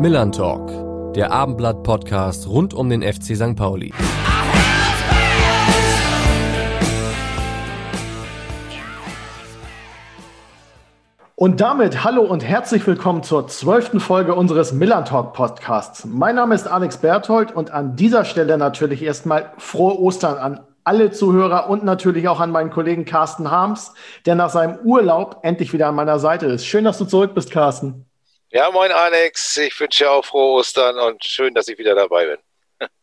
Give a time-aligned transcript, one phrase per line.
[0.00, 3.54] Millern Talk, der Abendblatt-Podcast rund um den FC St.
[3.54, 3.92] Pauli.
[11.34, 16.06] Und damit hallo und herzlich willkommen zur zwölften Folge unseres Millern Talk Podcasts.
[16.06, 21.10] Mein Name ist Alex Berthold und an dieser Stelle natürlich erstmal frohe Ostern an alle
[21.10, 23.92] Zuhörer und natürlich auch an meinen Kollegen Carsten Harms,
[24.24, 26.64] der nach seinem Urlaub endlich wieder an meiner Seite ist.
[26.64, 28.06] Schön, dass du zurück bist, Carsten.
[28.52, 32.38] Ja, moin Alex, ich wünsche auch frohe Ostern und schön, dass ich wieder dabei bin.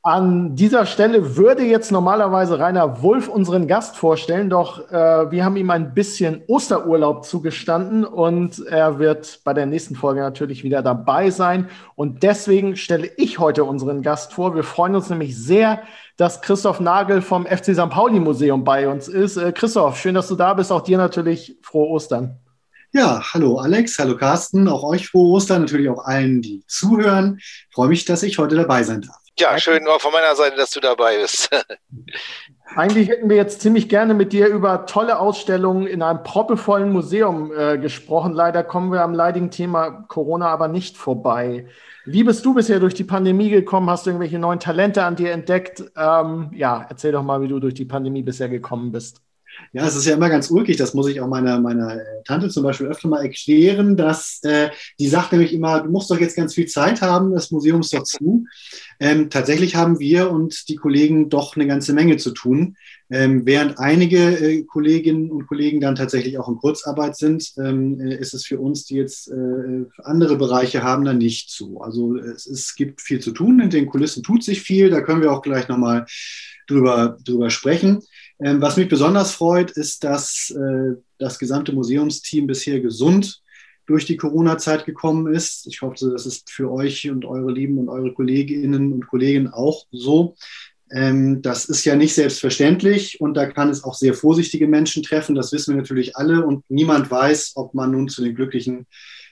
[0.02, 5.56] An dieser Stelle würde jetzt normalerweise Rainer Wulff unseren Gast vorstellen, doch äh, wir haben
[5.56, 11.30] ihm ein bisschen Osterurlaub zugestanden und er wird bei der nächsten Folge natürlich wieder dabei
[11.30, 11.70] sein.
[11.96, 14.54] Und deswegen stelle ich heute unseren Gast vor.
[14.54, 15.82] Wir freuen uns nämlich sehr,
[16.18, 17.90] dass Christoph Nagel vom FC St.
[17.90, 19.38] Pauli Museum bei uns ist.
[19.38, 20.74] Äh, Christoph, schön, dass du da bist.
[20.74, 22.38] Auch dir natürlich frohe Ostern.
[22.94, 27.38] Ja, hallo Alex, hallo Carsten, auch euch frohe Ostern, natürlich auch allen, die zuhören.
[27.38, 29.18] Ich freue mich, dass ich heute dabei sein darf.
[29.40, 31.50] Ja, schön auch von meiner Seite, dass du dabei bist.
[32.76, 37.52] Eigentlich hätten wir jetzt ziemlich gerne mit dir über tolle Ausstellungen in einem proppevollen Museum
[37.56, 38.34] äh, gesprochen.
[38.34, 41.68] Leider kommen wir am leidigen Thema Corona aber nicht vorbei.
[42.06, 43.90] Wie bist du bisher durch die Pandemie gekommen?
[43.90, 45.84] Hast du irgendwelche neuen Talente an dir entdeckt?
[45.96, 49.22] Ähm, ja, erzähl doch mal, wie du durch die Pandemie bisher gekommen bist.
[49.74, 52.64] Ja, es ist ja immer ganz ulkig, das muss ich auch meiner, meiner Tante zum
[52.64, 54.70] Beispiel öfter mal erklären, dass äh,
[55.00, 57.94] die sagt nämlich immer, du musst doch jetzt ganz viel Zeit haben, das Museum ist
[57.94, 58.46] doch zu.
[59.00, 62.76] Ähm, tatsächlich haben wir und die Kollegen doch eine ganze Menge zu tun.
[63.10, 68.16] Ähm, während einige äh, Kolleginnen und Kollegen dann tatsächlich auch in Kurzarbeit sind, ähm, äh,
[68.16, 71.80] ist es für uns, die jetzt äh, andere Bereiche haben, dann nicht so.
[71.82, 75.22] Also es, es gibt viel zu tun, in den Kulissen tut sich viel, da können
[75.22, 76.06] wir auch gleich nochmal
[76.68, 78.02] drüber, drüber sprechen.
[78.40, 83.42] Ähm, was mich besonders freut, ist, dass äh, das gesamte Museumsteam bisher gesund
[83.88, 85.66] durch die Corona-Zeit gekommen ist.
[85.66, 89.86] Ich hoffe, das ist für euch und eure Lieben und eure Kolleginnen und Kollegen auch
[89.92, 90.36] so.
[90.92, 95.36] Ähm, das ist ja nicht selbstverständlich und da kann es auch sehr vorsichtige Menschen treffen.
[95.36, 98.86] Das wissen wir natürlich alle und niemand weiß, ob man nun zu den glücklichen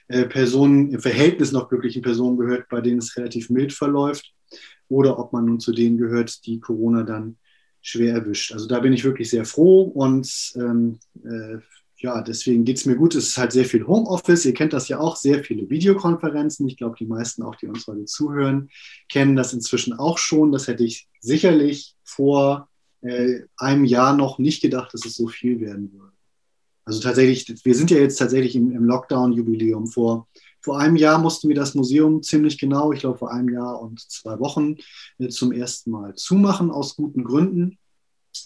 [0.08, 4.32] äh, Personen, im Verhältnis noch glücklichen Personen gehört, bei denen es relativ mild verläuft
[4.88, 7.36] oder ob man nun zu denen gehört, die Corona dann
[7.86, 8.52] schwer erwischt.
[8.52, 11.58] Also da bin ich wirklich sehr froh und ähm, äh,
[11.98, 13.14] ja, deswegen geht es mir gut.
[13.14, 14.44] Es ist halt sehr viel Homeoffice.
[14.44, 16.68] Ihr kennt das ja auch, sehr viele Videokonferenzen.
[16.68, 18.70] Ich glaube, die meisten auch, die uns heute zuhören,
[19.08, 20.52] kennen das inzwischen auch schon.
[20.52, 22.68] Das hätte ich sicherlich vor
[23.02, 26.12] äh, einem Jahr noch nicht gedacht, dass es so viel werden würde.
[26.84, 29.86] Also tatsächlich, wir sind ja jetzt tatsächlich im, im Lockdown-Jubiläum.
[29.86, 30.28] Vor,
[30.66, 34.00] vor einem Jahr mussten wir das Museum ziemlich genau, ich glaube vor einem Jahr und
[34.00, 34.76] zwei Wochen,
[35.18, 37.78] äh, zum ersten Mal zumachen, aus guten Gründen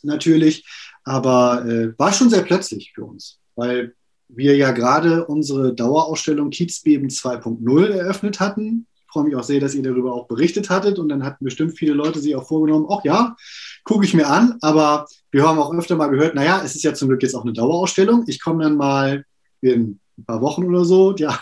[0.03, 0.65] natürlich.
[1.03, 3.95] Aber äh, war schon sehr plötzlich für uns weil
[4.29, 8.87] wir ja gerade unsere Dauerausstellung Kiezbeben 2.0 eröffnet hatten.
[8.95, 10.99] Ich freue mich auch sehr, dass ihr darüber auch berichtet hattet.
[10.99, 13.37] Und dann hatten bestimmt viele Leute sich auch vorgenommen, ach ja,
[13.85, 14.57] gucke ich mir an.
[14.63, 17.45] Aber wir haben auch öfter mal gehört, naja, es ist ja zum Glück jetzt auch
[17.45, 18.25] eine Dauerausstellung.
[18.29, 19.25] Ich komme dann mal
[19.61, 21.15] in ein paar Wochen oder so.
[21.19, 21.39] Ja,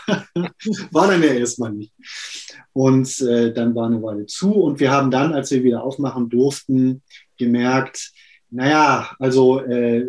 [0.91, 1.93] war dann ja erstmal nicht.
[2.73, 4.51] Und äh, dann war eine Weile zu.
[4.53, 7.01] Und wir haben dann, als wir wieder aufmachen durften,
[7.37, 8.11] gemerkt,
[8.49, 10.05] naja, also äh,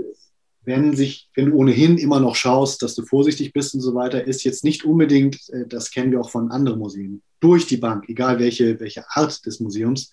[0.65, 4.25] wenn sich, wenn du ohnehin immer noch schaust, dass du vorsichtig bist und so weiter,
[4.25, 8.09] ist jetzt nicht unbedingt, äh, das kennen wir auch von anderen Museen, durch die Bank,
[8.09, 10.13] egal welche, welche Art des Museums.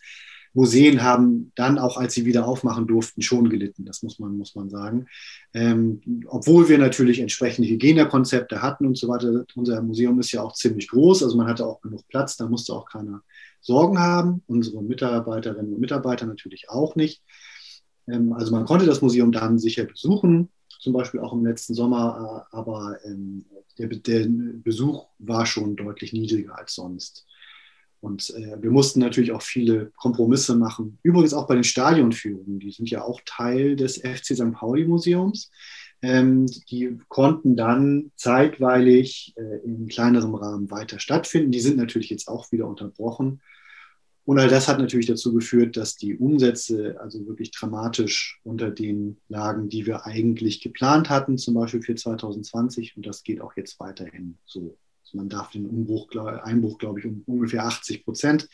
[0.53, 3.85] Museen haben dann auch, als sie wieder aufmachen durften, schon gelitten.
[3.85, 5.07] Das muss man, muss man sagen.
[5.53, 9.45] Ähm, obwohl wir natürlich entsprechende Hygienekonzepte hatten und so weiter.
[9.55, 12.73] Unser Museum ist ja auch ziemlich groß, also man hatte auch genug Platz, da musste
[12.73, 13.21] auch keiner
[13.61, 14.43] Sorgen haben.
[14.47, 17.21] Unsere Mitarbeiterinnen und Mitarbeiter natürlich auch nicht.
[18.07, 22.45] Ähm, also man konnte das Museum dann sicher besuchen, zum Beispiel auch im letzten Sommer,
[22.51, 23.45] äh, aber ähm,
[23.77, 27.25] der, der, Besuch war schon deutlich niedriger als sonst.
[27.99, 30.99] Und äh, wir mussten natürlich auch viele Kompromisse machen.
[31.03, 34.51] Übrigens auch bei den Stadionführungen, die sind ja auch Teil des FC St.
[34.53, 35.51] Pauli Museums.
[36.01, 41.51] Ähm, die konnten dann zeitweilig äh, in kleinerem Rahmen weiter stattfinden.
[41.51, 43.41] Die sind natürlich jetzt auch wieder unterbrochen.
[44.23, 49.17] Und all das hat natürlich dazu geführt, dass die Umsätze also wirklich dramatisch unter den
[49.29, 52.97] lagen, die wir eigentlich geplant hatten, zum Beispiel für 2020.
[52.97, 54.77] Und das geht auch jetzt weiterhin so.
[55.07, 56.09] Also man darf den Umbruch,
[56.43, 58.49] Einbruch, glaube ich, um ungefähr 80 Prozent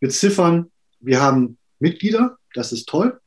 [0.00, 0.70] beziffern.
[1.00, 3.18] Wir haben Mitglieder, das ist toll.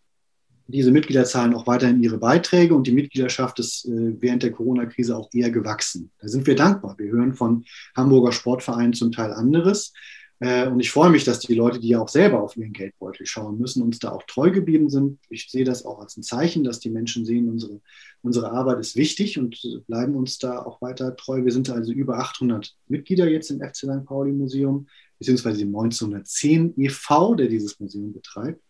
[0.68, 5.16] Diese Mitglieder zahlen auch weiterhin ihre Beiträge und die Mitgliedschaft ist äh, während der Corona-Krise
[5.16, 6.12] auch eher gewachsen.
[6.20, 6.96] Da sind wir dankbar.
[6.98, 7.66] Wir hören von
[7.96, 9.94] Hamburger Sportvereinen zum Teil anderes.
[10.40, 13.26] Äh, und ich freue mich, dass die Leute, die ja auch selber auf ihren Geldbeutel
[13.26, 15.20] schauen müssen, uns da auch treu geblieben sind.
[15.30, 17.82] Ich sehe das auch als ein Zeichen, dass die Menschen sehen, unsere,
[18.22, 21.44] unsere Arbeit ist wichtig und bleiben uns da auch weiter treu.
[21.44, 24.06] Wir sind also über 800 Mitglieder jetzt im FC St.
[24.06, 24.88] Pauli Museum,
[25.20, 28.62] beziehungsweise dem 1910 e.V., der dieses Museum betreibt.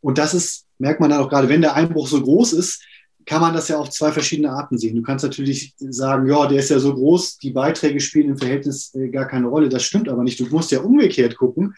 [0.00, 2.84] Und das ist, merkt man dann auch gerade, wenn der Einbruch so groß ist,
[3.26, 4.94] kann man das ja auf zwei verschiedene Arten sehen.
[4.94, 8.94] Du kannst natürlich sagen, ja, der ist ja so groß, die Beiträge spielen im Verhältnis
[8.94, 9.68] äh, gar keine Rolle.
[9.68, 10.38] Das stimmt aber nicht.
[10.38, 11.74] Du musst ja umgekehrt gucken.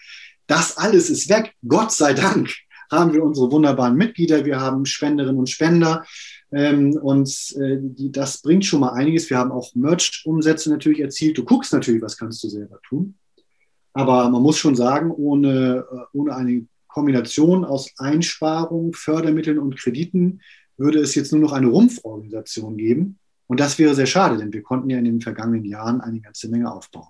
[0.47, 1.55] Das alles ist weg.
[1.67, 2.51] Gott sei Dank
[2.91, 4.45] haben wir unsere wunderbaren Mitglieder.
[4.45, 6.05] Wir haben Spenderinnen und Spender.
[6.53, 7.29] Ähm, und
[7.59, 9.31] äh, die, das bringt schon mal einiges.
[9.31, 11.39] Wir haben auch Merch-Umsätze natürlich erzielt.
[11.39, 13.15] Du guckst natürlich, was kannst du selber tun.
[13.95, 20.41] Aber man muss schon sagen, ohne, äh, ohne eine Kombination aus Einsparungen, Fördermitteln und Krediten
[20.79, 23.19] würde es jetzt nur noch eine Rumpforganisation geben.
[23.47, 26.49] Und das wäre sehr schade, denn wir konnten ja in den vergangenen Jahren eine ganze
[26.49, 27.09] Menge aufbauen.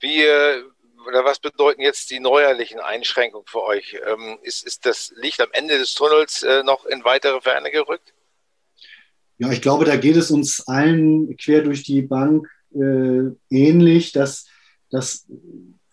[0.00, 0.62] Wie äh,
[1.06, 3.96] oder was bedeuten jetzt die neuerlichen Einschränkungen für euch?
[4.06, 8.12] Ähm, ist, ist das Licht am Ende des Tunnels äh, noch in weitere Ferne gerückt?
[9.38, 14.46] Ja, ich glaube, da geht es uns allen quer durch die Bank äh, ähnlich, dass,
[14.90, 15.26] dass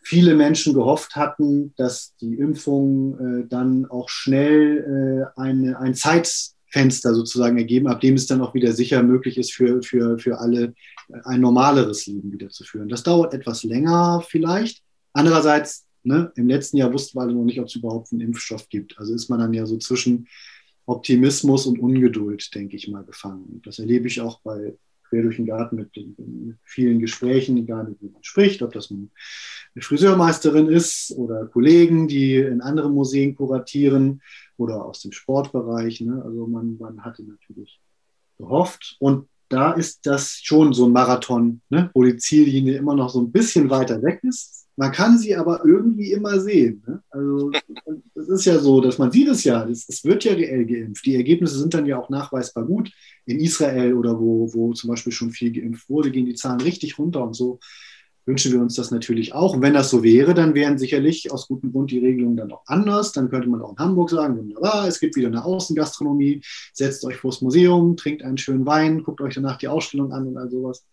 [0.07, 7.13] viele Menschen gehofft hatten, dass die Impfung äh, dann auch schnell äh, eine, ein Zeitfenster
[7.13, 10.73] sozusagen ergeben, ab dem es dann auch wieder sicher möglich ist, für, für, für alle
[11.25, 12.87] ein normaleres Leben wiederzuführen.
[12.87, 14.81] Das dauert etwas länger vielleicht.
[15.11, 18.69] Andererseits, ne, im letzten Jahr wussten wir alle noch nicht, ob es überhaupt einen Impfstoff
[18.69, 18.97] gibt.
[18.97, 20.29] Also ist man dann ja so zwischen
[20.85, 23.61] Optimismus und Ungeduld, denke ich mal, gefangen.
[23.65, 24.77] Das erlebe ich auch bei
[25.09, 29.09] quer durch den Garten mit, mit vielen Gesprächen, egal wie man spricht, ob das eine
[29.79, 34.21] Friseurmeisterin ist oder Kollegen, die in anderen Museen kuratieren
[34.57, 36.01] oder aus dem Sportbereich.
[36.01, 36.21] Ne?
[36.23, 37.79] Also man, man hatte natürlich
[38.37, 38.97] gehofft.
[38.99, 41.89] Und da ist das schon so ein Marathon, ne?
[41.93, 44.66] wo die Ziellinie immer noch so ein bisschen weiter weg ist.
[44.77, 46.83] Man kann sie aber irgendwie immer sehen.
[46.85, 47.01] Ne?
[47.09, 47.51] Also
[48.13, 51.03] es ist ja so, dass man sieht es ja, es, es, wird ja reell geimpft.
[51.05, 52.91] Die Ergebnisse sind dann ja auch nachweisbar gut.
[53.25, 56.99] In Israel oder wo, wo zum Beispiel schon viel geimpft wurde, gehen die Zahlen richtig
[56.99, 57.59] runter und so
[58.27, 59.55] wünschen wir uns das natürlich auch.
[59.55, 62.63] Und wenn das so wäre, dann wären sicherlich aus gutem Grund die Regelungen dann auch
[62.67, 63.13] anders.
[63.13, 66.41] Dann könnte man auch in Hamburg sagen, wunderbar, es gibt wieder eine Außengastronomie,
[66.73, 70.37] setzt euch vors Museum, trinkt einen schönen Wein, guckt euch danach die Ausstellung an und
[70.37, 70.85] all sowas.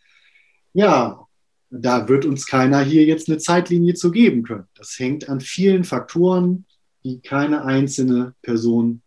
[0.72, 1.26] Ja,
[1.70, 4.68] da wird uns keiner hier jetzt eine Zeitlinie zu geben können.
[4.74, 6.66] Das hängt an vielen Faktoren,
[7.04, 9.02] die keine einzelne Person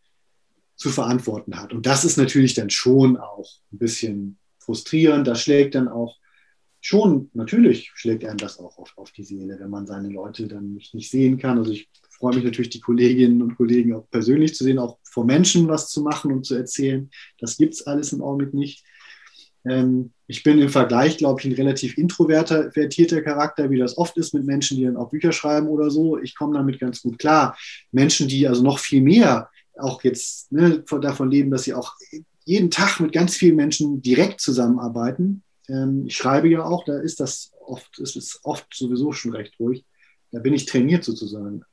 [0.76, 1.74] zu verantworten hat.
[1.74, 5.28] Und das ist natürlich dann schon auch ein bisschen frustrierend.
[5.28, 6.18] Das schlägt dann auch
[6.82, 10.74] schon, natürlich schlägt einem das auch auf, auf die Seele, wenn man seine Leute dann
[10.74, 11.58] nicht, nicht sehen kann.
[11.58, 15.26] Also ich freue mich natürlich, die Kolleginnen und Kollegen auch persönlich zu sehen, auch vor
[15.26, 17.10] Menschen was zu machen und zu erzählen.
[17.40, 18.86] Das gibt es alles im Augenblick nicht.
[19.70, 24.34] Ähm, ich bin im Vergleich, glaube ich, ein relativ introvertierter Charakter, wie das oft ist
[24.34, 26.20] mit Menschen, die dann auch Bücher schreiben oder so.
[26.20, 27.58] Ich komme damit ganz gut klar.
[27.92, 31.94] Menschen, die also noch viel mehr auch jetzt ne, davon leben, dass sie auch
[32.46, 35.44] jeden Tag mit ganz vielen Menschen direkt zusammenarbeiten.
[35.70, 39.60] Ähm, ich schreibe ja auch, da ist das oft, ist es oft sowieso schon recht
[39.60, 39.86] ruhig.
[40.32, 41.64] Da bin ich trainiert sozusagen.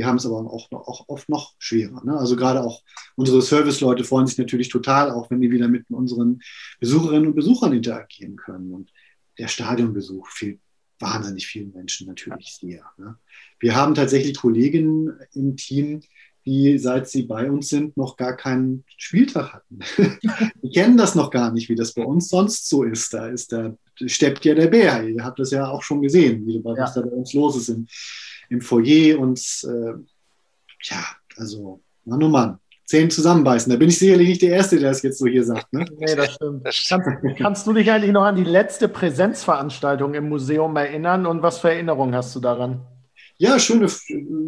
[0.00, 2.02] Die haben es aber auch, auch oft noch schwerer.
[2.02, 2.16] Ne?
[2.16, 2.82] Also gerade auch
[3.16, 6.40] unsere Serviceleute freuen sich natürlich total, auch wenn die wieder mit unseren
[6.78, 8.72] Besucherinnen und Besuchern interagieren können.
[8.72, 8.90] Und
[9.36, 10.58] der Stadionbesuch fehlt
[11.00, 12.82] wahnsinnig vielen Menschen natürlich sehr.
[12.96, 13.18] Ne?
[13.58, 16.00] Wir haben tatsächlich Kolleginnen im Team,
[16.46, 19.80] die, seit sie bei uns sind, noch gar keinen Spieltag hatten.
[20.62, 23.12] die kennen das noch gar nicht, wie das bei uns sonst so ist.
[23.12, 23.76] Da ist der,
[24.06, 25.06] steppt ja der Bär.
[25.06, 27.02] Ihr habt das ja auch schon gesehen, wie, was ja.
[27.02, 27.86] da bei uns los ist im,
[28.50, 29.18] im Foyer.
[29.18, 29.94] Und äh,
[30.82, 31.04] ja,
[31.36, 32.58] also, Mann oh Mann.
[32.84, 33.70] Zähne zusammenbeißen.
[33.70, 35.72] Da bin ich sicherlich nicht der Erste, der das jetzt so hier sagt.
[35.72, 35.84] Ne?
[35.96, 36.64] Nee, das stimmt.
[36.64, 41.58] Kannst, kannst du dich eigentlich noch an die letzte Präsenzveranstaltung im Museum erinnern und was
[41.58, 42.80] für Erinnerungen hast du daran?
[43.38, 43.88] Ja, schöne,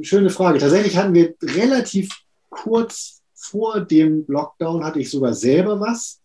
[0.03, 0.59] schöne Frage.
[0.59, 2.11] Tatsächlich hatten wir relativ
[2.51, 6.22] kurz vor dem Lockdown, hatte ich sogar selber was.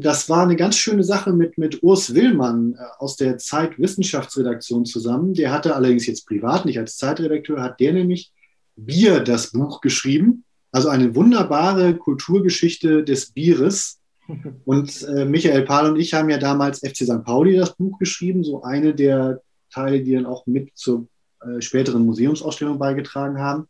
[0.00, 4.84] Das war eine ganz schöne Sache mit, mit Urs Willmann äh, aus der Zeit Wissenschaftsredaktion
[4.84, 5.32] zusammen.
[5.32, 8.32] Der hatte allerdings jetzt privat, nicht als Zeitredakteur, hat der nämlich
[8.76, 10.44] Bier das Buch geschrieben.
[10.70, 14.00] Also eine wunderbare Kulturgeschichte des Bieres.
[14.64, 17.22] Und äh, Michael Pahl und ich haben ja damals FC St.
[17.24, 21.06] Pauli das Buch geschrieben, so eine der Teile, die dann auch mit zur
[21.40, 23.68] äh, späteren Museumsausstellung beigetragen haben.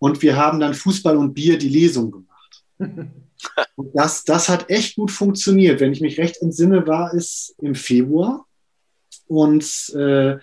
[0.00, 2.64] Und wir haben dann Fußball und Bier die Lesung gemacht.
[3.76, 5.80] Und das, das hat echt gut funktioniert.
[5.80, 8.46] Wenn ich mich recht entsinne, war es im Februar.
[9.26, 10.36] Und äh,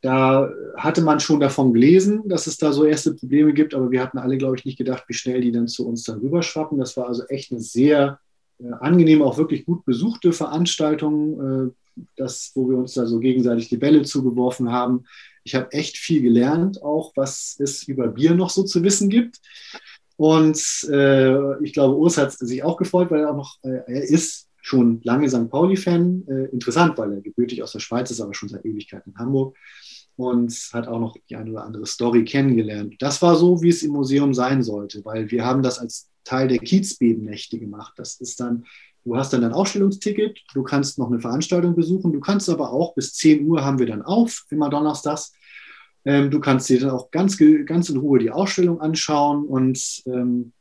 [0.00, 4.02] da hatte man schon davon gelesen, dass es da so erste Probleme gibt, aber wir
[4.02, 6.78] hatten alle, glaube ich, nicht gedacht, wie schnell die dann zu uns dann rüberschwappen.
[6.78, 8.18] Das war also echt eine sehr
[8.58, 13.68] äh, angenehme, auch wirklich gut besuchte Veranstaltung, äh, das, wo wir uns da so gegenseitig
[13.68, 15.04] die Bälle zugeworfen haben
[15.44, 19.40] Ich habe echt viel gelernt, auch was es über Bier noch so zu wissen gibt.
[20.16, 24.02] Und äh, ich glaube, Urs hat sich auch gefreut, weil er auch noch, äh, er
[24.02, 25.50] ist schon lange St.
[25.50, 26.24] Pauli-Fan.
[26.28, 29.56] Äh, interessant, weil er gebürtig aus der Schweiz ist, aber schon seit Ewigkeiten in Hamburg
[30.16, 32.94] und hat auch noch die eine oder andere Story kennengelernt.
[33.00, 36.48] Das war so, wie es im Museum sein sollte, weil wir haben das als Teil
[36.48, 37.94] der Kiezbebennächte gemacht.
[37.96, 38.64] Das ist dann,
[39.04, 42.94] du hast dann ein Ausstellungsticket, du kannst noch eine Veranstaltung besuchen, du kannst aber auch
[42.94, 45.32] bis 10 Uhr haben wir dann auf, immer donnerstags.
[46.04, 50.52] Ähm, du kannst dir dann auch ganz, ganz in Ruhe die Ausstellung anschauen und ähm,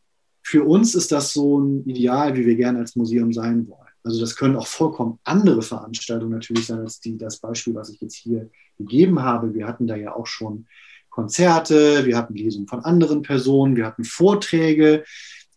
[0.41, 3.79] für uns ist das so ein Ideal, wie wir gerne als Museum sein wollen.
[4.03, 8.01] Also das können auch vollkommen andere Veranstaltungen natürlich sein, als die, das Beispiel, was ich
[8.01, 9.53] jetzt hier gegeben habe.
[9.53, 10.67] Wir hatten da ja auch schon
[11.09, 15.05] Konzerte, wir hatten Lesungen von anderen Personen, wir hatten Vorträge,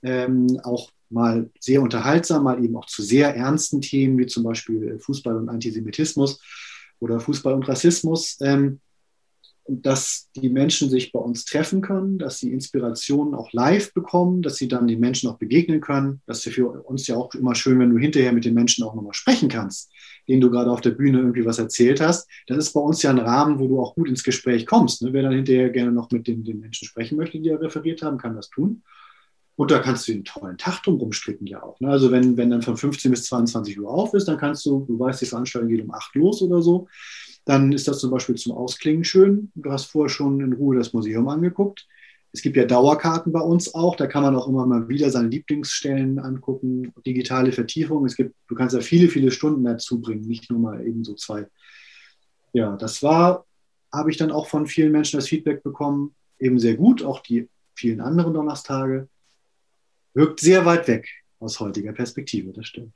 [0.03, 4.99] ähm, auch mal sehr unterhaltsam, mal eben auch zu sehr ernsten Themen, wie zum Beispiel
[5.01, 6.41] Fußball und Antisemitismus
[7.01, 8.37] oder Fußball und Rassismus.
[8.41, 8.81] Ähm,
[9.69, 14.57] dass die Menschen sich bei uns treffen können, dass sie Inspirationen auch live bekommen, dass
[14.57, 16.21] sie dann den Menschen auch begegnen können.
[16.27, 18.95] Das ist für uns ja auch immer schön, wenn du hinterher mit den Menschen auch
[18.95, 19.91] nochmal sprechen kannst,
[20.29, 22.29] denen du gerade auf der Bühne irgendwie was erzählt hast.
[22.47, 25.03] Das ist bei uns ja ein Rahmen, wo du auch gut ins Gespräch kommst.
[25.03, 25.13] Ne?
[25.13, 28.19] Wer dann hinterher gerne noch mit den, den Menschen sprechen möchte, die ja referiert haben,
[28.19, 28.83] kann das tun.
[29.57, 31.81] Und da kannst du den tollen Tag drum rumstricken ja auch.
[31.81, 31.89] Ne?
[31.89, 34.99] Also wenn, wenn dann von 15 bis 22 Uhr auf ist, dann kannst du, du
[34.99, 36.87] weißt, die Veranstaltung geht um 8 los oder so,
[37.47, 39.51] dann ist das zum Beispiel zum Ausklingen schön.
[39.55, 41.87] Du hast vorher schon in Ruhe das Museum angeguckt.
[42.33, 45.29] Es gibt ja Dauerkarten bei uns auch, da kann man auch immer mal wieder seine
[45.29, 48.05] Lieblingsstellen angucken, digitale Vertiefung.
[48.05, 51.15] Es gibt, du kannst ja viele, viele Stunden dazu bringen, nicht nur mal eben so
[51.15, 51.47] zwei.
[52.53, 53.47] Ja, das war,
[53.93, 57.49] habe ich dann auch von vielen Menschen das Feedback bekommen, eben sehr gut, auch die
[57.75, 59.09] vielen anderen Donnerstage.
[60.15, 62.95] Wirkt sehr weit weg aus heutiger Perspektive, das stimmt.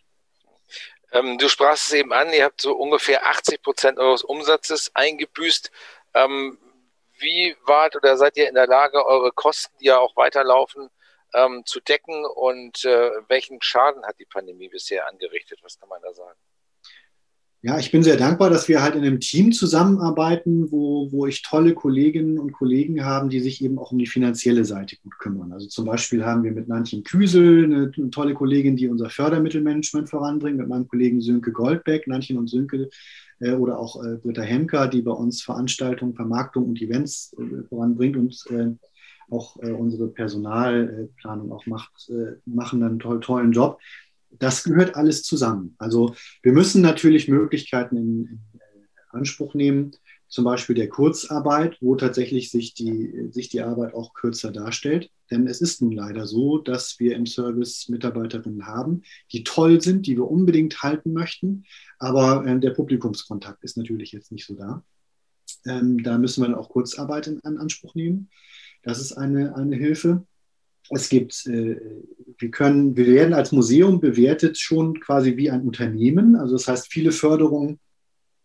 [1.12, 5.71] Ähm, du sprachst es eben an, ihr habt so ungefähr 80 Prozent eures Umsatzes eingebüßt.
[6.14, 6.59] Ähm,
[7.19, 10.90] wie wart oder seid ihr in der Lage, eure Kosten, die ja auch weiterlaufen,
[11.35, 15.61] ähm, zu decken und äh, welchen Schaden hat die Pandemie bisher angerichtet?
[15.62, 16.38] Was kann man da sagen?
[17.62, 21.43] Ja, ich bin sehr dankbar, dass wir halt in einem Team zusammenarbeiten, wo, wo ich
[21.43, 25.52] tolle Kolleginnen und Kollegen habe, die sich eben auch um die finanzielle Seite gut kümmern.
[25.52, 30.09] Also zum Beispiel haben wir mit Nantchen Küsel eine, eine tolle Kollegin, die unser Fördermittelmanagement
[30.09, 32.88] voranbringt, mit meinem Kollegen Sönke Goldbeck, Nantchen und Sönke
[33.40, 38.17] äh, oder auch äh, Britta Hemker, die bei uns Veranstaltungen, Vermarktung und Events äh, voranbringt
[38.17, 38.71] und äh,
[39.31, 43.79] auch äh, unsere Personalplanung auch macht, äh, machen einen toll, tollen Job
[44.31, 45.75] das gehört alles zusammen.
[45.79, 49.93] Also wir müssen natürlich Möglichkeiten in, in Anspruch nehmen,
[50.29, 55.11] zum Beispiel der Kurzarbeit, wo tatsächlich sich die, sich die Arbeit auch kürzer darstellt.
[55.31, 60.07] Denn es ist nun leider so, dass wir im Service Mitarbeiterinnen haben, die toll sind,
[60.07, 61.65] die wir unbedingt halten möchten,
[61.99, 64.85] aber äh, der Publikumskontakt ist natürlich jetzt nicht so da.
[65.67, 68.31] Ähm, da müssen wir dann auch Kurzarbeit in, in Anspruch nehmen.
[68.83, 70.25] Das ist eine, eine Hilfe
[70.90, 71.76] es gibt, äh,
[72.38, 76.37] wir können, wir werden als Museum bewertet schon quasi wie ein Unternehmen.
[76.37, 77.78] Also das heißt, viele Förderungen,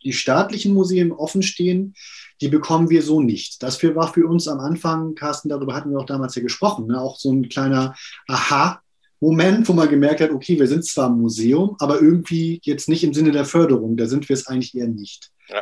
[0.04, 1.96] die staatlichen Museen offen stehen,
[2.42, 3.64] die bekommen wir so nicht.
[3.64, 7.02] Das war für uns am Anfang, Carsten, darüber hatten wir auch damals ja gesprochen, ne?
[7.02, 7.96] auch so ein kleiner
[8.28, 8.82] Aha.
[9.22, 13.04] Moment, wo man gemerkt hat, okay, wir sind zwar ein Museum, aber irgendwie jetzt nicht
[13.04, 15.32] im Sinne der Förderung, da sind wir es eigentlich eher nicht.
[15.48, 15.62] Ja.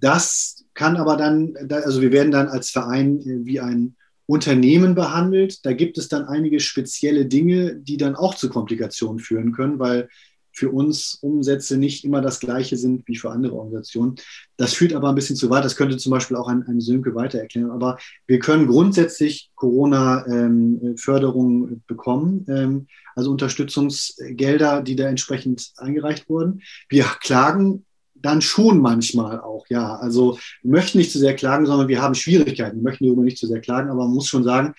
[0.00, 3.96] Das kann aber dann, also wir werden dann als Verein äh, wie ein
[4.26, 5.64] Unternehmen behandelt.
[5.66, 10.08] Da gibt es dann einige spezielle Dinge, die dann auch zu Komplikationen führen können, weil
[10.54, 14.14] für uns Umsätze nicht immer das gleiche sind wie für andere Organisationen.
[14.56, 15.64] Das führt aber ein bisschen zu weit.
[15.64, 17.72] Das könnte zum Beispiel auch ein, ein Sönke weiter erklären.
[17.72, 26.62] Aber wir können grundsätzlich Corona-Förderung ähm, bekommen, ähm, also Unterstützungsgelder, die da entsprechend eingereicht wurden.
[26.88, 27.84] Wir klagen
[28.24, 29.96] dann schon manchmal auch, ja.
[29.96, 32.78] Also wir möchten nicht zu sehr klagen, sondern wir haben Schwierigkeiten.
[32.78, 34.74] Wir möchten darüber nicht zu sehr klagen, aber man muss schon sagen,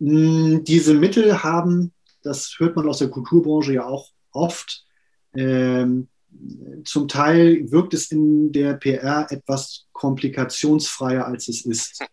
[0.00, 4.84] mh, diese Mittel haben, das hört man aus der Kulturbranche ja auch oft,
[5.34, 6.08] ähm,
[6.84, 12.02] zum Teil wirkt es in der PR etwas komplikationsfreier, als es ist.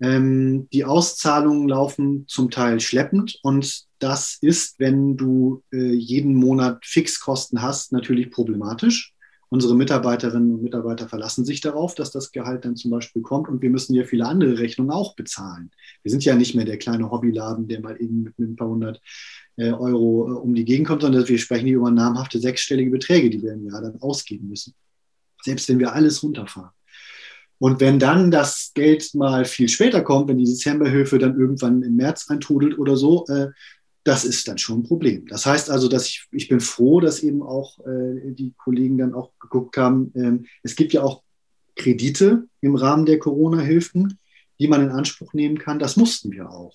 [0.00, 6.84] Ähm, die Auszahlungen laufen zum Teil schleppend und das ist, wenn du äh, jeden Monat
[6.84, 9.14] Fixkosten hast, natürlich problematisch.
[9.52, 13.60] Unsere Mitarbeiterinnen und Mitarbeiter verlassen sich darauf, dass das Gehalt dann zum Beispiel kommt und
[13.60, 15.70] wir müssen ja viele andere Rechnungen auch bezahlen.
[16.02, 19.02] Wir sind ja nicht mehr der kleine Hobbyladen, der mal eben mit ein paar hundert
[19.58, 23.28] äh, Euro äh, um die Gegend kommt, sondern wir sprechen hier über namhafte sechsstellige Beträge,
[23.28, 24.72] die wir im Jahr dann ausgeben müssen.
[25.42, 26.70] Selbst wenn wir alles runterfahren.
[27.58, 31.96] Und wenn dann das Geld mal viel später kommt, wenn die Dezemberhilfe dann irgendwann im
[31.96, 33.48] März eintrudelt oder so, äh,
[34.04, 35.26] das ist dann schon ein Problem.
[35.26, 39.14] Das heißt also, dass ich, ich bin froh, dass eben auch äh, die Kollegen dann
[39.14, 40.12] auch geguckt haben.
[40.16, 41.22] Ähm, es gibt ja auch
[41.76, 44.18] Kredite im Rahmen der Corona-Hilfen,
[44.58, 45.78] die man in Anspruch nehmen kann.
[45.78, 46.74] Das mussten wir auch.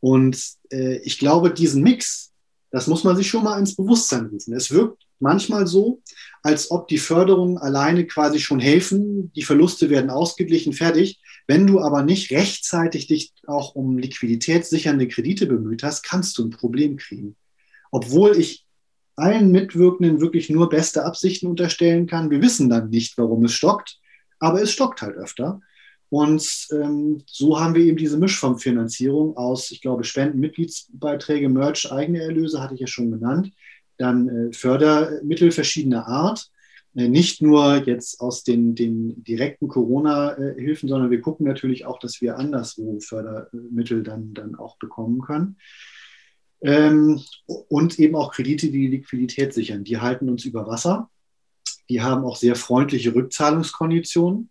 [0.00, 2.27] Und äh, ich glaube, diesen Mix,
[2.70, 4.54] das muss man sich schon mal ins Bewusstsein rufen.
[4.54, 6.02] Es wirkt manchmal so,
[6.42, 11.20] als ob die Förderungen alleine quasi schon helfen, die Verluste werden ausgeglichen, fertig.
[11.46, 16.50] Wenn du aber nicht rechtzeitig dich auch um liquiditätssichernde Kredite bemüht hast, kannst du ein
[16.50, 17.36] Problem kriegen.
[17.90, 18.66] Obwohl ich
[19.18, 22.30] allen Mitwirkenden wirklich nur beste Absichten unterstellen kann.
[22.30, 23.98] Wir wissen dann nicht, warum es stockt,
[24.38, 25.60] aber es stockt halt öfter.
[26.10, 32.22] Und ähm, so haben wir eben diese Mischformfinanzierung aus, ich glaube, Spenden, Mitgliedsbeiträge, Merch, eigene
[32.22, 33.52] Erlöse, hatte ich ja schon genannt,
[33.98, 36.50] dann äh, Fördermittel verschiedener Art,
[36.94, 42.22] äh, nicht nur jetzt aus den, den direkten Corona-Hilfen, sondern wir gucken natürlich auch, dass
[42.22, 45.56] wir anderswo Fördermittel dann, dann auch bekommen können.
[46.60, 49.84] Ähm, und eben auch Kredite, die die Liquidität sichern.
[49.84, 51.10] Die halten uns über Wasser.
[51.88, 54.50] Die haben auch sehr freundliche Rückzahlungskonditionen.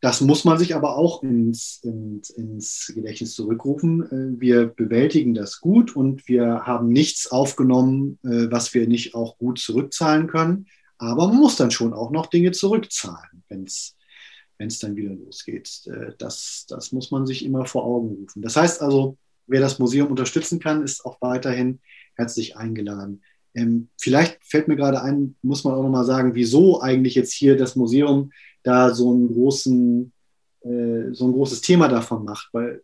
[0.00, 4.02] Das muss man sich aber auch ins, ins, ins, Gedächtnis zurückrufen.
[4.36, 9.36] Äh, wir bewältigen das gut und wir haben nichts aufgenommen, äh, was wir nicht auch
[9.36, 10.66] gut zurückzahlen können.
[10.96, 15.82] Aber man muss dann schon auch noch Dinge zurückzahlen, wenn es dann wieder losgeht.
[15.86, 18.40] Äh, das, das muss man sich immer vor Augen rufen.
[18.40, 21.80] Das heißt also, wer das Museum unterstützen kann, ist auch weiterhin
[22.14, 23.22] herzlich eingeladen.
[23.54, 27.56] Ähm, vielleicht fällt mir gerade ein, muss man auch nochmal sagen, wieso eigentlich jetzt hier
[27.56, 28.30] das Museum
[28.62, 30.12] da so, einen großen,
[30.62, 32.48] äh, so ein großes Thema davon macht.
[32.52, 32.82] Weil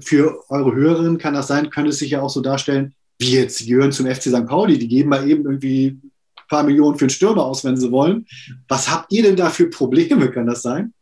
[0.00, 3.60] für eure Hörerinnen kann das sein, könnte es sich ja auch so darstellen, wie jetzt,
[3.60, 4.46] die gehören zum FC St.
[4.46, 6.10] Pauli, die geben mal eben irgendwie ein
[6.48, 8.26] paar Millionen für einen Stürmer aus, wenn sie wollen.
[8.68, 10.30] Was habt ihr denn da für Probleme?
[10.30, 10.92] Kann das sein?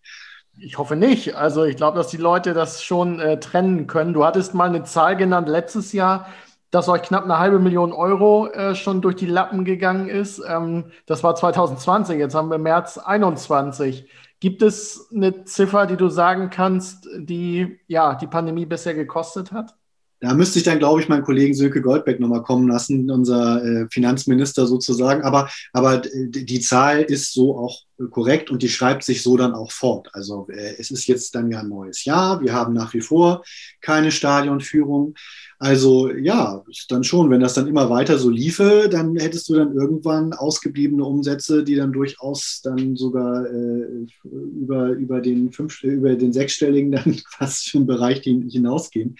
[0.59, 1.35] Ich hoffe nicht.
[1.35, 4.13] Also ich glaube, dass die Leute das schon äh, trennen können.
[4.13, 6.29] Du hattest mal eine Zahl genannt letztes Jahr,
[6.71, 10.41] dass euch knapp eine halbe Million Euro äh, schon durch die Lappen gegangen ist.
[10.47, 14.09] Ähm, das war 2020, jetzt haben wir März 21.
[14.41, 19.75] Gibt es eine Ziffer, die du sagen kannst, die ja die Pandemie bisher gekostet hat?
[20.21, 23.87] Da müsste ich dann, glaube ich, meinen Kollegen Sönke Goldbeck nochmal kommen lassen, unser äh,
[23.91, 25.23] Finanzminister sozusagen.
[25.23, 29.73] Aber, aber die Zahl ist so auch korrekt und die schreibt sich so dann auch
[29.73, 30.09] fort.
[30.13, 32.41] Also äh, es ist jetzt dann ja ein neues Jahr.
[32.41, 33.43] Wir haben nach wie vor
[33.81, 35.15] keine Stadionführung.
[35.59, 39.75] Also ja, dann schon, wenn das dann immer weiter so liefe, dann hättest du dann
[39.75, 46.33] irgendwann ausgebliebene Umsätze, die dann durchaus dann sogar äh, über, über, den fünf, über den
[46.33, 49.17] sechsstelligen dann fast schon Bereich hinausgehen.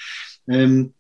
[0.49, 0.95] Ähm,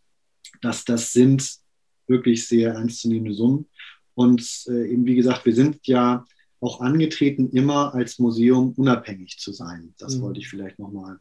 [0.63, 1.59] das, das sind
[2.07, 3.67] wirklich sehr ernstzunehmende Summen.
[4.15, 6.25] Und äh, eben wie gesagt, wir sind ja
[6.61, 9.95] auch angetreten, immer als Museum unabhängig zu sein.
[9.99, 10.23] Das mhm.
[10.23, 11.19] wollte ich vielleicht nochmal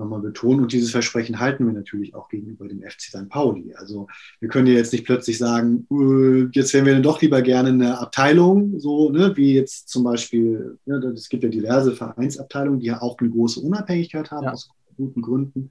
[0.00, 0.60] nochmal betonen.
[0.60, 3.28] Und dieses Versprechen halten wir natürlich auch gegenüber dem FC St.
[3.28, 3.74] Pauli.
[3.74, 4.08] Also
[4.40, 7.68] wir können ja jetzt nicht plötzlich sagen, uh, jetzt wären wir dann doch lieber gerne
[7.68, 12.86] eine Abteilung, so ne, wie jetzt zum Beispiel, ja, es gibt ja diverse Vereinsabteilungen, die
[12.86, 14.52] ja auch eine große Unabhängigkeit haben, ja.
[14.52, 14.70] aus
[15.00, 15.70] guten Gründen.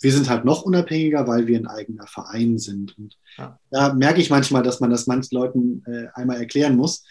[0.00, 2.96] Wir sind halt noch unabhängiger, weil wir ein eigener Verein sind.
[2.98, 3.58] Und ja.
[3.70, 7.04] da merke ich manchmal, dass man das manchen Leuten äh, einmal erklären muss.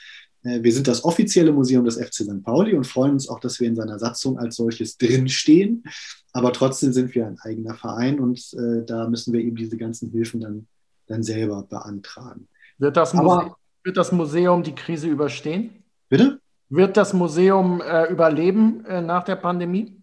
[0.43, 2.43] Äh, wir sind das offizielle Museum des FC St.
[2.43, 5.83] Pauli und freuen uns auch, dass wir in seiner Satzung als solches drinstehen.
[6.31, 10.11] Aber trotzdem sind wir ein eigener Verein und äh, da müssen wir eben diese ganzen
[10.11, 10.67] Hilfen dann,
[11.07, 12.47] dann selber beantragen.
[12.77, 15.83] Wird das, Aber, wird das Museum die Krise überstehen?
[16.09, 16.39] Bitte?
[16.69, 19.94] Wird das Museum äh, überleben äh, nach der Pandemie?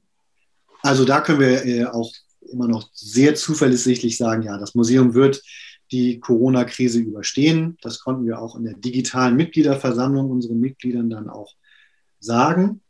[0.82, 2.12] Also da können wir äh, auch
[2.50, 5.42] immer noch sehr zuversichtlich sagen, ja, das Museum wird
[5.90, 7.76] die Corona-Krise überstehen.
[7.82, 11.54] Das konnten wir auch in der digitalen Mitgliederversammlung unseren Mitgliedern dann auch
[12.18, 12.80] sagen.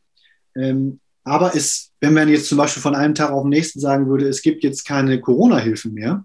[0.55, 4.09] Ähm, aber es, wenn man jetzt zum Beispiel von einem Tag auf den nächsten sagen
[4.09, 6.25] würde, es gibt jetzt keine Corona-Hilfen mehr,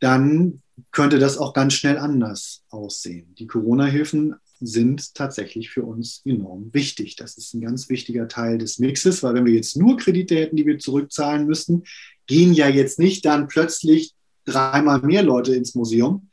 [0.00, 3.34] dann könnte das auch ganz schnell anders aussehen.
[3.38, 4.34] Die Corona-Hilfen
[4.66, 7.16] sind tatsächlich für uns enorm wichtig.
[7.16, 10.56] Das ist ein ganz wichtiger Teil des Mixes, weil wenn wir jetzt nur Kredite hätten,
[10.56, 11.84] die wir zurückzahlen müssten,
[12.26, 16.28] gehen ja jetzt nicht dann plötzlich dreimal mehr Leute ins Museum.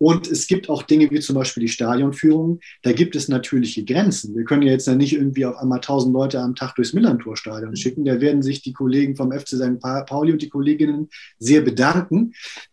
[0.00, 2.60] Und es gibt auch Dinge wie zum Beispiel die Stadionführung.
[2.82, 4.34] Da gibt es natürliche Grenzen.
[4.34, 8.06] Wir können ja jetzt nicht irgendwie auf einmal 1000 Leute am Tag durchs Millantor-Stadion schicken.
[8.06, 9.78] Da werden sich die Kollegen vom FC St.
[10.06, 12.32] Pauli und die Kolleginnen sehr bedanken.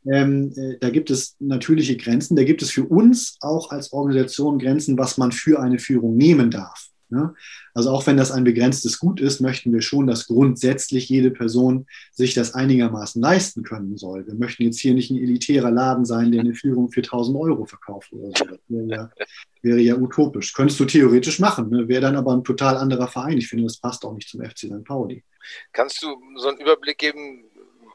[0.09, 2.37] Ähm, äh, da gibt es natürliche Grenzen.
[2.37, 6.49] Da gibt es für uns auch als Organisation Grenzen, was man für eine Führung nehmen
[6.49, 6.91] darf.
[7.09, 7.33] Ne?
[7.73, 11.87] Also auch wenn das ein begrenztes Gut ist, möchten wir schon, dass grundsätzlich jede Person
[12.11, 14.27] sich das einigermaßen leisten können soll.
[14.27, 17.65] Wir möchten jetzt hier nicht ein elitärer Laden sein, der eine Führung für 1000 Euro
[17.65, 18.45] verkauft oder so.
[18.45, 19.11] Das wäre ja,
[19.61, 20.53] wäre ja utopisch.
[20.53, 21.87] Könntest du theoretisch machen, ne?
[21.87, 23.37] wäre dann aber ein total anderer Verein.
[23.37, 24.83] Ich finde, das passt auch nicht zum FC St.
[24.83, 25.23] Pauli.
[25.71, 27.45] Kannst du so einen Überblick geben,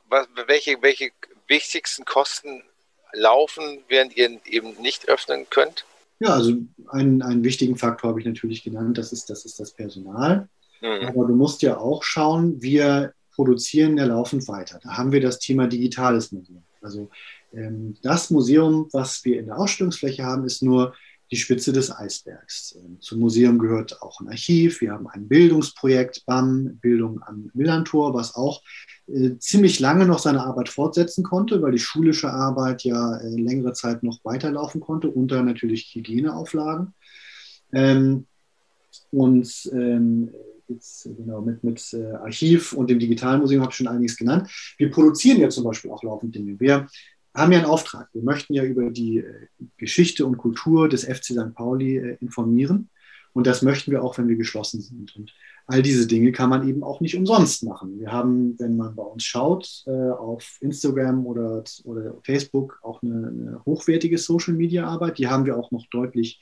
[0.09, 1.11] was, welche, welche
[1.49, 2.63] wichtigsten Kosten
[3.13, 5.85] laufen, während ihr eben nicht öffnen könnt?
[6.23, 6.55] Ja, also
[6.89, 10.49] einen, einen wichtigen Faktor habe ich natürlich genannt, das ist das, ist das Personal.
[10.81, 11.07] Mhm.
[11.07, 14.79] Aber du musst ja auch schauen, wir produzieren ja laufend weiter.
[14.83, 16.63] Da haben wir das Thema digitales Museum.
[16.81, 17.11] Also
[17.53, 20.95] ähm, das Museum, was wir in der Ausstellungsfläche haben, ist nur
[21.33, 22.79] die Spitze des Eisbergs.
[22.79, 24.83] Ähm, zum Museum gehört auch ein Archiv.
[24.83, 28.63] Wir haben ein Bildungsprojekt BAM, Bildung am Millantor, was auch
[29.09, 33.73] äh, ziemlich lange noch seine Arbeit fortsetzen konnte, weil die schulische Arbeit ja äh, längere
[33.73, 36.93] Zeit noch weiterlaufen konnte, unter natürlich Hygieneauflagen.
[37.73, 38.27] Ähm,
[39.11, 40.35] und ähm,
[40.69, 44.51] jetzt genau mit, mit äh, Archiv und dem Digitalen Museum habe ich schon einiges genannt.
[44.77, 46.61] Wir produzieren ja zum Beispiel auch laufend Dinge.
[46.61, 46.87] Wir
[47.35, 48.09] haben ja einen Auftrag.
[48.13, 51.55] Wir möchten ja über die äh, Geschichte und Kultur des FC St.
[51.55, 52.91] Pauli äh, informieren.
[53.33, 55.17] Und das möchten wir auch, wenn wir geschlossen sind.
[55.17, 55.33] Und
[55.67, 57.99] all diese Dinge kann man eben auch nicht umsonst machen.
[57.99, 63.29] Wir haben, wenn man bei uns schaut, äh, auf Instagram oder, oder Facebook auch eine,
[63.29, 65.19] eine hochwertige Social-Media-Arbeit.
[65.19, 66.41] Die haben wir auch noch deutlich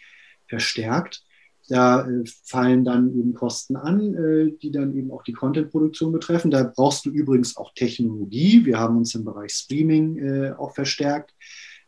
[0.49, 1.25] verstärkt.
[1.71, 6.51] Da äh, fallen dann eben Kosten an, äh, die dann eben auch die Content-Produktion betreffen.
[6.51, 8.65] Da brauchst du übrigens auch Technologie.
[8.67, 11.33] Wir haben uns im Bereich Streaming äh, auch verstärkt.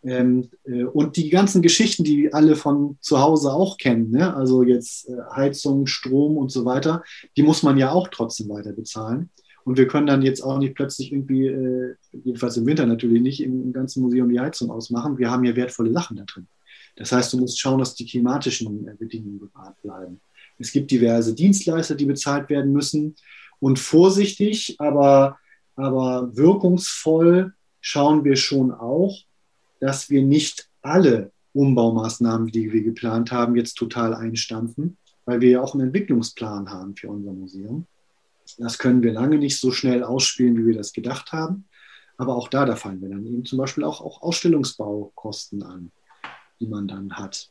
[0.05, 4.37] Ähm, äh, und die ganzen Geschichten, die alle von zu Hause auch kennen, ne?
[4.37, 7.03] also jetzt Heizung, Strom und so weiter,
[7.37, 9.31] die muss man ja auch trotzdem weiter bezahlen.
[9.65, 13.63] Und wir können dann jetzt auch nicht plötzlich irgendwie, jedenfalls im Winter natürlich nicht, im,
[13.63, 15.19] im ganzen Museum die Heizung ausmachen.
[15.19, 16.49] Wir haben ja wertvolle Sachen da drin.
[16.97, 20.21] Das heißt, du musst schauen, dass die klimatischen äh, Bedingungen bewahrt bleiben.
[20.59, 23.17] Es gibt diverse Dienstleister, die bezahlt werden müssen.
[23.59, 25.39] Und vorsichtig, aber,
[25.77, 29.17] aber wirkungsvoll schauen wir schon auch,
[29.81, 35.61] dass wir nicht alle Umbaumaßnahmen, die wir geplant haben, jetzt total einstampfen, weil wir ja
[35.61, 37.87] auch einen Entwicklungsplan haben für unser Museum.
[38.59, 41.65] Das können wir lange nicht so schnell ausspielen, wie wir das gedacht haben.
[42.17, 45.91] Aber auch da, da fallen wir dann eben zum Beispiel auch, auch Ausstellungsbaukosten an
[46.63, 47.51] die man dann hat.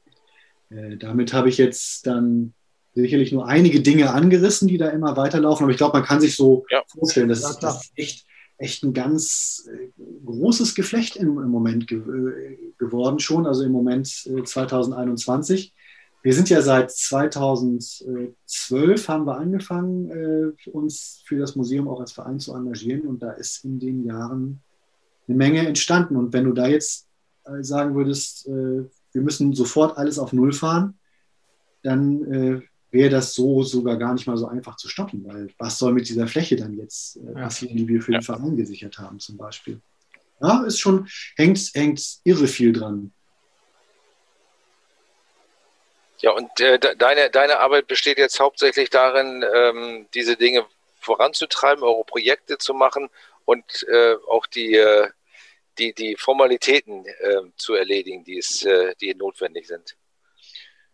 [0.69, 2.53] Äh, damit habe ich jetzt dann
[2.93, 5.63] sicherlich nur einige Dinge angerissen, die da immer weiterlaufen.
[5.63, 6.83] Aber ich glaube, man kann sich so ja.
[6.87, 9.89] vorstellen, das, ist, das ist echt, echt ein ganz äh,
[10.25, 15.73] großes Geflecht im, im Moment ge äh, geworden schon, also im Moment 2021.
[16.23, 22.39] Wir sind ja seit 2012 haben wir angefangen, uns für das Museum auch als Verein
[22.39, 24.61] zu engagieren und da ist in den Jahren
[25.27, 26.15] eine Menge entstanden.
[26.15, 27.07] Und wenn du da jetzt
[27.61, 28.47] sagen würdest,
[29.13, 30.99] wir müssen sofort alles auf Null fahren,
[31.83, 35.77] dann äh, wäre das so sogar gar nicht mal so einfach zu stoppen, weil was
[35.77, 39.19] soll mit dieser Fläche dann jetzt äh, passieren, die wir für den Verein gesichert haben
[39.19, 39.81] zum Beispiel.
[40.41, 43.11] Ja, ist schon, hängt, hängt irre viel dran.
[46.19, 50.65] Ja, und äh, deine, deine Arbeit besteht jetzt hauptsächlich darin, ähm, diese Dinge
[50.99, 53.09] voranzutreiben, eure Projekte zu machen
[53.45, 55.09] und äh, auch die, äh,
[55.81, 59.97] die, die Formalitäten äh, zu erledigen, die, es, äh, die notwendig sind.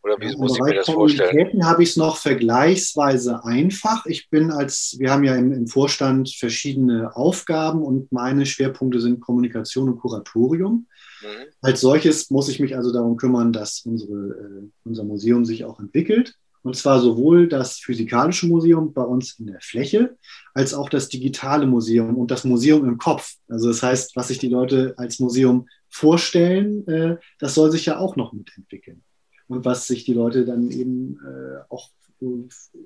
[0.04, 1.66] Oder wie ja, muss ich mir das vorstellen?
[1.66, 4.06] habe ich es noch vergleichsweise einfach.
[4.06, 9.20] Ich bin als, wir haben ja im, im, Vorstand verschiedene Aufgaben und meine Schwerpunkte sind
[9.20, 10.88] Kommunikation und Kuratorium.
[11.22, 11.48] Mhm.
[11.62, 15.80] Als solches muss ich mich also darum kümmern, dass unsere, äh, unser Museum sich auch
[15.80, 16.36] entwickelt.
[16.64, 20.18] Und zwar sowohl das Physikalische Museum bei uns in der Fläche,
[20.58, 23.36] als auch das Digitale Museum und das Museum im Kopf.
[23.48, 28.00] Also das heißt, was sich die Leute als Museum vorstellen, äh, das soll sich ja
[28.00, 29.04] auch noch mitentwickeln.
[29.48, 31.92] Und was sich die Leute dann eben äh, auch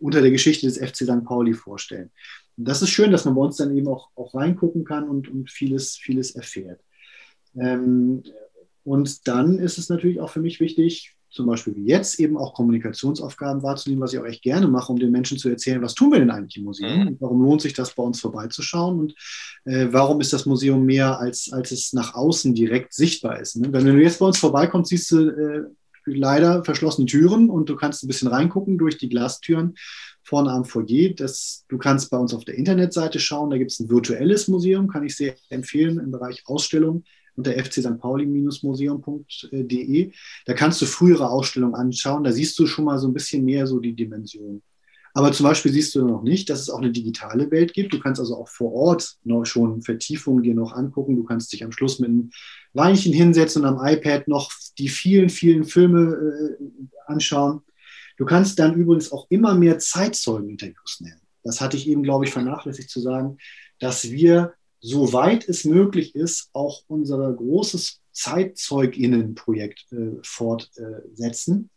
[0.02, 1.24] unter der Geschichte des FC St.
[1.24, 2.12] Pauli vorstellen.
[2.58, 5.30] Und das ist schön, dass man bei uns dann eben auch, auch reingucken kann und,
[5.30, 6.82] und vieles, vieles erfährt.
[7.56, 8.24] Ähm,
[8.84, 12.54] und dann ist es natürlich auch für mich wichtig, zum Beispiel wie jetzt eben auch
[12.54, 16.12] Kommunikationsaufgaben wahrzunehmen, was ich auch echt gerne mache, um den Menschen zu erzählen, was tun
[16.12, 17.08] wir denn eigentlich im Museum mhm.
[17.08, 19.16] und warum lohnt sich das bei uns vorbeizuschauen und
[19.66, 23.56] äh, warum ist das Museum mehr, als, als es nach außen direkt sichtbar ist.
[23.56, 23.72] Ne?
[23.72, 25.64] Wenn du jetzt bei uns vorbeikommst, siehst du äh,
[26.06, 29.76] leider verschlossene Türen und du kannst ein bisschen reingucken durch die Glastüren
[30.24, 31.14] vorne am Foyer.
[31.16, 34.88] Das, du kannst bei uns auf der Internetseite schauen, da gibt es ein virtuelles Museum,
[34.88, 37.04] kann ich sehr empfehlen im Bereich Ausstellung
[37.36, 40.12] unter fcstpauli-museum.de.
[40.46, 42.24] Da kannst du frühere Ausstellungen anschauen.
[42.24, 44.62] Da siehst du schon mal so ein bisschen mehr so die Dimension.
[45.14, 47.94] Aber zum Beispiel siehst du noch nicht, dass es auch eine digitale Welt gibt.
[47.94, 51.18] Du kannst also auch vor Ort noch schon Vertiefungen dir noch angucken.
[51.18, 52.32] Du kannst dich am Schluss mit einem
[52.74, 56.64] Weinchen hinsetzen und am iPad noch die vielen, vielen Filme äh,
[57.08, 57.62] anschauen.
[58.18, 61.20] Du kannst dann übrigens auch immer mehr Zeitzeugeninterviews nennen.
[61.44, 63.38] Das hatte ich eben, glaube ich, vernachlässigt zu sagen,
[63.80, 71.70] dass wir soweit es möglich ist, auch unser großes Zeitzeuginnenprojekt äh, fortsetzen.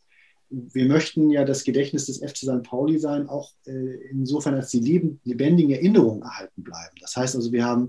[0.50, 2.62] Wir möchten ja das Gedächtnis des FC St.
[2.62, 6.94] Pauli sein, auch äh, insofern, als die leben, lebendigen Erinnerungen erhalten bleiben.
[7.00, 7.88] Das heißt also, wir haben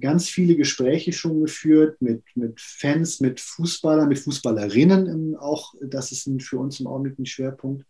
[0.00, 5.74] ganz viele Gespräche schon geführt mit, mit Fans, mit Fußballern, mit Fußballerinnen auch.
[5.80, 7.84] Das ist ein, für uns im Augenblick ein Schwerpunkt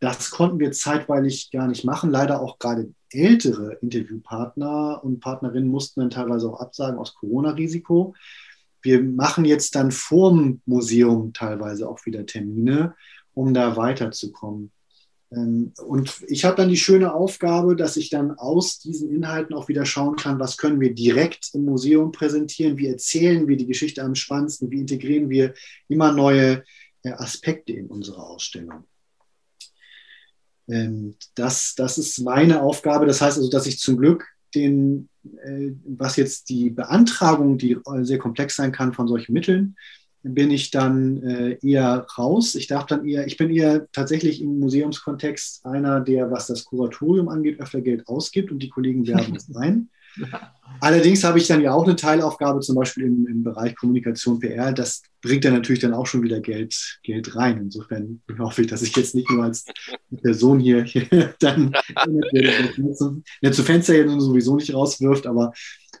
[0.00, 2.10] das konnten wir zeitweilig gar nicht machen.
[2.10, 8.14] Leider auch gerade ältere Interviewpartner und Partnerinnen mussten dann teilweise auch absagen aus Corona-Risiko.
[8.82, 12.94] Wir machen jetzt dann vorm Museum teilweise auch wieder Termine,
[13.34, 14.72] um da weiterzukommen.
[15.32, 19.68] Ähm, und ich habe dann die schöne Aufgabe, dass ich dann aus diesen Inhalten auch
[19.68, 24.02] wieder schauen kann, was können wir direkt im Museum präsentieren, wie erzählen wir die Geschichte
[24.02, 25.52] am spannendsten, wie integrieren wir
[25.88, 26.64] immer neue
[27.02, 28.84] äh, Aspekte in unsere Ausstellung.
[30.68, 33.06] Ähm, das, das ist meine Aufgabe.
[33.06, 38.18] Das heißt also, dass ich zum Glück den, äh, was jetzt die Beantragung, die sehr
[38.18, 39.76] komplex sein kann von solchen Mitteln,
[40.22, 42.54] bin ich dann äh, eher raus.
[42.54, 47.28] Ich darf dann eher, ich bin eher tatsächlich im Museumskontext einer, der, was das Kuratorium
[47.28, 49.88] angeht, öfter Geld ausgibt und die Kollegen werben es ein.
[50.80, 54.72] Allerdings habe ich dann ja auch eine Teilaufgabe, zum Beispiel im, im Bereich Kommunikation PR.
[54.72, 57.58] Das bringt dann natürlich dann auch schon wieder Geld, Geld rein.
[57.58, 59.64] Insofern hoffe ich, dass ich jetzt nicht nur als
[60.22, 61.74] Person hier, hier dann
[62.76, 65.52] nicht zu Fenster hier sowieso nicht rauswirft, aber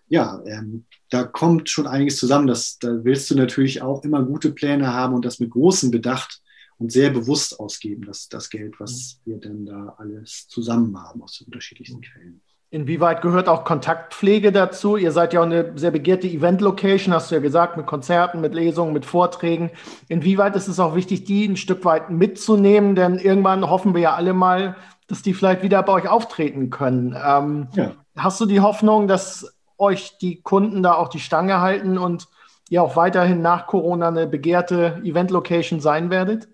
[0.08, 2.46] ja, ähm, da kommt schon einiges zusammen.
[2.46, 6.40] Das, da willst du natürlich auch immer gute Pläne haben und das mit großem Bedacht
[6.78, 11.36] und sehr bewusst ausgeben, das, das Geld, was wir denn da alles zusammen haben aus
[11.38, 12.40] den unterschiedlichsten Quellen.
[12.72, 14.96] Inwieweit gehört auch Kontaktpflege dazu?
[14.96, 18.54] Ihr seid ja auch eine sehr begehrte Event-Location, hast du ja gesagt, mit Konzerten, mit
[18.54, 19.70] Lesungen, mit Vorträgen.
[20.06, 22.94] Inwieweit ist es auch wichtig, die ein Stück weit mitzunehmen?
[22.94, 24.76] Denn irgendwann hoffen wir ja alle mal,
[25.08, 27.16] dass die vielleicht wieder bei euch auftreten können.
[27.20, 27.90] Ähm, ja.
[28.16, 32.28] Hast du die Hoffnung, dass euch die Kunden da auch die Stange halten und
[32.68, 36.46] ihr auch weiterhin nach Corona eine begehrte Event-Location sein werdet?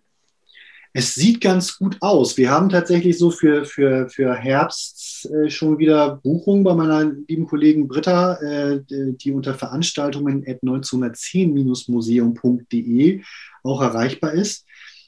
[0.99, 2.39] Es sieht ganz gut aus.
[2.39, 7.47] Wir haben tatsächlich so für, für, für Herbst äh, schon wieder Buchungen bei meiner lieben
[7.47, 13.21] Kollegin Britta, äh, die unter Veranstaltungen at 1910-museum.de
[13.63, 14.65] auch erreichbar ist.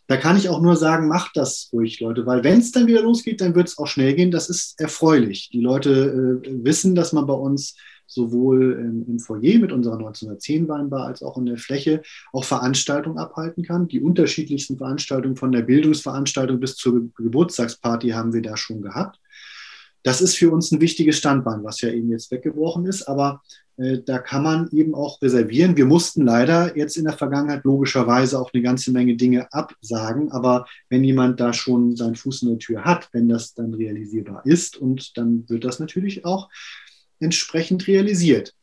[0.08, 3.00] Da kann ich auch nur sagen, macht das ruhig, Leute, weil wenn es dann wieder
[3.00, 4.30] losgeht, dann wird es auch schnell gehen.
[4.30, 5.48] Das ist erfreulich.
[5.54, 7.76] Die Leute äh, wissen, dass man bei uns
[8.08, 13.18] sowohl im, im Foyer mit unserer 1910 Weinbar als auch in der Fläche auch Veranstaltungen
[13.18, 13.86] abhalten kann.
[13.86, 19.20] Die unterschiedlichsten Veranstaltungen von der Bildungsveranstaltung bis zur Geburtstagsparty haben wir da schon gehabt.
[20.02, 23.42] Das ist für uns ein wichtiges Standbein, was ja eben jetzt weggebrochen ist, aber
[23.76, 25.76] äh, da kann man eben auch reservieren.
[25.76, 30.66] Wir mussten leider jetzt in der Vergangenheit logischerweise auch eine ganze Menge Dinge absagen, aber
[30.88, 34.76] wenn jemand da schon seinen Fuß in der Tür hat, wenn das dann realisierbar ist
[34.76, 36.48] und dann wird das natürlich auch
[37.20, 38.54] entsprechend realisiert.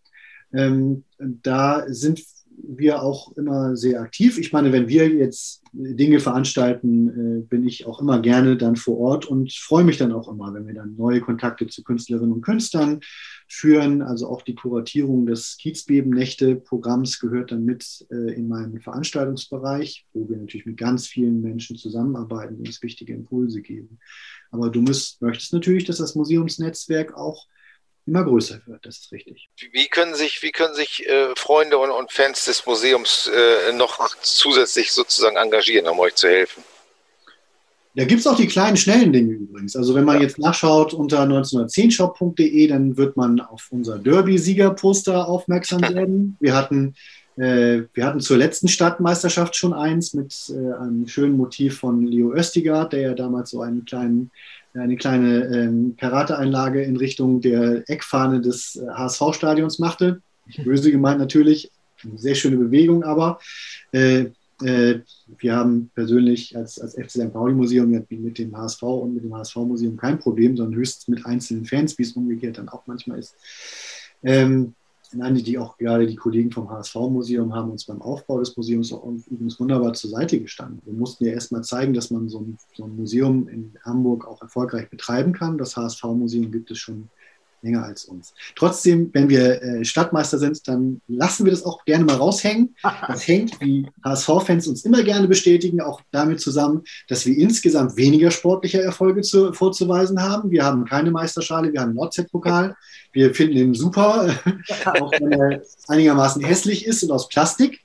[0.53, 2.21] Ähm, da sind
[2.67, 4.37] wir auch immer sehr aktiv.
[4.37, 8.97] Ich meine, wenn wir jetzt Dinge veranstalten, äh, bin ich auch immer gerne dann vor
[8.97, 12.41] Ort und freue mich dann auch immer, wenn wir dann neue Kontakte zu Künstlerinnen und
[12.41, 13.01] Künstlern
[13.47, 14.01] führen.
[14.01, 20.37] Also auch die Kuratierung des Kiezbeben-Nächte-Programms gehört dann mit äh, in meinen Veranstaltungsbereich, wo wir
[20.37, 23.99] natürlich mit ganz vielen Menschen zusammenarbeiten und uns wichtige Impulse geben.
[24.51, 27.47] Aber du müsst, möchtest natürlich, dass das Museumsnetzwerk auch
[28.05, 28.85] immer größer wird.
[28.85, 29.49] Das ist richtig.
[29.71, 34.07] Wie können sich, wie können sich äh, Freunde und, und, Fans des Museums äh, noch
[34.21, 36.63] zusätzlich sozusagen engagieren, um euch zu helfen?
[37.95, 39.75] Da gibt es auch die kleinen, schnellen Dinge übrigens.
[39.75, 40.23] Also wenn man ja.
[40.23, 46.35] jetzt nachschaut unter 1910shop.de, dann wird man auf unser Derby-Siegerposter aufmerksam werden.
[46.41, 46.95] Wir hatten,
[47.37, 52.33] äh, wir hatten zur letzten Stadtmeisterschaft schon eins mit äh, einem schönen Motiv von Leo
[52.33, 54.29] Östigard, der ja damals so einen kleinen
[54.75, 60.21] eine kleine ähm, Karateeinlage in Richtung der Eckfahne des HSV-Stadions äh, machte.
[60.63, 61.71] Böse gemeint natürlich,
[62.03, 63.39] eine sehr schöne Bewegung, aber
[63.91, 64.25] äh,
[64.61, 64.99] äh,
[65.37, 67.33] wir haben persönlich als, als FC St.
[67.33, 71.65] Pauli Museum mit dem HSV und mit dem HSV-Museum kein Problem, sondern höchstens mit einzelnen
[71.65, 73.35] Fans, wie es umgekehrt dann auch manchmal ist.
[74.23, 74.73] Ähm,
[75.17, 79.03] Nein, die auch gerade die Kollegen vom HSV-Museum haben uns beim Aufbau des Museums auch
[79.05, 80.81] übrigens wunderbar zur Seite gestanden.
[80.83, 84.41] Wir mussten ja erstmal zeigen, dass man so ein, so ein Museum in Hamburg auch
[84.41, 85.57] erfolgreich betreiben kann.
[85.57, 87.09] Das HSV-Museum gibt es schon
[87.65, 88.33] länger als uns.
[88.55, 92.75] Trotzdem, wenn wir äh, Stadtmeister sind, dann lassen wir das auch gerne mal raushängen.
[93.07, 98.31] Das hängt, wie HSV-Fans uns immer gerne bestätigen, auch damit zusammen, dass wir insgesamt weniger
[98.31, 100.49] sportliche Erfolge zu, vorzuweisen haben.
[100.49, 102.75] Wir haben keine Meisterschale, wir haben einen Nordset-Pokal.
[103.13, 104.35] Wir finden ihn super,
[104.99, 107.84] auch wenn er einigermaßen hässlich ist und aus Plastik.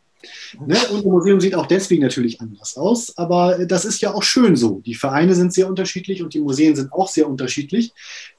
[0.66, 0.76] Ne?
[0.90, 4.80] Unser Museum sieht auch deswegen natürlich anders aus, aber das ist ja auch schön so.
[4.84, 7.92] Die Vereine sind sehr unterschiedlich und die Museen sind auch sehr unterschiedlich.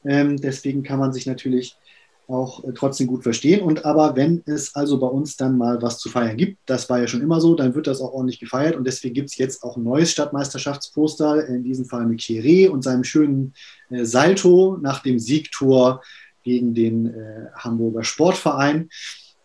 [0.05, 1.75] Ähm, deswegen kann man sich natürlich
[2.31, 3.61] auch äh, trotzdem gut verstehen.
[3.61, 6.99] Und aber wenn es also bei uns dann mal was zu feiern gibt, das war
[6.99, 8.75] ja schon immer so, dann wird das auch ordentlich gefeiert.
[8.75, 12.83] Und deswegen gibt es jetzt auch ein neues Stadtmeisterschaftsposter, in diesem Fall mit Chiré und
[12.83, 13.53] seinem schönen
[13.89, 16.01] äh, Salto nach dem Siegtor
[16.43, 18.89] gegen den äh, Hamburger Sportverein.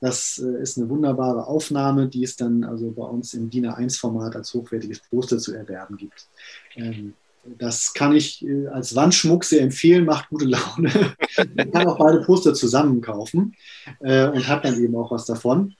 [0.00, 4.36] Das äh, ist eine wunderbare Aufnahme, die es dann also bei uns im DIN A1-Format
[4.36, 6.26] als hochwertiges Poster zu erwerben gibt.
[6.76, 7.14] Ähm,
[7.58, 10.90] das kann ich äh, als Wandschmuck sehr empfehlen, macht gute Laune.
[11.54, 13.54] Man kann auch beide Poster zusammen kaufen
[14.00, 15.74] äh, und hat dann eben auch was davon.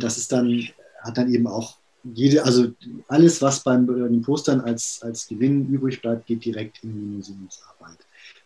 [0.00, 0.68] Das ist dann,
[1.00, 2.72] hat dann eben auch jede, also
[3.06, 7.16] alles, was beim bei den Postern als, als Gewinn übrig bleibt, geht direkt in die
[7.16, 7.98] Museumsarbeit.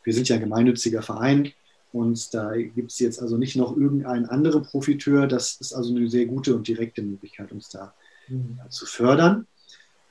[0.03, 1.51] Wir sind ja ein gemeinnütziger Verein
[1.95, 5.29] und da gibt es jetzt also nicht noch irgendeinen anderen Profiteur.
[5.29, 7.95] Das ist also eine sehr gute und direkte Möglichkeit, uns da
[8.27, 8.59] mhm.
[8.69, 9.47] zu fördern.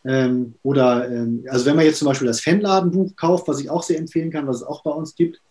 [0.06, 3.84] Ähm, oder, ähm, also wenn man jetzt zum Beispiel das Fanladenbuch kauft, was ich auch
[3.84, 5.42] sehr empfehlen kann, was es auch bei uns gibt,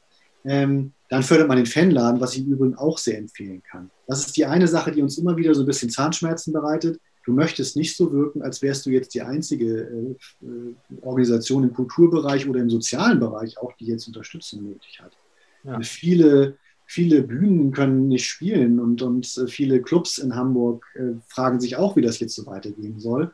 [0.47, 3.90] ähm, dann fördert man den Fanladen, was ich im Übrigen auch sehr empfehlen kann.
[4.07, 6.99] Das ist die eine Sache, die uns immer wieder so ein bisschen Zahnschmerzen bereitet.
[7.27, 11.75] Du möchtest nicht so wirken, als wärst du jetzt die einzige äh, äh Organisation im
[11.75, 15.12] Kulturbereich oder im sozialen Bereich auch, die jetzt Unterstützung nötig hat.
[15.64, 15.81] Ja.
[15.83, 21.61] Viele, viele Bühnen können nicht spielen und, und äh, viele Clubs in Hamburg äh, fragen
[21.61, 23.33] sich auch, wie das jetzt so weitergehen soll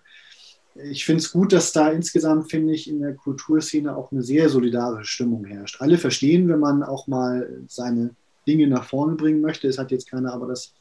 [0.82, 4.48] ich finde es gut, dass da insgesamt, finde ich, in der Kulturszene auch eine sehr
[4.48, 5.80] solidarische Stimmung herrscht.
[5.80, 8.10] Alle verstehen, wenn man auch mal seine
[8.46, 9.68] Dinge nach vorne bringen möchte.
[9.68, 10.74] Es hat jetzt keiner aber das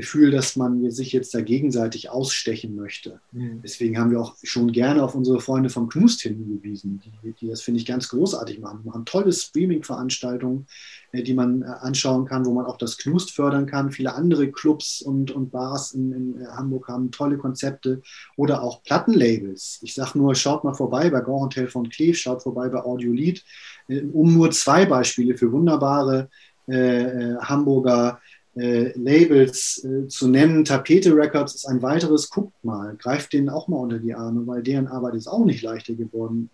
[0.00, 3.20] Gefühl, dass man sich jetzt da gegenseitig ausstechen möchte.
[3.32, 3.60] Mhm.
[3.62, 7.60] Deswegen haben wir auch schon gerne auf unsere Freunde vom Knust hingewiesen, die, die das,
[7.60, 8.80] finde ich, ganz großartig machen.
[8.82, 10.66] Die machen tolle Streaming-Veranstaltungen,
[11.12, 13.92] äh, die man äh, anschauen kann, wo man auch das Knust fördern kann.
[13.92, 18.00] Viele andere Clubs und, und Bars in, in Hamburg haben tolle Konzepte
[18.36, 19.80] oder auch Plattenlabels.
[19.82, 23.44] Ich sage nur, schaut mal vorbei bei Grand Hotel von Cleve, schaut vorbei bei Audiolied,
[23.88, 26.30] äh, um nur zwei Beispiele für wunderbare
[26.70, 28.20] äh, Hamburger
[28.56, 30.64] äh, Labels äh, zu nennen.
[30.64, 34.62] Tapete Records ist ein weiteres, guckt mal, greift denen auch mal unter die Arme, weil
[34.62, 36.50] deren Arbeit ist auch nicht leichter geworden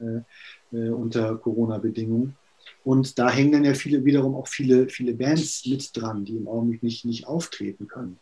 [0.73, 2.37] äh, äh unter Corona-Bedingungen.
[2.85, 6.49] Und da hängen dann ja viele, wiederum auch viele, viele Bands mit dran, die im
[6.49, 8.19] Augenblick nicht, nicht auftreten können.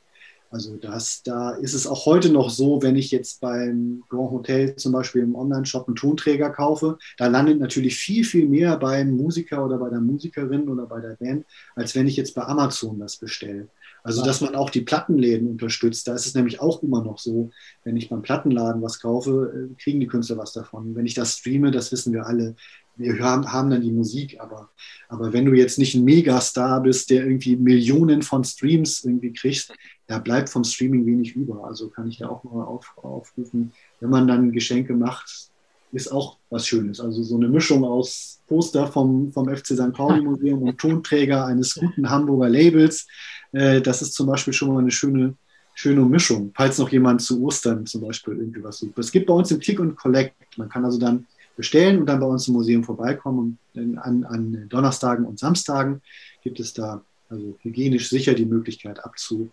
[0.55, 4.77] Also das, da ist es auch heute noch so, wenn ich jetzt beim Grand Hotel
[4.77, 9.65] zum Beispiel im Online-Shop einen Tonträger kaufe, da landet natürlich viel, viel mehr beim Musiker
[9.65, 13.17] oder bei der Musikerin oder bei der Band, als wenn ich jetzt bei Amazon das
[13.17, 13.67] bestelle.
[14.05, 16.07] Also, dass man auch die Plattenläden unterstützt.
[16.07, 17.51] Da ist es nämlich auch immer noch so,
[17.83, 20.95] wenn ich beim Plattenladen was kaufe, äh, kriegen die Künstler was davon.
[20.95, 22.55] Wenn ich das streame, das wissen wir alle,
[22.97, 24.71] wir haben, haben dann die Musik, aber,
[25.09, 29.73] aber wenn du jetzt nicht ein Megastar bist, der irgendwie Millionen von Streams irgendwie kriegst,
[30.07, 31.65] da bleibt vom Streaming wenig über.
[31.65, 35.51] Also kann ich da auch mal auf, aufrufen, wenn man dann Geschenke macht,
[35.93, 37.01] ist auch was Schönes.
[37.01, 39.93] Also so eine Mischung aus Poster vom, vom FC St.
[39.93, 43.07] Pauli Museum und Tonträger eines guten Hamburger Labels.
[43.53, 45.35] Äh, das ist zum Beispiel schon mal eine schöne,
[45.75, 48.99] schöne Mischung, falls noch jemand zu Ostern zum Beispiel irgendwie was sucht.
[48.99, 50.35] Es gibt bei uns im Click und Collect.
[50.59, 53.59] Man kann also dann bestellen und dann bei uns im Museum vorbeikommen.
[53.75, 56.03] Und an, an Donnerstagen und Samstagen
[56.43, 59.53] gibt es da also hygienisch sicher die Möglichkeit abzuholen.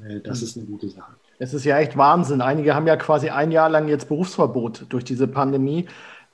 [0.00, 1.12] Äh, das ist eine gute Sache.
[1.38, 2.40] Es ist ja echt Wahnsinn.
[2.40, 5.86] Einige haben ja quasi ein Jahr lang jetzt Berufsverbot durch diese Pandemie.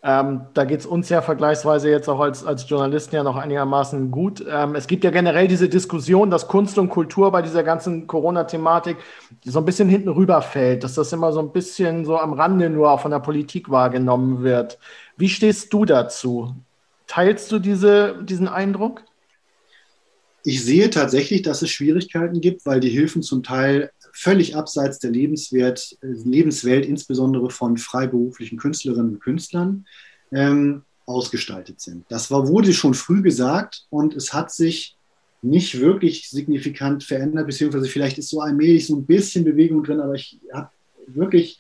[0.05, 4.11] Ähm, da geht es uns ja vergleichsweise jetzt auch als, als Journalisten ja noch einigermaßen
[4.11, 4.45] gut.
[4.49, 8.97] Ähm, es gibt ja generell diese Diskussion, dass Kunst und Kultur bei dieser ganzen Corona-Thematik
[9.45, 12.91] so ein bisschen hinten rüberfällt, dass das immer so ein bisschen so am Rande nur
[12.91, 14.79] auch von der Politik wahrgenommen wird.
[15.17, 16.57] Wie stehst du dazu?
[17.07, 19.05] Teilst du diese, diesen Eindruck?
[20.45, 25.11] Ich sehe tatsächlich, dass es Schwierigkeiten gibt, weil die Hilfen zum Teil völlig abseits der
[25.11, 29.87] Lebenswert, Lebenswelt, insbesondere von freiberuflichen Künstlerinnen und Künstlern,
[30.33, 32.05] ähm, ausgestaltet sind.
[32.09, 34.97] Das war, wurde schon früh gesagt und es hat sich
[35.43, 40.15] nicht wirklich signifikant verändert, beziehungsweise vielleicht ist so allmählich so ein bisschen Bewegung drin, aber
[40.15, 40.71] ich habe
[41.09, 41.59] wirklich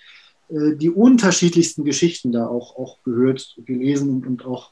[0.48, 4.70] äh, die unterschiedlichsten Geschichten da auch, auch gehört, gelesen und, und, auch,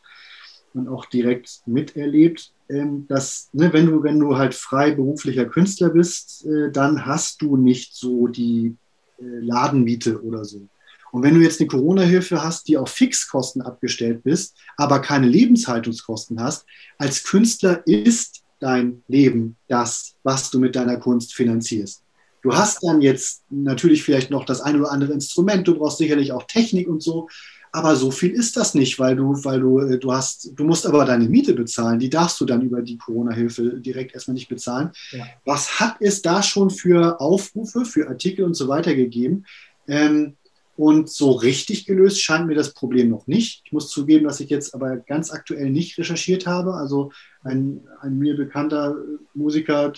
[0.74, 2.52] und auch direkt miterlebt.
[2.68, 7.56] Ähm, dass, ne, wenn du, wenn du halt freiberuflicher Künstler bist, äh, dann hast du
[7.56, 8.76] nicht so die
[9.18, 10.68] äh, Ladenmiete oder so.
[11.12, 16.40] Und wenn du jetzt eine Corona-Hilfe hast, die auf Fixkosten abgestellt bist, aber keine Lebenshaltungskosten
[16.40, 16.64] hast,
[16.98, 22.02] als Künstler ist dein Leben das, was du mit deiner Kunst finanzierst.
[22.42, 26.32] Du hast dann jetzt natürlich vielleicht noch das eine oder andere Instrument, du brauchst sicherlich
[26.32, 27.28] auch Technik und so,
[27.72, 30.86] aber so viel ist das nicht, weil du, weil du, äh, du hast, du musst
[30.86, 31.98] aber deine Miete bezahlen.
[31.98, 34.90] Die darfst du dann über die Corona-Hilfe direkt erstmal nicht bezahlen.
[35.12, 35.24] Ja.
[35.44, 39.44] Was hat es da schon für Aufrufe, für Artikel und so weiter gegeben?
[39.86, 40.36] Ähm,
[40.76, 43.62] und so richtig gelöst scheint mir das Problem noch nicht.
[43.66, 46.72] Ich muss zugeben, dass ich jetzt aber ganz aktuell nicht recherchiert habe.
[46.72, 47.12] Also
[47.42, 48.96] ein, ein mir bekannter
[49.34, 49.92] Musiker,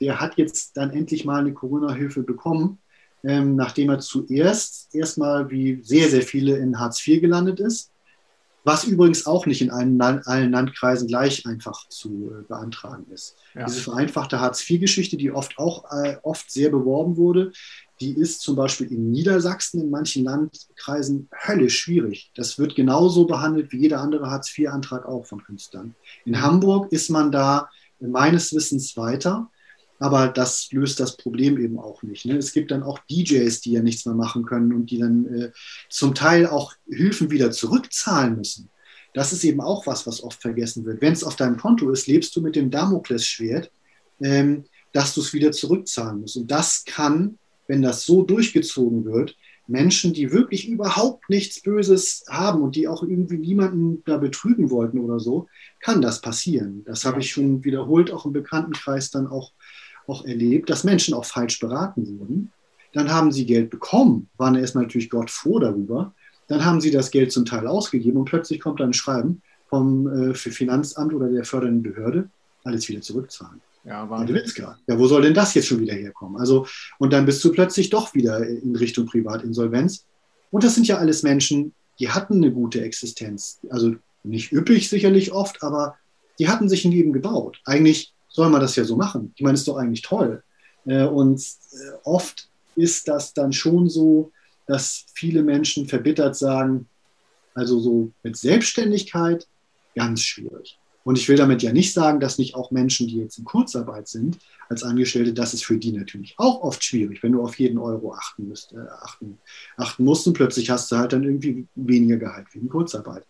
[0.00, 2.80] der hat jetzt dann endlich mal eine Corona-Hilfe bekommen
[3.24, 7.90] ähm, nachdem er zuerst erstmal wie sehr, sehr viele in Hartz IV gelandet ist.
[8.66, 13.36] Was übrigens auch nicht in allen, allen Landkreisen gleich einfach zu äh, beantragen ist.
[13.54, 13.66] Ja.
[13.66, 17.52] Diese vereinfachte Hartz-IV-Geschichte, die oft auch äh, oft sehr beworben wurde,
[18.00, 22.30] die ist zum Beispiel in Niedersachsen in manchen Landkreisen höllisch schwierig.
[22.34, 25.94] Das wird genauso behandelt wie jeder andere Hartz-IV-Antrag auch von Künstlern.
[26.24, 27.68] In Hamburg ist man da
[28.00, 29.50] meines Wissens weiter,
[30.04, 32.26] aber das löst das Problem eben auch nicht.
[32.26, 32.36] Ne?
[32.36, 35.50] Es gibt dann auch DJs, die ja nichts mehr machen können und die dann äh,
[35.88, 38.68] zum Teil auch Hilfen wieder zurückzahlen müssen.
[39.14, 41.00] Das ist eben auch was, was oft vergessen wird.
[41.00, 43.70] Wenn es auf deinem Konto ist, lebst du mit dem Damoklesschwert,
[44.20, 46.36] ähm, dass du es wieder zurückzahlen musst.
[46.36, 49.36] Und das kann wenn das so durchgezogen wird,
[49.66, 54.98] Menschen, die wirklich überhaupt nichts Böses haben und die auch irgendwie niemanden da betrügen wollten
[54.98, 55.46] oder so,
[55.80, 56.82] kann das passieren.
[56.84, 59.52] Das habe ich schon wiederholt auch im Bekanntenkreis dann auch,
[60.06, 62.52] auch erlebt, dass Menschen auch falsch beraten wurden.
[62.92, 66.14] Dann haben sie Geld bekommen, waren erstmal natürlich Gott froh darüber.
[66.48, 70.30] Dann haben sie das Geld zum Teil ausgegeben und plötzlich kommt dann ein Schreiben vom
[70.30, 72.30] äh, Finanzamt oder der fördernden Behörde,
[72.62, 73.60] alles wieder zurückzahlen.
[73.84, 74.40] Ja, Wahnsinn.
[74.56, 76.40] Ja, wo soll denn das jetzt schon wieder herkommen?
[76.40, 76.66] Also,
[76.98, 80.06] und dann bist du plötzlich doch wieder in Richtung Privatinsolvenz.
[80.50, 83.60] Und das sind ja alles Menschen, die hatten eine gute Existenz.
[83.70, 85.96] Also nicht üppig sicherlich oft, aber
[86.38, 87.60] die hatten sich ein Leben gebaut.
[87.64, 89.32] Eigentlich soll man das ja so machen.
[89.36, 90.42] Ich meine, ist doch eigentlich toll.
[90.86, 94.32] Äh, und äh, oft ist das dann schon so,
[94.66, 96.88] dass viele Menschen verbittert sagen,
[97.54, 99.46] also so mit Selbstständigkeit
[99.94, 100.78] ganz schwierig.
[101.04, 104.08] Und ich will damit ja nicht sagen, dass nicht auch Menschen, die jetzt in Kurzarbeit
[104.08, 107.78] sind, als Angestellte, das ist für die natürlich auch oft schwierig, wenn du auf jeden
[107.78, 109.38] Euro achten, müsst, äh, achten,
[109.76, 113.24] achten musst und plötzlich hast du halt dann irgendwie weniger Gehalt wegen Kurzarbeit.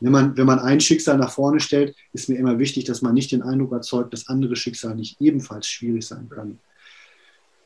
[0.00, 3.14] Wenn man, wenn man ein Schicksal nach vorne stellt, ist mir immer wichtig, dass man
[3.14, 6.58] nicht den Eindruck erzeugt, dass andere Schicksale nicht ebenfalls schwierig sein können.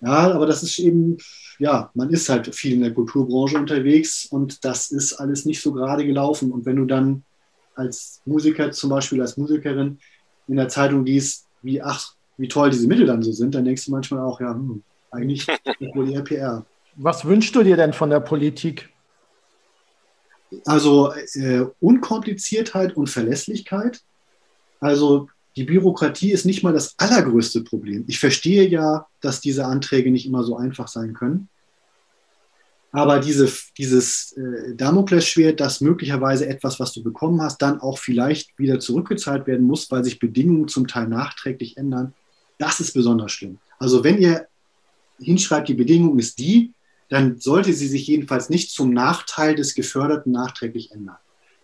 [0.01, 1.17] Ja, aber das ist eben,
[1.59, 5.73] ja, man ist halt viel in der Kulturbranche unterwegs und das ist alles nicht so
[5.73, 6.53] gerade gelaufen.
[6.53, 7.23] Und wenn du dann
[7.75, 9.99] als Musiker zum Beispiel, als Musikerin
[10.49, 13.87] in der Zeitung liest, wie, ach, wie toll diese Mittel dann so sind, dann denkst
[13.87, 15.47] du manchmal auch, ja, hm, eigentlich
[15.95, 16.67] wohl eher PR.
[16.97, 18.91] Was wünschst du dir denn von der Politik?
[20.65, 24.03] Also äh, Unkompliziertheit und Verlässlichkeit.
[24.81, 28.05] Also die Bürokratie ist nicht mal das allergrößte Problem.
[28.09, 31.49] Ich verstehe ja, dass diese Anträge nicht immer so einfach sein können.
[32.91, 38.57] Aber diese, dieses äh, Damoklesschwert, dass möglicherweise etwas, was du bekommen hast, dann auch vielleicht
[38.57, 42.15] wieder zurückgezahlt werden muss, weil sich Bedingungen zum Teil nachträglich ändern,
[42.59, 43.59] das ist besonders schlimm.
[43.81, 44.47] Also wenn ihr
[45.19, 46.73] hinschreibt, die Bedingung ist die,
[47.15, 51.15] dann sollte sie sich jedenfalls nicht zum Nachteil des Geförderten nachträglich ändern.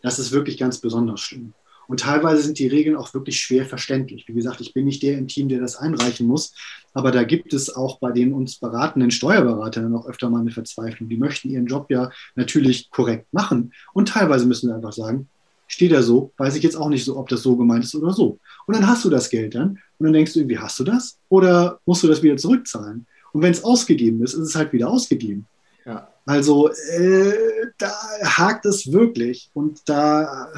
[0.00, 1.54] Das ist wirklich ganz besonders schlimm.
[1.88, 4.28] Und teilweise sind die Regeln auch wirklich schwer verständlich.
[4.28, 6.54] Wie gesagt, ich bin nicht der im Team, der das einreichen muss,
[6.94, 11.08] aber da gibt es auch bei den uns beratenden Steuerberatern noch öfter mal eine Verzweiflung.
[11.08, 15.28] Die möchten ihren Job ja natürlich korrekt machen und teilweise müssen wir einfach sagen,
[15.66, 18.12] steht er so, weiß ich jetzt auch nicht so, ob das so gemeint ist oder
[18.12, 18.38] so.
[18.68, 21.18] Und dann hast du das Geld dann und dann denkst du, wie hast du das?
[21.28, 23.04] Oder musst du das wieder zurückzahlen?
[23.32, 25.46] Und wenn es ausgegeben ist, ist es halt wieder ausgegeben.
[25.84, 26.08] Ja.
[26.26, 27.32] Also äh,
[27.78, 27.90] da
[28.22, 30.52] hakt es wirklich und da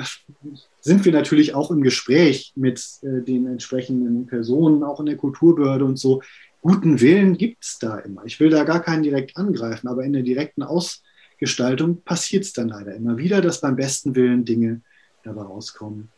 [0.81, 5.85] sind wir natürlich auch im Gespräch mit äh, den entsprechenden Personen, auch in der Kulturbehörde
[5.85, 6.23] und so.
[6.61, 8.25] Guten Willen gibt es da immer.
[8.25, 12.69] Ich will da gar keinen direkt angreifen, aber in der direkten Ausgestaltung passiert es dann
[12.69, 14.83] leider immer wieder, dass beim besten Willen Dinge
[15.25, 16.11] dabei rauskommen,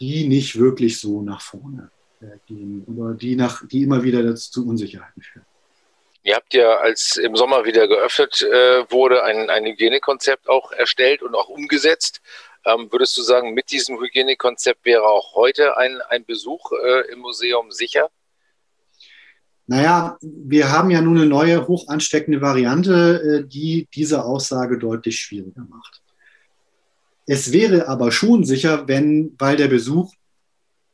[0.00, 1.90] die nicht wirklich so nach vorne
[2.20, 5.46] äh, gehen oder die, nach, die immer wieder dazu zu Unsicherheiten führen.
[6.26, 11.22] Ihr habt ja, als im Sommer wieder geöffnet äh, wurde, ein, ein Hygienekonzept auch erstellt
[11.22, 12.22] und auch umgesetzt.
[12.64, 17.18] Ähm, würdest du sagen, mit diesem Hygienekonzept wäre auch heute ein, ein Besuch äh, im
[17.18, 18.08] Museum sicher?
[19.66, 25.20] Naja, wir haben ja nun eine neue, hoch ansteckende Variante, äh, die diese Aussage deutlich
[25.20, 26.00] schwieriger macht.
[27.26, 30.14] Es wäre aber schon sicher, wenn, weil der Besuch,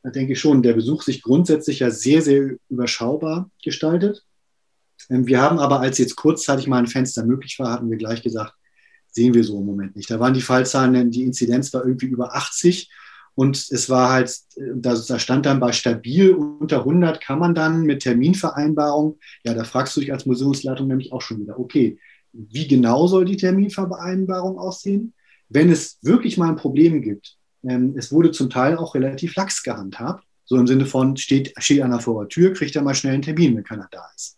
[0.03, 4.25] da denke ich schon, der Besuch sich grundsätzlich ja sehr, sehr überschaubar gestaltet.
[5.11, 8.23] Ähm, wir haben aber, als jetzt kurzzeitig mal ein Fenster möglich war, hatten wir gleich
[8.23, 8.55] gesagt,
[9.13, 10.11] sehen wir so im Moment nicht.
[10.11, 12.91] Da waren die Fallzahlen, die Inzidenz war irgendwie über 80
[13.35, 17.83] und es war halt, da, da, stand dann bei stabil unter 100 kann man dann
[17.83, 21.99] mit Terminvereinbarung, ja, da fragst du dich als Museumsleitung nämlich auch schon wieder, okay,
[22.33, 25.15] wie genau soll die Terminvereinbarung aussehen?
[25.49, 29.63] Wenn es wirklich mal ein Problem gibt, ähm, es wurde zum Teil auch relativ lax
[29.63, 33.15] gehandhabt, so im Sinne von, steht, steht einer vor der Tür, kriegt er mal schnell
[33.15, 34.37] einen Termin, wenn keiner da ist.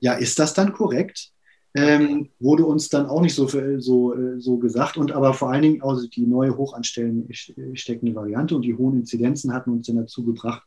[0.00, 1.32] Ja, ist das dann korrekt?
[1.74, 3.46] ähm, wurde uns dann auch nicht so,
[3.78, 4.96] so, äh, so gesagt.
[4.96, 7.28] Und aber vor allen Dingen also die neue Hochanstellen
[7.74, 10.62] steckende Variante und die hohen Inzidenzen hatten uns dann dazu gebracht,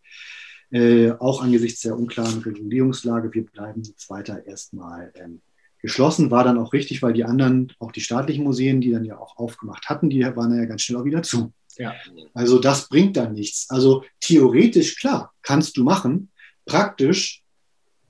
[0.72, 5.42] äh, auch angesichts der unklaren Regulierungslage, wir bleiben jetzt weiter erstmal ähm,
[5.82, 6.32] geschlossen.
[6.32, 9.38] War dann auch richtig, weil die anderen, auch die staatlichen Museen, die dann ja auch
[9.38, 11.52] aufgemacht hatten, die waren ja ganz schnell auch wieder zu.
[11.78, 11.94] Ja.
[12.34, 13.70] Also das bringt dann nichts.
[13.70, 16.30] Also theoretisch klar, kannst du machen.
[16.66, 17.43] Praktisch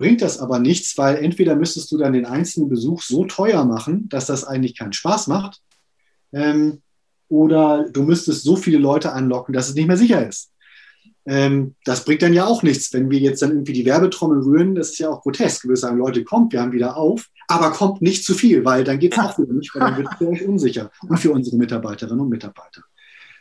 [0.04, 4.10] bringt das aber nichts, weil entweder müsstest du dann den einzelnen Besuch so teuer machen,
[4.10, 5.62] dass das eigentlich keinen Spaß macht,
[6.34, 6.82] ähm,
[7.30, 10.52] oder du müsstest so viele Leute anlocken, dass es nicht mehr sicher ist.
[11.26, 14.76] Ähm, das bringt dann ja auch nichts, wenn wir jetzt dann irgendwie die Werbetrommel rühren.
[14.76, 15.70] Das ist ja auch grotesk.
[15.70, 19.00] Wir sagen, Leute, kommt, wir haben wieder auf, aber kommt nicht zu viel, weil dann
[19.00, 21.56] geht es auch wieder nicht, weil dann wird es für euch unsicher und für unsere
[21.56, 22.84] Mitarbeiterinnen und Mitarbeiter.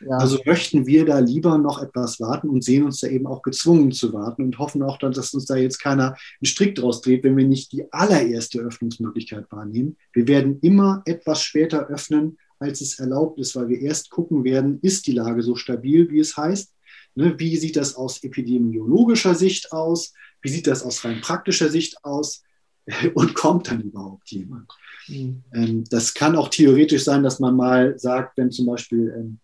[0.07, 0.17] Ja.
[0.17, 3.91] Also möchten wir da lieber noch etwas warten und sehen uns da eben auch gezwungen
[3.91, 7.37] zu warten und hoffen auch, dass uns da jetzt keiner einen Strick draus dreht, wenn
[7.37, 9.97] wir nicht die allererste Öffnungsmöglichkeit wahrnehmen.
[10.11, 14.79] Wir werden immer etwas später öffnen, als es erlaubt ist, weil wir erst gucken werden,
[14.81, 16.73] ist die Lage so stabil, wie es heißt.
[17.15, 20.13] Ne, wie sieht das aus epidemiologischer Sicht aus?
[20.41, 22.43] Wie sieht das aus rein praktischer Sicht aus?
[23.13, 24.71] Und kommt dann überhaupt jemand?
[25.07, 25.43] Mhm.
[25.53, 29.39] Ähm, das kann auch theoretisch sein, dass man mal sagt, wenn zum Beispiel ähm,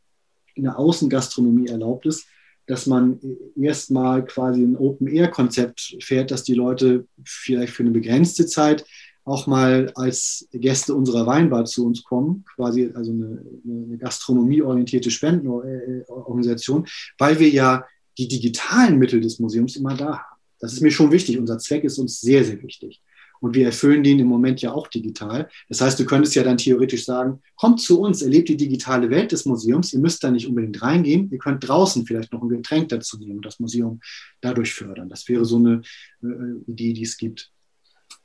[0.60, 2.28] in der Außengastronomie erlaubt ist,
[2.68, 3.20] dass man
[3.60, 8.86] erstmal quasi ein Open-Air-Konzept fährt, dass die Leute vielleicht für eine begrenzte Zeit
[9.26, 16.88] auch mal als Gäste unserer Weinbar zu uns kommen, quasi also eine, eine gastronomieorientierte Spendenorganisation,
[17.18, 17.86] weil wir ja
[18.18, 20.40] die digitalen Mittel des Museums immer da haben.
[20.60, 21.38] Das ist mir schon wichtig.
[21.40, 23.02] Unser Zweck ist uns sehr, sehr wichtig.
[23.40, 25.50] Und wir erfüllen den im Moment ja auch digital.
[25.68, 29.32] Das heißt, du könntest ja dann theoretisch sagen, kommt zu uns, erlebt die digitale Welt
[29.32, 29.94] des Museums.
[29.94, 31.30] Ihr müsst da nicht unbedingt reingehen.
[31.32, 34.02] Ihr könnt draußen vielleicht noch ein Getränk dazu nehmen und das Museum
[34.42, 35.10] dadurch fördern.
[35.10, 35.82] Das wäre so eine
[36.24, 37.52] äh, Idee, die es gibt.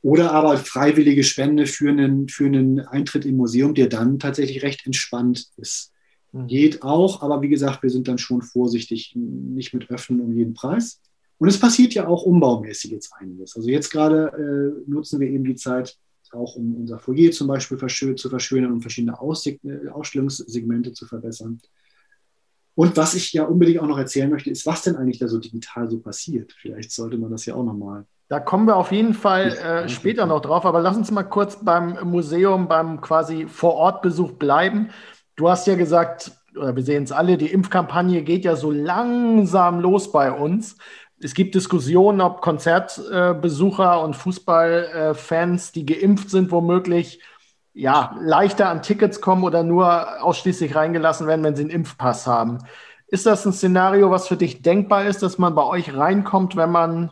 [0.02, 4.84] Oder aber freiwillige Spende für einen, für einen Eintritt im Museum, der dann tatsächlich recht
[4.84, 5.92] entspannt ist.
[6.32, 6.46] Mhm.
[6.46, 10.54] Geht auch, aber wie gesagt, wir sind dann schon vorsichtig, nicht mit öffnen um jeden
[10.54, 11.00] Preis.
[11.38, 13.56] Und es passiert ja auch umbaumäßig jetzt einiges.
[13.56, 14.28] Also jetzt gerade
[14.86, 15.98] äh, nutzen wir eben die Zeit
[16.34, 17.78] auch, um unser Foyer zum Beispiel
[18.16, 21.60] zu verschönern und verschiedene äh, Ausstellungssegmente zu verbessern.
[22.74, 25.38] Und was ich ja unbedingt auch noch erzählen möchte, ist, was denn eigentlich da so
[25.38, 26.52] digital so passiert.
[26.60, 28.04] Vielleicht sollte man das ja auch nochmal.
[28.28, 31.62] Da kommen wir auf jeden Fall äh, später noch drauf, aber lass uns mal kurz
[31.62, 34.88] beim Museum, beim quasi Vorortbesuch bleiben.
[35.36, 39.80] Du hast ja gesagt, oder wir sehen es alle, die Impfkampagne geht ja so langsam
[39.80, 40.76] los bei uns
[41.24, 47.18] es gibt Diskussionen, ob Konzertbesucher und Fußballfans, die geimpft sind, womöglich
[47.72, 52.58] ja, leichter an Tickets kommen oder nur ausschließlich reingelassen werden, wenn sie einen Impfpass haben.
[53.06, 56.70] Ist das ein Szenario, was für dich denkbar ist, dass man bei euch reinkommt, wenn
[56.70, 57.10] man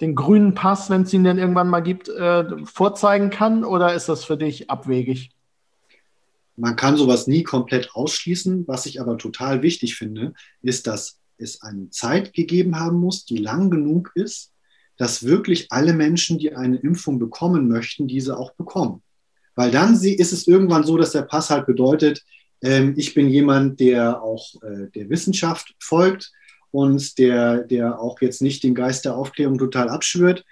[0.00, 3.62] den grünen Pass, wenn es ihn denn irgendwann mal gibt, äh, vorzeigen kann?
[3.62, 5.32] Oder ist das für dich abwegig?
[6.56, 8.66] Man kann sowas nie komplett ausschließen.
[8.66, 10.32] Was ich aber total wichtig finde,
[10.62, 14.52] ist, dass es eine Zeit gegeben haben muss, die lang genug ist,
[14.96, 19.02] dass wirklich alle Menschen, die eine Impfung bekommen möchten, diese auch bekommen.
[19.54, 22.22] Weil dann ist es irgendwann so, dass der Pass halt bedeutet,
[22.62, 26.32] ähm, ich bin jemand, der auch äh, der Wissenschaft folgt
[26.70, 30.44] und der, der auch jetzt nicht den Geist der Aufklärung total abschwört,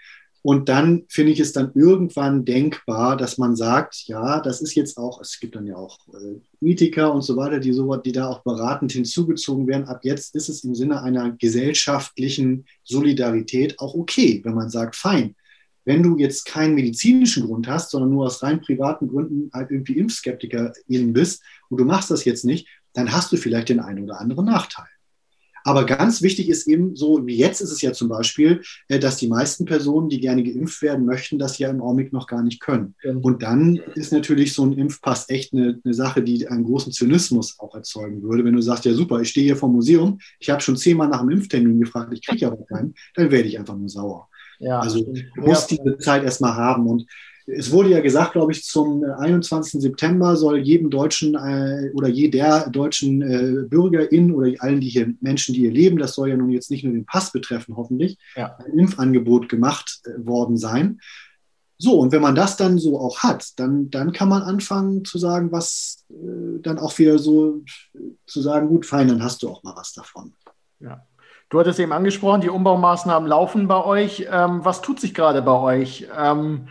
[0.44, 4.98] und dann finde ich es dann irgendwann denkbar, dass man sagt, ja, das ist jetzt
[4.98, 8.28] auch, es gibt dann ja auch äh, Ethiker und so weiter, die, so, die da
[8.28, 9.86] auch beratend hinzugezogen werden.
[9.86, 15.36] Ab jetzt ist es im Sinne einer gesellschaftlichen Solidarität auch okay, wenn man sagt, fein,
[15.84, 19.96] wenn du jetzt keinen medizinischen Grund hast, sondern nur aus rein privaten Gründen halt irgendwie
[19.96, 24.20] Impfskeptiker bist und du machst das jetzt nicht, dann hast du vielleicht den einen oder
[24.20, 24.86] anderen Nachteil.
[25.64, 29.16] Aber ganz wichtig ist eben so, wie jetzt ist es ja zum Beispiel, äh, dass
[29.16, 32.60] die meisten Personen, die gerne geimpft werden möchten, das ja im Augenblick noch gar nicht
[32.60, 32.94] können.
[33.02, 33.14] Ja.
[33.14, 37.58] Und dann ist natürlich so ein Impfpass echt eine, eine, Sache, die einen großen Zynismus
[37.58, 38.44] auch erzeugen würde.
[38.44, 41.20] Wenn du sagst, ja super, ich stehe hier vom Museum, ich habe schon zehnmal nach
[41.20, 44.28] einem Impftermin gefragt, ich kriege aber keinen, dann werde ich einfach nur sauer.
[44.58, 46.86] Ja, also du musst diese Zeit erstmal haben.
[46.86, 47.06] Und
[47.46, 49.80] es wurde ja gesagt, glaube ich, zum 21.
[49.80, 55.54] September soll jedem Deutschen äh, oder jeder deutschen äh, Bürgerin oder allen die hier Menschen,
[55.54, 58.56] die hier leben, das soll ja nun jetzt nicht nur den Pass betreffen, hoffentlich, ja.
[58.58, 61.00] ein Impfangebot gemacht äh, worden sein.
[61.78, 65.18] So, und wenn man das dann so auch hat, dann, dann kann man anfangen zu
[65.18, 67.62] sagen, was äh, dann auch wieder so
[68.24, 70.32] zu sagen, gut, fein, dann hast du auch mal was davon.
[70.78, 71.04] Ja.
[71.48, 74.26] Du hattest eben angesprochen, die Umbaumaßnahmen laufen bei euch.
[74.30, 76.06] Ähm, was tut sich gerade bei euch?
[76.16, 76.68] Ähm,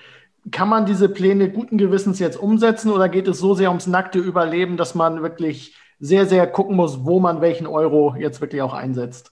[0.49, 4.19] kann man diese Pläne guten Gewissens jetzt umsetzen oder geht es so sehr ums nackte
[4.19, 8.73] Überleben, dass man wirklich sehr, sehr gucken muss, wo man welchen Euro jetzt wirklich auch
[8.73, 9.31] einsetzt?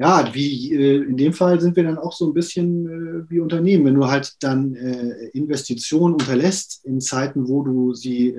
[0.00, 3.40] Ja, wie äh, in dem Fall sind wir dann auch so ein bisschen äh, wie
[3.40, 3.84] Unternehmen.
[3.84, 8.34] Wenn du halt dann äh, Investitionen unterlässt in Zeiten, wo du sie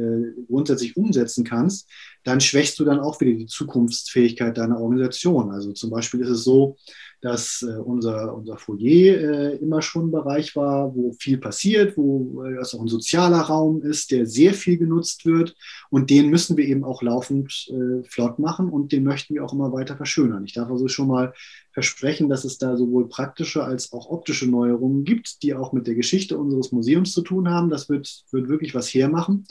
[0.48, 1.88] grundsätzlich umsetzen kannst,
[2.24, 5.52] dann schwächst du dann auch wieder die Zukunftsfähigkeit deiner Organisation.
[5.52, 6.78] Also zum Beispiel ist es so,
[7.22, 12.44] dass äh, unser, unser Foyer äh, immer schon ein Bereich war, wo viel passiert, wo
[12.44, 15.56] äh, es auch ein sozialer Raum ist, der sehr viel genutzt wird.
[15.90, 19.54] Und den müssen wir eben auch laufend äh, flott machen und den möchten wir auch
[19.54, 20.46] immer weiter verschönern.
[20.46, 21.34] Ich darf also schon mal
[21.72, 25.96] versprechen, dass es da sowohl praktische als auch optische Neuerungen gibt, die auch mit der
[25.96, 27.70] Geschichte unseres Museums zu tun haben.
[27.70, 29.46] Das wird, wird wirklich was hermachen.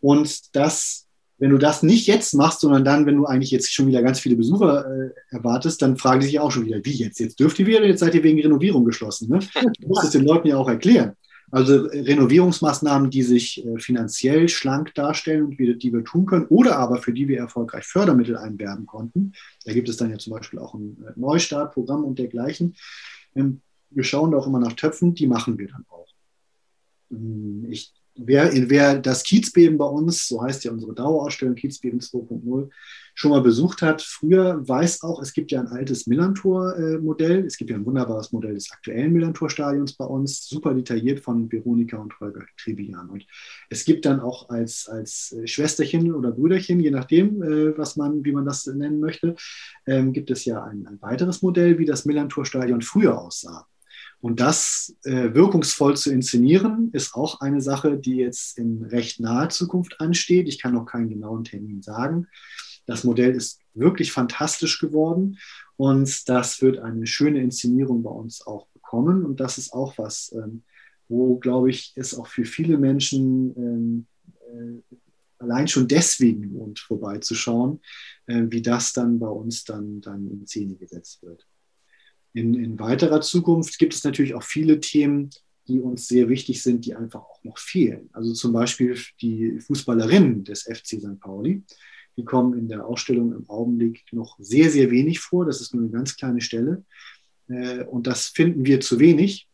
[0.00, 1.07] Und das
[1.38, 4.18] wenn du das nicht jetzt machst, sondern dann, wenn du eigentlich jetzt schon wieder ganz
[4.18, 7.20] viele Besucher äh, erwartest, dann fragen die sich auch schon wieder, wie jetzt?
[7.20, 9.28] Jetzt dürft ihr wieder, jetzt seid ihr wegen Renovierung geschlossen.
[9.28, 9.38] Ne?
[9.78, 11.12] Du musst es den Leuten ja auch erklären.
[11.50, 16.76] Also Renovierungsmaßnahmen, die sich äh, finanziell schlank darstellen und wir, die wir tun können, oder
[16.76, 19.32] aber für die wir erfolgreich Fördermittel einwerben konnten.
[19.64, 22.76] Da gibt es dann ja zum Beispiel auch ein äh, Neustartprogramm und dergleichen.
[23.34, 26.08] Ähm, wir schauen da auch immer nach Töpfen, die machen wir dann auch.
[27.10, 32.68] Hm, ich wer, wer das Kiezbeben bei uns, so heißt ja unsere Dauerausstellung Kiezbeben 2.0,
[33.18, 37.44] schon mal besucht hat, früher weiß auch, es gibt ja ein altes Millantor-Modell.
[37.46, 41.96] Es gibt ja ein wunderbares Modell des aktuellen Millantor-Stadions bei uns, super detailliert von Veronika
[41.96, 43.10] und Holger Trivian.
[43.10, 43.26] Und
[43.70, 48.30] es gibt dann auch als, als Schwesterchen oder Brüderchen, je nachdem, äh, was man, wie
[48.30, 49.34] man das nennen möchte,
[49.86, 53.66] ähm, gibt es ja ein, ein weiteres Modell, wie das Millantor-Stadion früher aussah.
[54.20, 59.48] Und das äh, wirkungsvoll zu inszenieren, ist auch eine Sache, die jetzt in recht naher
[59.48, 60.48] Zukunft ansteht.
[60.48, 62.26] Ich kann noch keinen genauen Termin sagen.
[62.86, 65.38] Das Modell ist wirklich fantastisch geworden
[65.76, 69.24] und das wird eine schöne Inszenierung bei uns auch bekommen.
[69.24, 70.62] Und das ist auch was, ähm,
[71.08, 74.06] wo, glaube ich, es auch für viele Menschen ähm,
[74.52, 74.96] äh,
[75.38, 77.80] allein schon deswegen lohnt, vorbeizuschauen,
[78.26, 81.46] äh, wie das dann bei uns dann, dann in Szene gesetzt wird.
[82.32, 85.30] In, in weiterer Zukunft gibt es natürlich auch viele Themen,
[85.66, 88.08] die uns sehr wichtig sind, die einfach auch noch fehlen.
[88.12, 91.20] Also zum Beispiel die Fußballerinnen des FC St.
[91.20, 91.62] Pauli.
[92.16, 95.44] Die kommen in der Ausstellung im Augenblick noch sehr, sehr wenig vor.
[95.44, 96.84] Das ist nur eine ganz kleine Stelle.
[97.48, 99.48] Äh, und das finden wir zu wenig.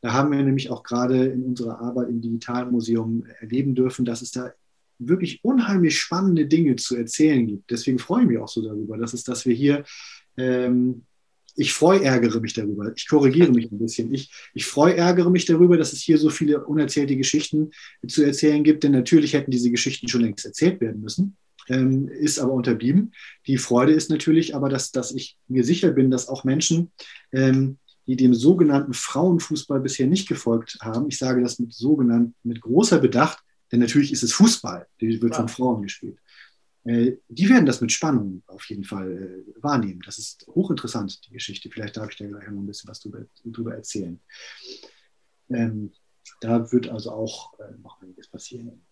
[0.00, 4.30] Da haben wir nämlich auch gerade in unserer Arbeit im Digitalmuseum erleben dürfen, dass es
[4.30, 4.52] da
[4.98, 7.70] wirklich unheimlich spannende Dinge zu erzählen gibt.
[7.70, 9.84] Deswegen freue ich mich auch so darüber, dass es, dass wir hier
[10.36, 11.04] ähm,
[11.56, 12.92] ich freu ärgere mich darüber.
[12.94, 14.12] Ich korrigiere mich ein bisschen.
[14.12, 17.70] Ich, ich freu ärgere mich darüber, dass es hier so viele unerzählte Geschichten
[18.06, 21.36] zu erzählen gibt, denn natürlich hätten diese Geschichten schon längst erzählt werden müssen.
[21.68, 23.10] Ähm, ist aber unterblieben.
[23.48, 26.92] Die Freude ist natürlich aber, dass, dass ich mir sicher bin, dass auch Menschen,
[27.32, 32.60] ähm, die dem sogenannten Frauenfußball bisher nicht gefolgt haben, ich sage das mit sogenannt, mit
[32.60, 33.38] großer Bedacht,
[33.72, 36.18] denn natürlich ist es Fußball, der wird von Frauen gespielt.
[36.86, 40.00] Äh, die werden das mit Spannung auf jeden Fall äh, wahrnehmen.
[40.04, 41.68] Das ist hochinteressant, die Geschichte.
[41.68, 44.20] Vielleicht darf ich da gleich noch ein bisschen was drüber, drüber erzählen.
[45.50, 45.92] Ähm,
[46.40, 48.86] da wird also auch äh, noch einiges passieren.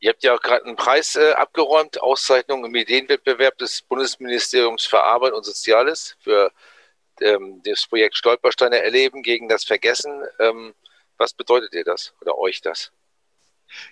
[0.00, 5.02] Ihr habt ja auch gerade einen Preis äh, abgeräumt, Auszeichnung im Ideenwettbewerb des Bundesministeriums für
[5.02, 6.52] Arbeit und Soziales für
[7.20, 10.22] ähm, das Projekt Stolpersteine erleben gegen das Vergessen.
[10.38, 10.74] Ähm,
[11.18, 12.92] was bedeutet dir das oder euch das?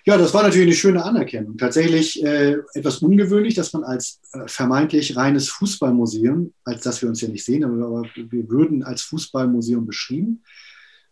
[0.05, 1.57] Ja, das war natürlich eine schöne Anerkennung.
[1.57, 7.21] Tatsächlich äh, etwas ungewöhnlich, dass man als äh, vermeintlich reines Fußballmuseum, als dass wir uns
[7.21, 10.43] ja nicht sehen, aber, wir würden als Fußballmuseum beschrieben,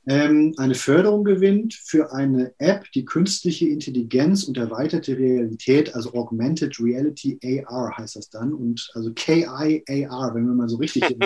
[0.08, 6.80] ähm, eine Förderung gewinnt für eine App, die künstliche Intelligenz und erweiterte Realität, also Augmented
[6.80, 11.04] Reality AR heißt das dann, und also KI-AR, wenn wir mal so richtig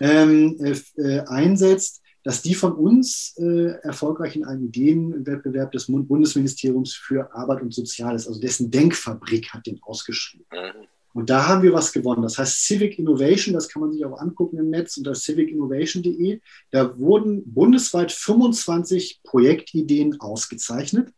[0.00, 6.94] ähm, äh, äh, einsetzt dass die von uns äh, erfolgreich in einem Ideenwettbewerb des Bundesministeriums
[6.94, 10.46] für Arbeit und Soziales, also dessen Denkfabrik hat den ausgeschrieben.
[10.52, 10.86] Mhm.
[11.14, 12.22] Und da haben wir was gewonnen.
[12.22, 16.40] Das heißt Civic Innovation, das kann man sich auch angucken im Netz unter civicinnovation.de.
[16.70, 21.12] Da wurden bundesweit 25 Projektideen ausgezeichnet.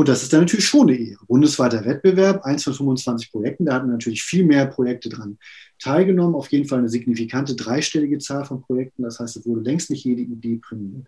[0.00, 1.26] Und das ist dann natürlich schon eine Ehre.
[1.26, 5.36] Bundesweiter Wettbewerb, eins von 25 Projekten, da hatten natürlich viel mehr Projekte dran
[5.78, 6.34] teilgenommen.
[6.34, 9.02] Auf jeden Fall eine signifikante dreistellige Zahl von Projekten.
[9.02, 11.06] Das heißt, es wurde längst nicht jede Idee prämiert.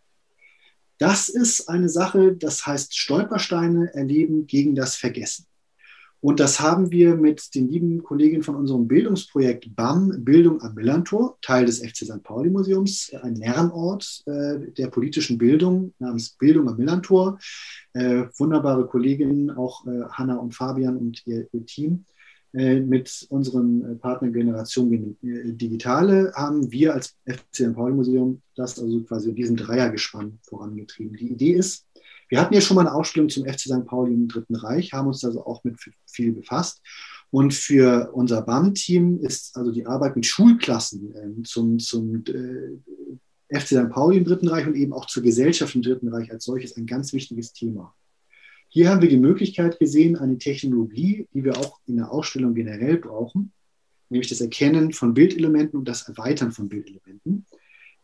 [0.99, 5.47] Das ist eine Sache, das heißt Stolpersteine erleben gegen das Vergessen.
[6.23, 11.37] Und das haben wir mit den lieben Kolleginnen von unserem Bildungsprojekt BAM, Bildung am Millantor,
[11.43, 12.23] Teil des FC St.
[12.23, 17.41] Pauli Museums, ein Lernort äh, der politischen Bildung namens Bildung am Millantor.
[17.93, 22.05] Äh, wunderbare Kolleginnen, auch äh, Hanna und Fabian und ihr, ihr Team.
[22.55, 27.75] Äh, mit unserem äh, Partner Generation äh, Digitale haben wir als FC St.
[27.75, 31.17] Pauli Museum das also quasi diesen Dreiergespann vorangetrieben.
[31.17, 31.87] Die Idee ist,
[32.33, 33.85] wir hatten ja schon mal eine Ausstellung zum FC St.
[33.85, 35.77] Pauli im Dritten Reich, haben uns also auch mit
[36.07, 36.81] viel befasst.
[37.31, 43.67] Und für unser BAM-Team ist also die Arbeit mit Schulklassen äh, zum, zum äh, FC
[43.67, 43.91] St.
[43.91, 46.87] Pauli im Dritten Reich und eben auch zur Gesellschaft im Dritten Reich als solches ein
[46.87, 47.95] ganz wichtiges Thema.
[48.71, 52.97] hier haben wir die Möglichkeit gesehen, eine Technologie, die wir auch in der Ausstellung generell
[52.97, 53.53] brauchen,
[54.09, 57.45] nämlich das Erkennen von Bildelementen und das Erweitern von Bildelementen,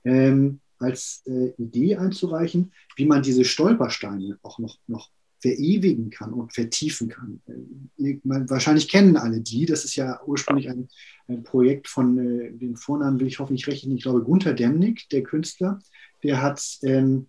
[0.05, 5.11] ähm, als äh, Idee einzureichen, wie man diese Stolpersteine auch noch, noch
[5.41, 7.41] verewigen kann und vertiefen kann.
[7.47, 9.67] Äh, man, wahrscheinlich kennen alle die.
[9.67, 10.89] Das ist ja ursprünglich ein,
[11.29, 15.23] ein Projekt von, äh, den Vornamen will ich hoffentlich recht, ich glaube Gunther Demnig, der
[15.23, 15.79] Künstler,
[16.23, 17.29] der hat ähm,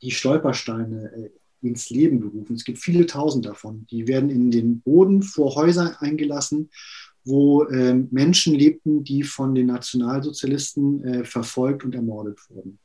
[0.00, 1.30] die Stolpersteine äh,
[1.66, 2.54] ins Leben gerufen.
[2.54, 3.86] Es gibt viele tausend davon.
[3.90, 6.70] Die werden in den Boden vor Häusern eingelassen,
[7.24, 12.78] wo äh, Menschen lebten, die von den Nationalsozialisten äh, verfolgt und ermordet wurden.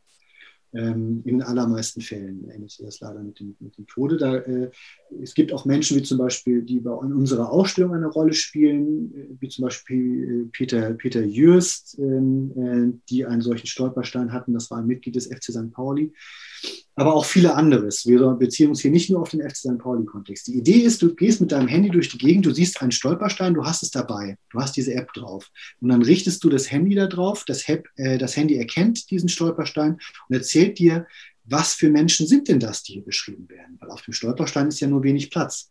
[0.73, 4.17] Ähm, in allermeisten Fällen endete das leider mit dem, mit dem Tode.
[4.17, 4.69] Da, äh,
[5.21, 9.13] es gibt auch Menschen, wie zum Beispiel, die bei in unserer Ausstellung eine Rolle spielen,
[9.15, 14.53] äh, wie zum Beispiel äh, Peter, Peter Jürst, ähm, äh, die einen solchen Stolperstein hatten.
[14.53, 15.71] Das war ein Mitglied des FC St.
[15.71, 16.13] Pauli
[16.98, 18.08] aber auch viele anderes.
[18.08, 19.78] Wir beziehen uns hier nicht nur auf den FC St.
[19.78, 20.48] Pauli-Kontext.
[20.48, 23.54] Die Idee ist, du gehst mit deinem Handy durch die Gegend, du siehst einen Stolperstein,
[23.54, 25.48] du hast es dabei, du hast diese App drauf.
[25.80, 30.00] Und dann richtest du das Handy da drauf, das, äh, das Handy erkennt diesen Stolperstein
[30.28, 31.06] und erzählt dir,
[31.43, 33.78] was für Menschen sind denn das, die hier beschrieben werden?
[33.80, 35.70] Weil auf dem Stolperstein ist ja nur wenig Platz.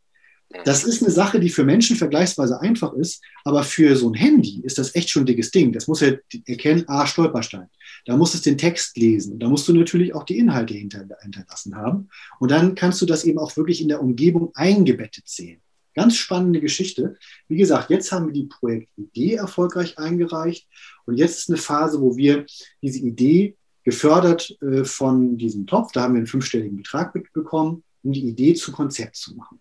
[0.64, 4.61] Das ist eine Sache, die für Menschen vergleichsweise einfach ist, aber für so ein Handy
[4.62, 5.72] ist das echt schon ein dickes Ding.
[5.72, 6.12] Das muss ja
[6.47, 7.68] erkennen, ah, Stolperstein.
[8.05, 9.38] Da muss es den Text lesen.
[9.38, 12.09] Da musst du natürlich auch die Inhalte hinter, hinterlassen haben.
[12.38, 15.61] Und dann kannst du das eben auch wirklich in der Umgebung eingebettet sehen.
[15.94, 17.16] Ganz spannende Geschichte.
[17.49, 20.68] Wie gesagt, jetzt haben wir die Projektidee erfolgreich eingereicht.
[21.07, 22.47] Und jetzt ist eine Phase, wo wir
[22.82, 28.12] diese Idee gefördert äh, von diesem Topf, da haben wir einen fünfstelligen Betrag bekommen, um
[28.12, 29.61] die Idee zu Konzept zu machen.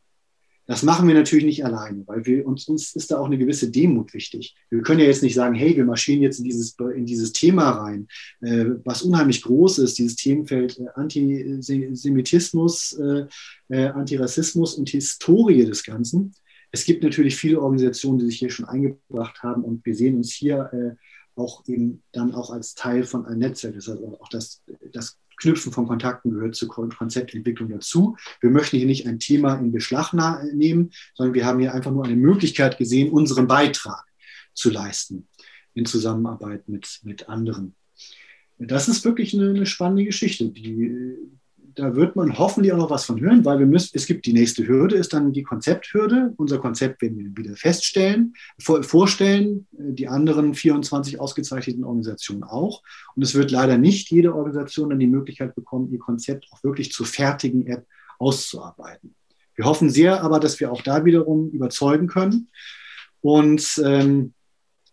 [0.67, 3.69] Das machen wir natürlich nicht alleine, weil wir, uns, uns ist da auch eine gewisse
[3.69, 4.55] Demut wichtig.
[4.69, 7.69] Wir können ja jetzt nicht sagen, hey, wir marschieren jetzt in dieses, in dieses Thema
[7.69, 8.07] rein,
[8.41, 13.25] äh, was unheimlich groß ist, dieses Themenfeld äh, Antisemitismus, äh,
[13.69, 16.33] äh, Antirassismus und Historie des Ganzen.
[16.71, 20.33] Es gibt natürlich viele Organisationen, die sich hier schon eingebracht haben und wir sehen uns
[20.33, 20.95] hier äh,
[21.39, 23.75] auch eben dann auch als Teil von einem Netzwerk.
[23.75, 24.61] Das heißt auch das,
[24.91, 28.17] das Knüpfen von Kontakten gehört zur Konzeptentwicklung dazu.
[28.41, 30.13] Wir möchten hier nicht ein Thema in Beschlag
[30.53, 34.05] nehmen, sondern wir haben hier einfach nur eine Möglichkeit gesehen, unseren Beitrag
[34.53, 35.27] zu leisten
[35.73, 37.75] in Zusammenarbeit mit, mit anderen.
[38.57, 41.17] Das ist wirklich eine, eine spannende Geschichte, die
[41.75, 44.33] da wird man hoffentlich auch noch was von hören, weil wir müssen, es gibt die
[44.33, 46.33] nächste Hürde, ist dann die Konzepthürde.
[46.37, 52.81] Unser Konzept werden wir wieder feststellen, vor, vorstellen, äh, die anderen 24 ausgezeichneten Organisationen auch.
[53.15, 56.91] Und es wird leider nicht jede Organisation dann die Möglichkeit bekommen, ihr Konzept auch wirklich
[56.91, 57.85] zur fertigen App
[58.19, 59.13] auszuarbeiten.
[59.55, 62.49] Wir hoffen sehr aber, dass wir auch da wiederum überzeugen können.
[63.21, 64.34] Und ähm,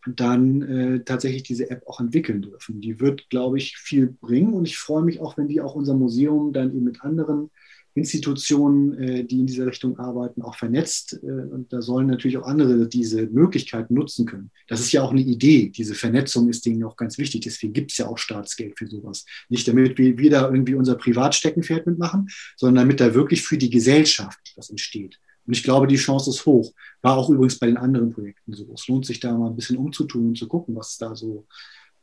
[0.07, 2.80] dann äh, tatsächlich diese App auch entwickeln dürfen.
[2.80, 5.94] Die wird, glaube ich, viel bringen und ich freue mich auch, wenn die auch unser
[5.94, 7.50] Museum dann eben mit anderen
[7.94, 11.20] Institutionen, äh, die in dieser Richtung arbeiten, auch vernetzt.
[11.22, 14.50] Äh, und da sollen natürlich auch andere diese Möglichkeiten nutzen können.
[14.66, 15.68] Das ist ja auch eine Idee.
[15.68, 17.42] Diese Vernetzung ist denen auch ganz wichtig.
[17.42, 19.26] Deswegen gibt es ja auch Staatsgeld für sowas.
[19.48, 24.53] Nicht damit wir wieder irgendwie unser Privatsteckenpferd mitmachen, sondern damit da wirklich für die Gesellschaft
[24.57, 25.18] was entsteht.
[25.47, 26.72] Und ich glaube, die Chance ist hoch.
[27.01, 28.66] War auch übrigens bei den anderen Projekten so.
[28.74, 31.47] Es lohnt sich da mal ein bisschen umzutun und zu gucken, was da so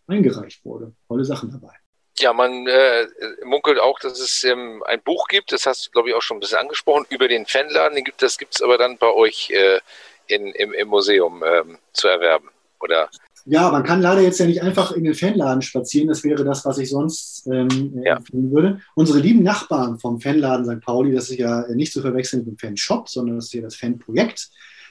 [0.07, 0.93] eingereicht wurde.
[1.07, 1.73] Tolle Sachen dabei.
[2.17, 3.07] Ja, man äh,
[3.45, 6.37] munkelt auch, dass es ähm, ein Buch gibt, das hast du, glaube ich, auch schon
[6.37, 7.95] ein bisschen angesprochen, über den Fanladen.
[7.95, 9.79] Den gibt, das gibt es aber dann bei euch äh,
[10.27, 12.49] in, im, im Museum ähm, zu erwerben,
[12.81, 13.09] oder?
[13.51, 16.07] Ja, man kann leider jetzt ja nicht einfach in den Fanladen spazieren.
[16.07, 18.17] Das wäre das, was ich sonst ähm, ja.
[18.17, 18.81] empfehlen würde.
[18.93, 20.85] Unsere lieben Nachbarn vom Fanladen St.
[20.85, 23.75] Pauli, das ist ja nicht zu verwechseln mit dem Fanshop, sondern das ist ja das
[23.75, 24.49] Fanprojekt.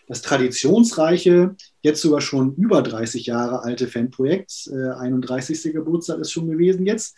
[0.08, 5.72] Das traditionsreiche, jetzt sogar schon über 30 Jahre alte Fanprojekt, äh, 31.
[5.72, 7.14] Geburtstag ist schon gewesen jetzt,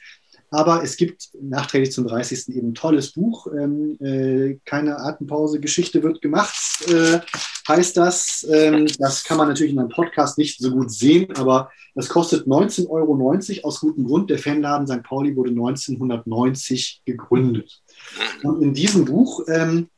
[0.50, 2.48] aber es gibt nachträglich zum 30.
[2.56, 3.46] eben ein tolles Buch.
[3.46, 6.54] Ähm, äh, keine Atempause, Geschichte wird gemacht,
[6.88, 7.20] äh,
[7.68, 8.46] heißt das.
[8.50, 12.46] Ähm, das kann man natürlich in einem Podcast nicht so gut sehen, aber das kostet
[12.48, 14.28] 19,90 Euro aus gutem Grund.
[14.30, 15.04] Der Fanladen St.
[15.04, 17.80] Pauli wurde 1990 gegründet.
[18.42, 19.88] Und in diesem Buch ähm,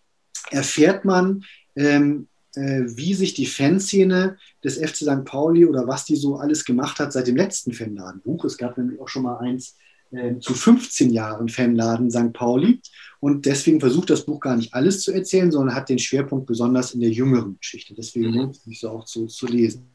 [0.50, 1.44] erfährt man,
[1.76, 5.24] ähm, äh, wie sich die Fanszene des FC St.
[5.24, 8.44] Pauli oder was die so alles gemacht hat seit dem letzten Fanladenbuch.
[8.44, 9.76] Es gab nämlich auch schon mal eins
[10.12, 12.32] äh, zu 15 Jahren Fanladen St.
[12.32, 12.80] Pauli.
[13.20, 16.92] Und deswegen versucht das Buch gar nicht alles zu erzählen, sondern hat den Schwerpunkt besonders
[16.92, 17.94] in der jüngeren Geschichte.
[17.94, 18.34] Deswegen mhm.
[18.34, 19.86] lohnt es sich so auch zu, zu lesen.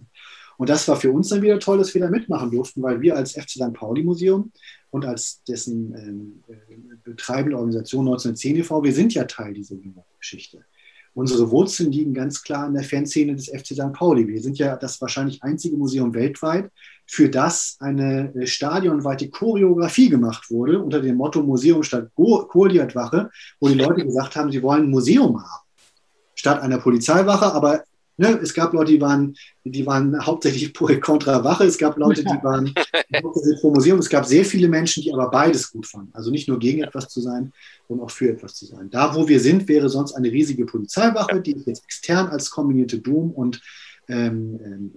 [0.57, 3.15] Und das war für uns dann wieder toll, dass wir da mitmachen durften, weil wir
[3.15, 3.73] als FC St.
[3.73, 4.51] Pauli Museum
[4.89, 10.03] und als dessen ähm, äh, betreibende Organisation 1910 e.V., wir sind ja Teil dieser jüngeren
[10.19, 10.65] Geschichte.
[11.13, 13.93] Unsere Wurzeln liegen ganz klar in der Fanszene des FC St.
[13.93, 14.27] Pauli.
[14.27, 16.71] Wir sind ja das wahrscheinlich einzige Museum weltweit,
[17.07, 23.69] für das eine äh, stadionweite Choreografie gemacht wurde unter dem Motto Museum statt Goliathwache, wo
[23.69, 25.67] die Leute gesagt haben, sie wollen ein Museum haben
[26.35, 27.83] statt einer Polizeiwache, aber
[28.19, 32.43] Ne, es gab Leute, die waren, die waren hauptsächlich kontra Wache, es gab Leute, die
[32.43, 32.73] waren
[33.61, 33.99] pro Museum.
[33.99, 36.09] Es gab sehr viele Menschen, die aber beides gut fanden.
[36.13, 37.53] Also nicht nur gegen etwas zu sein,
[37.87, 38.89] sondern auch für etwas zu sein.
[38.89, 42.97] Da, wo wir sind, wäre sonst eine riesige Polizeiwache, die ist jetzt extern als kombinierte
[42.97, 43.61] Dom und
[44.07, 44.91] ähm, ähm,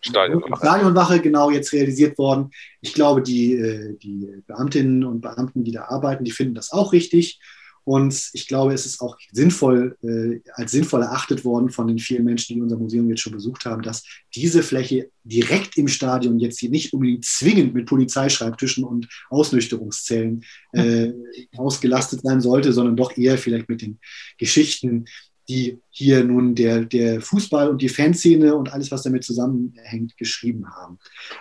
[0.00, 0.56] Stadionwache.
[0.56, 2.50] Stadionwache genau jetzt realisiert worden.
[2.80, 6.92] Ich glaube, die, äh, die Beamtinnen und Beamten, die da arbeiten, die finden das auch
[6.92, 7.40] richtig.
[7.84, 12.24] Und ich glaube, es ist auch sinnvoll, äh, als sinnvoll erachtet worden von den vielen
[12.24, 16.60] Menschen, die unser Museum jetzt schon besucht haben, dass diese Fläche direkt im Stadion jetzt
[16.60, 21.12] hier nicht unbedingt zwingend mit Polizeischreibtischen und Ausnüchterungszellen äh,
[21.56, 23.98] ausgelastet sein sollte, sondern doch eher vielleicht mit den
[24.38, 25.06] Geschichten
[25.50, 30.70] die hier nun der, der Fußball und die Fanszene und alles, was damit zusammenhängt, geschrieben
[30.70, 30.98] haben.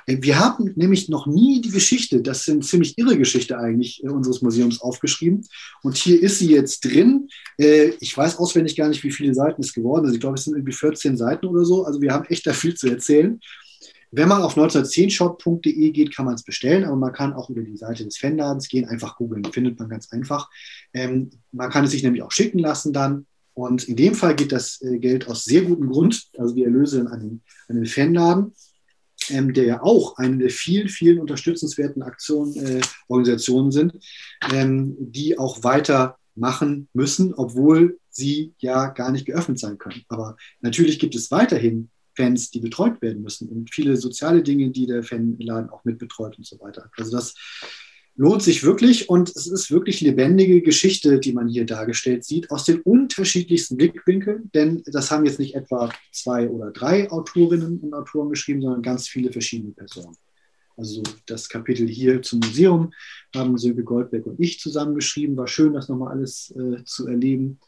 [0.08, 4.10] Äh, wir haben nämlich noch nie die Geschichte, das eine ziemlich irre Geschichte eigentlich äh,
[4.10, 5.46] unseres Museums aufgeschrieben.
[5.84, 7.28] Und hier ist sie jetzt drin.
[7.60, 10.16] Äh, ich weiß auswendig gar nicht, wie viele Seiten es geworden sind.
[10.16, 11.86] Ich glaube, es sind irgendwie 14 Seiten oder so.
[11.86, 13.40] Also wir haben echt da viel zu erzählen.
[14.12, 17.78] Wenn man auf 1910shop.de geht, kann man es bestellen, aber man kann auch über die
[17.78, 20.50] Seite des Fanladens gehen, einfach googeln, findet man ganz einfach.
[20.96, 23.28] Ähm, man kann es sich nämlich auch schicken lassen dann
[23.60, 27.06] und in dem Fall geht das äh, Geld aus sehr gutem Grund, also die Erlöse
[27.12, 28.54] an den, an den Fanladen,
[29.30, 33.94] ähm, der ja auch eine der vielen, vielen unterstützenswerten Aktionen, äh, Organisationen sind,
[34.54, 40.04] ähm, die auch weitermachen müssen, obwohl sie ja gar nicht geöffnet sein können.
[40.08, 44.88] Aber natürlich gibt es weiterhin Fans, die betreut werden müssen und viele soziale Dinge, die
[44.88, 46.90] der Fanladen auch mitbetreut und so weiter.
[46.98, 47.34] Also das
[48.20, 52.66] lohnt sich wirklich und es ist wirklich lebendige Geschichte, die man hier dargestellt sieht, aus
[52.66, 58.30] den unterschiedlichsten Blickwinkeln, denn das haben jetzt nicht etwa zwei oder drei Autorinnen und Autoren
[58.30, 60.18] geschrieben, sondern ganz viele verschiedene Personen.
[60.76, 62.92] Also das Kapitel hier zum Museum
[63.34, 65.38] haben Silke Goldberg und ich zusammengeschrieben.
[65.38, 67.60] War schön, das nochmal alles äh, zu erleben.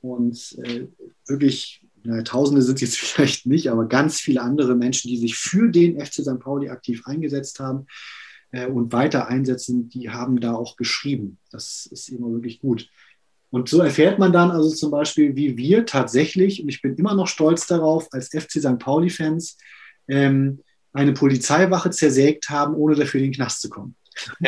[0.00, 0.86] Und äh,
[1.26, 5.36] wirklich, na, Tausende sind es jetzt vielleicht nicht, aber ganz viele andere Menschen, die sich
[5.36, 6.40] für den FC St.
[6.40, 7.86] Pauli aktiv eingesetzt haben
[8.52, 11.38] und weiter einsetzen, die haben da auch geschrieben.
[11.50, 12.88] Das ist immer wirklich gut.
[13.50, 17.14] Und so erfährt man dann also zum Beispiel, wie wir tatsächlich, und ich bin immer
[17.14, 18.78] noch stolz darauf, als FC St.
[18.78, 19.56] Pauli-Fans,
[20.06, 20.60] ähm,
[20.92, 23.94] eine Polizeiwache zersägt haben, ohne dafür in den Knast zu kommen.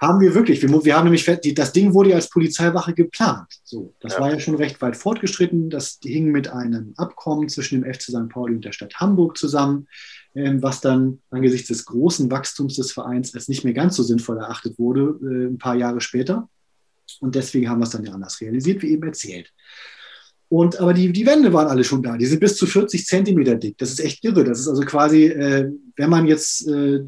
[0.00, 0.62] haben wir wirklich.
[0.62, 3.48] Wir, wir, haben nämlich, das Ding wurde ja als Polizeiwache geplant.
[3.64, 4.20] So, das ja.
[4.20, 5.70] war ja schon recht weit fortgeschritten.
[5.70, 8.28] Das hing mit einem Abkommen zwischen dem FC St.
[8.28, 9.88] Pauli und der Stadt Hamburg zusammen.
[10.36, 14.38] Ähm, was dann angesichts des großen Wachstums des Vereins als nicht mehr ganz so sinnvoll
[14.38, 16.48] erachtet wurde, äh, ein paar Jahre später.
[17.20, 19.52] Und deswegen haben wir es dann ja anders realisiert, wie eben erzählt.
[20.48, 22.16] Und, aber die, die Wände waren alle schon da.
[22.16, 23.78] Die sind bis zu 40 Zentimeter dick.
[23.78, 24.44] Das ist echt irre.
[24.44, 27.04] Das ist also quasi, äh, wenn man jetzt äh,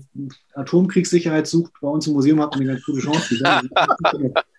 [0.55, 3.39] Atomkriegssicherheit sucht, bei uns im Museum hat man eine ganz gute Chance.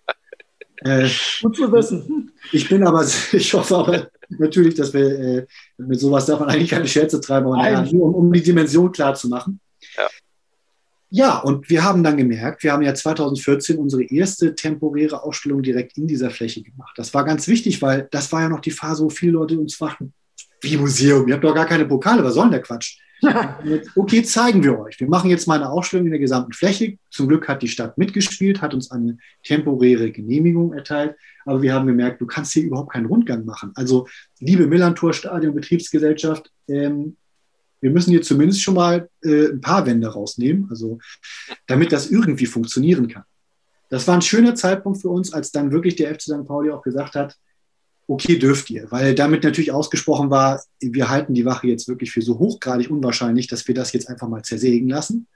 [0.82, 1.08] äh,
[1.42, 2.32] Gut zu wissen.
[2.52, 5.46] Ich bin aber, ich hoffe aber, natürlich, dass wir äh,
[5.78, 8.92] mit sowas darf man eigentlich keine Scherze treiben, aber naja, nur um, um, die Dimension
[8.92, 9.60] klar zu machen.
[9.96, 10.08] Ja.
[11.10, 15.96] ja, und wir haben dann gemerkt, wir haben ja 2014 unsere erste temporäre Ausstellung direkt
[15.96, 16.94] in dieser Fläche gemacht.
[16.96, 19.76] Das war ganz wichtig, weil das war ja noch die Phase, wo viele Leute uns
[19.76, 20.12] fragten,
[20.60, 22.98] wie Museum, ihr habt doch gar keine Pokale, was soll denn der Quatsch?
[23.96, 25.00] Okay, zeigen wir euch.
[25.00, 26.98] Wir machen jetzt mal eine Ausstellung in der gesamten Fläche.
[27.10, 31.16] Zum Glück hat die Stadt mitgespielt, hat uns eine temporäre Genehmigung erteilt.
[31.44, 33.72] Aber wir haben gemerkt, du kannst hier überhaupt keinen Rundgang machen.
[33.74, 34.06] Also,
[34.38, 37.16] liebe Millantor Stadion Betriebsgesellschaft, ähm,
[37.80, 40.98] wir müssen hier zumindest schon mal äh, ein paar Wände rausnehmen, also
[41.66, 43.24] damit das irgendwie funktionieren kann.
[43.88, 46.46] Das war ein schöner Zeitpunkt für uns, als dann wirklich der FC St.
[46.46, 47.36] Pauli auch gesagt hat,
[48.08, 52.22] okay, dürft ihr, weil damit natürlich ausgesprochen war, wir halten die Wache jetzt wirklich für
[52.22, 55.26] so hochgradig unwahrscheinlich, dass wir das jetzt einfach mal zersägen lassen.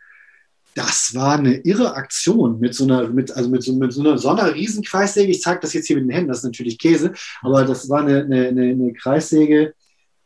[0.74, 4.16] Das war eine irre Aktion mit so einer, mit, also mit so, mit so einer,
[4.16, 4.34] so.
[4.56, 7.12] Ich zeige das jetzt hier mit den Händen, das ist natürlich Käse,
[7.42, 9.74] aber das war eine, eine, eine Kreissäge,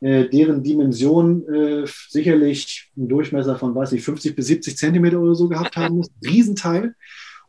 [0.01, 5.34] äh, deren Dimension äh, sicherlich einen Durchmesser von, weiß nicht, 50 bis 70 Zentimeter oder
[5.34, 6.11] so gehabt haben muss.
[6.24, 6.94] Riesenteil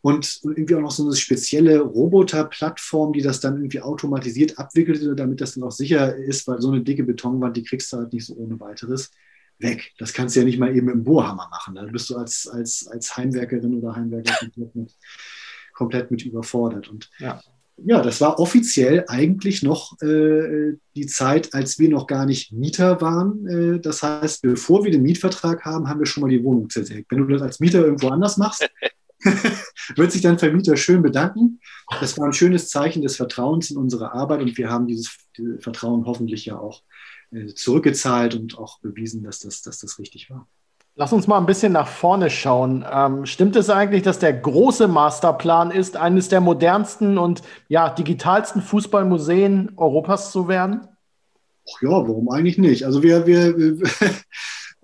[0.02, 5.42] und irgendwie auch noch so eine spezielle Roboterplattform, die das dann irgendwie automatisiert abwickelt, damit
[5.42, 8.26] das dann auch sicher ist, weil so eine dicke Betonwand, die kriegst du halt nicht
[8.26, 9.12] so ohne weiteres
[9.60, 9.94] weg.
[9.98, 11.76] Das kannst du ja nicht mal eben mit dem Bohrhammer machen.
[11.76, 14.96] Da bist du als, als, als Heimwerkerin oder Heimwerker komplett mit,
[15.74, 16.90] komplett mit überfordert.
[16.90, 17.42] Und ja.
[17.78, 18.02] ja.
[18.02, 23.48] das war offiziell eigentlich noch äh, die Zeit, als wir noch gar nicht Mieter waren.
[23.48, 27.12] Äh, das heißt, bevor wir den Mietvertrag haben, haben wir schon mal die Wohnung zersägt.
[27.12, 28.68] Wenn du das als Mieter irgendwo anders machst,
[29.96, 31.60] wird sich dein Vermieter schön bedanken.
[32.00, 35.64] Das war ein schönes Zeichen des Vertrauens in unsere Arbeit und wir haben dieses, dieses
[35.64, 36.84] Vertrauen hoffentlich ja auch
[37.32, 40.48] äh, zurückgezahlt und auch bewiesen, dass das, dass das richtig war.
[41.00, 42.84] Lass uns mal ein bisschen nach vorne schauen.
[42.92, 48.64] Ähm, stimmt es eigentlich, dass der große Masterplan ist, eines der modernsten und ja, digitalsten
[48.64, 50.88] Fußballmuseen Europas zu werden?
[51.70, 52.84] Ach ja, warum eigentlich nicht?
[52.84, 53.78] Also wir, wir,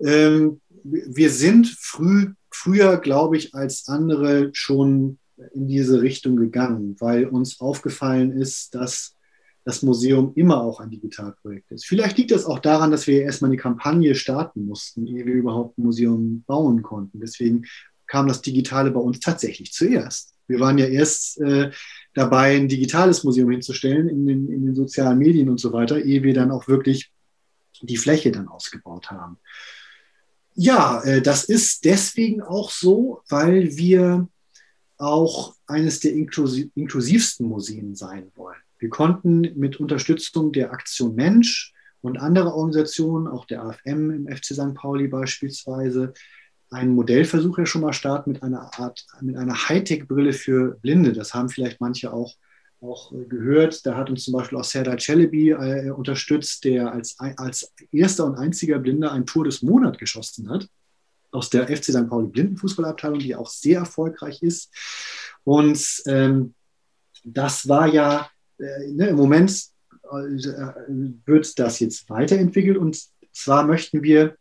[0.00, 5.18] ähm, wir sind früh, früher, glaube ich, als andere schon
[5.52, 9.16] in diese Richtung gegangen, weil uns aufgefallen ist, dass
[9.64, 11.86] das Museum immer auch ein Digitalprojekt ist.
[11.86, 15.78] Vielleicht liegt das auch daran, dass wir erstmal eine Kampagne starten mussten, ehe wir überhaupt
[15.78, 17.18] ein Museum bauen konnten.
[17.18, 17.64] Deswegen
[18.06, 20.34] kam das Digitale bei uns tatsächlich zuerst.
[20.46, 21.70] Wir waren ja erst äh,
[22.12, 26.22] dabei, ein digitales Museum hinzustellen in den, in den sozialen Medien und so weiter, ehe
[26.22, 27.10] wir dann auch wirklich
[27.80, 29.38] die Fläche dann ausgebaut haben.
[30.54, 34.28] Ja, äh, das ist deswegen auch so, weil wir
[34.96, 38.56] auch eines der inklusivsten Museen sein wollen.
[38.78, 44.54] Wir konnten mit Unterstützung der Aktion Mensch und anderer Organisationen, auch der AFM im FC
[44.54, 44.74] St.
[44.74, 46.12] Pauli beispielsweise,
[46.70, 51.12] einen Modellversuch ja schon mal starten mit einer Art, mit einer Hightech-Brille für Blinde.
[51.12, 52.34] Das haben vielleicht manche auch,
[52.84, 53.84] auch gehört.
[53.86, 58.36] Da hat uns zum Beispiel auch Serdar Celebi äh, unterstützt, der als, als erster und
[58.36, 60.68] einziger Blinder ein Tor des Monats geschossen hat
[61.32, 62.08] aus der FC St.
[62.08, 64.72] Pauli Blindenfußballabteilung, die auch sehr erfolgreich ist.
[65.42, 66.54] Und ähm,
[67.24, 69.64] das war ja äh, ne, im Moment
[70.04, 70.16] äh,
[71.26, 72.98] wird das jetzt weiterentwickelt und
[73.32, 74.36] zwar möchten wir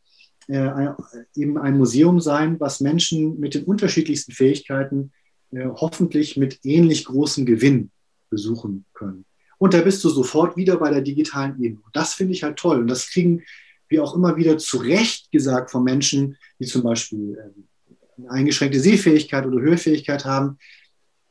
[0.48, 0.90] äh,
[1.36, 5.12] eben ein Museum sein, was Menschen mit den unterschiedlichsten Fähigkeiten
[5.52, 7.92] äh, hoffentlich mit ähnlich großem Gewinn
[8.34, 9.26] besuchen können.
[9.58, 11.82] Und da bist du sofort wieder bei der digitalen Ebene.
[11.86, 12.80] Und das finde ich halt toll.
[12.80, 13.44] Und das kriegen
[13.88, 19.46] wir auch immer wieder zurecht gesagt von Menschen, die zum Beispiel äh, eine eingeschränkte Sehfähigkeit
[19.46, 20.58] oder Hörfähigkeit haben,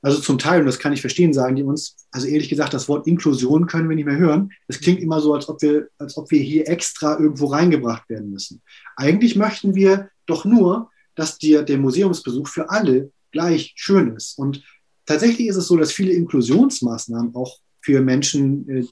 [0.03, 2.89] also zum Teil, und das kann ich verstehen, sagen die uns, also ehrlich gesagt, das
[2.89, 4.51] Wort Inklusion können wir nicht mehr hören.
[4.67, 8.31] Es klingt immer so, als ob wir, als ob wir hier extra irgendwo reingebracht werden
[8.31, 8.63] müssen.
[8.97, 14.37] Eigentlich möchten wir doch nur, dass dir der Museumsbesuch für alle gleich schön ist.
[14.39, 14.65] Und
[15.07, 18.85] tatsächlich ist es so, dass viele Inklusionsmaßnahmen auch für Menschen, äh,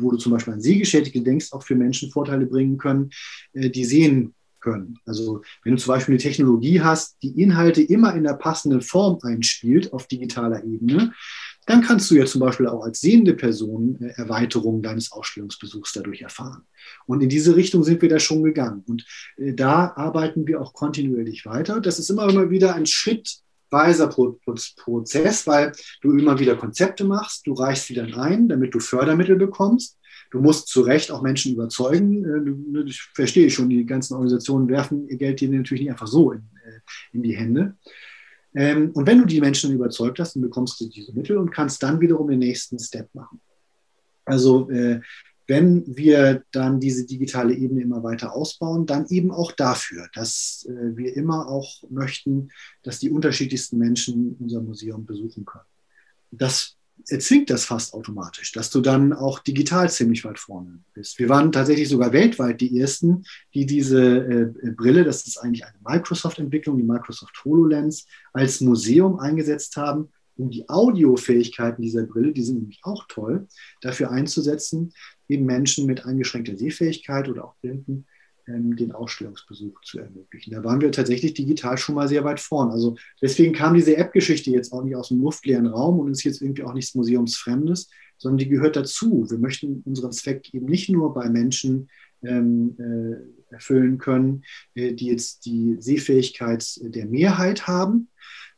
[0.00, 3.10] wo du zum Beispiel an Sehgeschädigte denkst, auch für Menschen Vorteile bringen können,
[3.52, 4.98] äh, die sehen können.
[5.06, 9.18] Also wenn du zum Beispiel eine Technologie hast, die Inhalte immer in der passenden Form
[9.22, 11.12] einspielt auf digitaler Ebene,
[11.66, 16.22] dann kannst du ja zum Beispiel auch als sehende Person äh, Erweiterungen deines Ausstellungsbesuchs dadurch
[16.22, 16.62] erfahren.
[17.06, 18.82] Und in diese Richtung sind wir da schon gegangen.
[18.86, 19.04] Und
[19.36, 21.80] da arbeiten wir auch kontinuierlich weiter.
[21.80, 22.86] Das ist immer immer wieder ein
[23.68, 28.80] schrittweiser Prozess, weil du immer wieder Konzepte machst, du reichst sie dann ein, damit du
[28.80, 29.96] Fördermittel bekommst.
[30.30, 32.24] Du musst zu Recht auch Menschen überzeugen.
[32.76, 36.32] Äh, ich verstehe schon, die ganzen Organisationen werfen ihr Geld dir natürlich nicht einfach so
[36.32, 36.80] in, äh,
[37.12, 37.76] in die Hände.
[38.54, 41.82] Ähm, und wenn du die Menschen überzeugt hast, dann bekommst du diese Mittel und kannst
[41.82, 43.40] dann wiederum den nächsten Step machen.
[44.26, 45.00] Also äh,
[45.48, 51.16] wenn wir dann diese digitale Ebene immer weiter ausbauen, dann eben auch dafür, dass wir
[51.16, 52.50] immer auch möchten,
[52.82, 55.64] dass die unterschiedlichsten Menschen unser Museum besuchen können.
[56.30, 56.76] Das
[57.08, 61.18] erzwingt das fast automatisch, dass du dann auch digital ziemlich weit vorne bist.
[61.18, 63.24] Wir waren tatsächlich sogar weltweit die Ersten,
[63.54, 69.76] die diese äh, Brille, das ist eigentlich eine Microsoft-Entwicklung, die Microsoft HoloLens, als Museum eingesetzt
[69.76, 73.48] haben, um die Audiofähigkeiten dieser Brille, die sind nämlich auch toll,
[73.80, 74.92] dafür einzusetzen,
[75.28, 78.06] eben Menschen mit eingeschränkter Sehfähigkeit oder auch Blinden
[78.48, 80.52] ähm, den Ausstellungsbesuch zu ermöglichen.
[80.52, 82.70] Da waren wir tatsächlich digital schon mal sehr weit vorn.
[82.70, 86.40] Also deswegen kam diese App-Geschichte jetzt auch nicht aus dem luftleeren Raum und ist jetzt
[86.40, 89.26] irgendwie auch nichts Museumsfremdes, sondern die gehört dazu.
[89.28, 91.88] Wir möchten unseren Zweck eben nicht nur bei Menschen
[92.22, 98.08] ähm, äh, erfüllen können, äh, die jetzt die Sehfähigkeit der Mehrheit haben,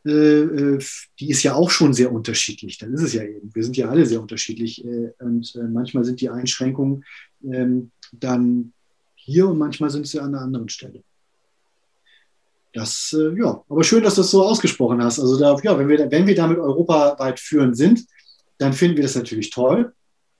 [0.04, 2.78] die ist ja auch schon sehr unterschiedlich.
[2.78, 3.54] Das ist es ja eben.
[3.54, 7.04] Wir sind ja alle sehr unterschiedlich äh, und äh, manchmal sind die Einschränkungen
[7.44, 8.72] ähm, dann
[9.14, 11.02] hier und manchmal sind sie an einer anderen Stelle.
[12.72, 15.18] Das, äh, ja, aber schön, dass du das so ausgesprochen hast.
[15.18, 18.06] Also, da, ja, wenn wir, wenn wir damit europaweit führend sind,
[18.58, 19.92] dann finden wir das natürlich toll.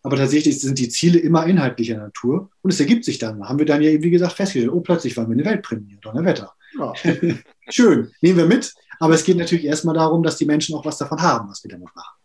[0.02, 3.46] Aber tatsächlich sind die Ziele immer inhaltlicher Natur und es ergibt sich dann.
[3.46, 6.54] Haben wir dann ja, wie gesagt, festgestellt, oh, plötzlich waren wir eine Weltpremiere, Donnerwetter.
[6.78, 6.94] Ja.
[7.68, 8.72] Schön, nehmen wir mit.
[9.01, 11.70] Aber es geht natürlich erstmal darum, dass die Menschen auch was davon haben, was wir
[11.70, 12.16] damit machen.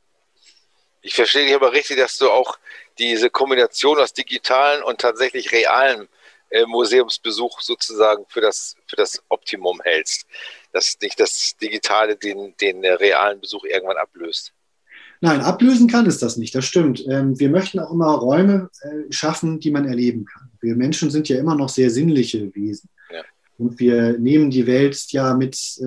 [1.01, 2.57] Ich verstehe dich aber richtig, dass du auch
[2.99, 6.09] diese Kombination aus digitalen und tatsächlich realen
[6.49, 10.25] äh, Museumsbesuch sozusagen für das, für das Optimum hältst,
[10.73, 14.51] dass nicht das Digitale den, den äh, realen Besuch irgendwann ablöst.
[15.21, 17.05] Nein, ablösen kann es das nicht, das stimmt.
[17.07, 20.51] Ähm, wir möchten auch immer Räume äh, schaffen, die man erleben kann.
[20.59, 22.89] Wir Menschen sind ja immer noch sehr sinnliche Wesen.
[23.57, 25.79] Und wir nehmen die Welt ja mit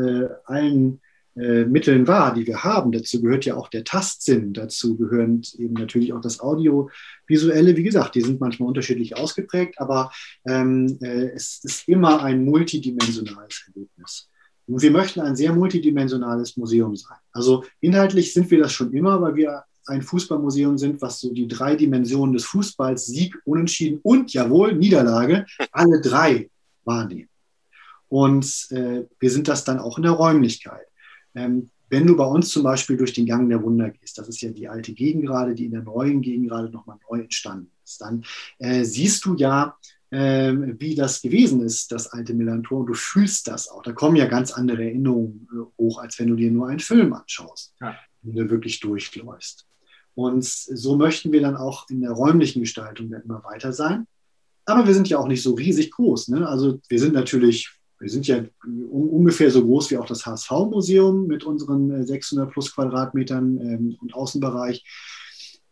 [0.45, 1.01] allen
[1.39, 2.91] äh, Mitteln wahr, die wir haben.
[2.91, 7.77] Dazu gehört ja auch der Tastsinn, dazu gehören eben natürlich auch das Audiovisuelle.
[7.77, 10.11] Wie gesagt, die sind manchmal unterschiedlich ausgeprägt, aber
[10.47, 14.29] ähm, äh, es ist immer ein multidimensionales Erlebnis.
[14.66, 17.19] Und wir möchten ein sehr multidimensionales Museum sein.
[17.33, 21.47] Also inhaltlich sind wir das schon immer, weil wir ein Fußballmuseum sind, was so die
[21.47, 26.51] drei Dimensionen des Fußballs, Sieg, Unentschieden und jawohl, Niederlage, alle drei
[26.85, 27.29] wahrnehmen.
[28.09, 30.87] Und äh, wir sind das dann auch in der Räumlichkeit.
[31.35, 34.41] Ähm, wenn du bei uns zum Beispiel durch den Gang der Wunder gehst, das ist
[34.41, 38.01] ja die alte Gegend gerade, die in der neuen Gegend gerade nochmal neu entstanden ist,
[38.01, 38.25] dann
[38.59, 39.77] äh, siehst du ja,
[40.11, 43.83] äh, wie das gewesen ist, das alte Millantor, und du fühlst das auch.
[43.83, 47.13] Da kommen ja ganz andere Erinnerungen äh, hoch, als wenn du dir nur einen Film
[47.13, 47.97] anschaust, ja.
[48.23, 49.67] wenn du wirklich durchläufst.
[50.15, 54.07] Und so möchten wir dann auch in der räumlichen Gestaltung dann immer weiter sein.
[54.65, 56.29] Aber wir sind ja auch nicht so riesig groß.
[56.29, 56.47] Ne?
[56.47, 61.44] Also wir sind natürlich wir sind ja ungefähr so groß wie auch das HSV-Museum mit
[61.44, 64.84] unseren 600 äh, plus Quadratmetern ähm, und Außenbereich.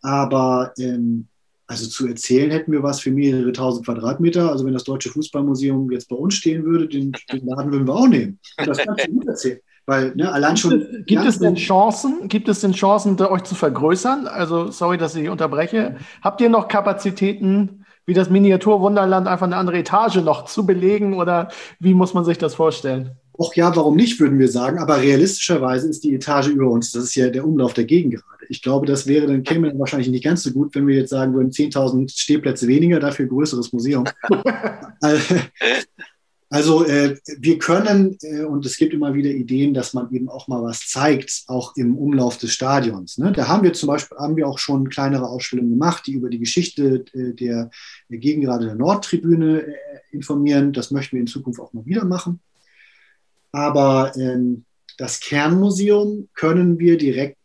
[0.03, 1.29] Aber ähm,
[1.69, 4.51] also zu erzählen hätten wir was für mehrere tausend Quadratmeter.
[4.51, 7.95] Also wenn das Deutsche Fußballmuseum jetzt bei uns stehen würde, den, den Laden würden wir
[7.95, 8.39] auch nehmen.
[8.57, 9.61] Das kannst du gut erzählen.
[9.87, 11.05] Weil ne, allein schon.
[11.07, 12.27] Gibt es denn Chancen?
[12.27, 14.27] Gibt es denn Chancen, euch zu vergrößern?
[14.27, 15.97] Also sorry, dass ich unterbreche.
[16.23, 17.86] Habt ihr noch Kapazitäten?
[18.07, 21.49] Wie das Miniaturwunderland einfach eine andere Etage noch zu belegen oder
[21.81, 23.17] wie muss man sich das vorstellen?
[23.39, 24.79] Och ja, warum nicht, würden wir sagen.
[24.79, 26.93] Aber realistischerweise ist die Etage über uns.
[26.93, 28.45] Das ist ja der Umlauf der Gegend gerade.
[28.49, 31.11] Ich glaube, das wäre dann käme dann wahrscheinlich nicht ganz so gut, wenn wir jetzt
[31.11, 34.05] sagen würden, 10.000 Stehplätze weniger, dafür größeres Museum.
[36.49, 40.47] Also, äh, wir können, äh, und es gibt immer wieder Ideen, dass man eben auch
[40.47, 43.19] mal was zeigt, auch im Umlauf des Stadions.
[43.19, 43.33] Ne?
[43.33, 46.39] Da haben wir zum Beispiel haben wir auch schon kleinere Ausstellungen gemacht, die über die
[46.39, 47.71] Geschichte äh, der,
[48.09, 49.75] der Gegengrade der Nordtribüne äh,
[50.13, 50.73] informieren.
[50.73, 52.41] Das möchten wir in Zukunft auch mal wieder machen.
[53.51, 54.65] Aber ähm,
[54.99, 57.39] das Kernmuseum können wir direkt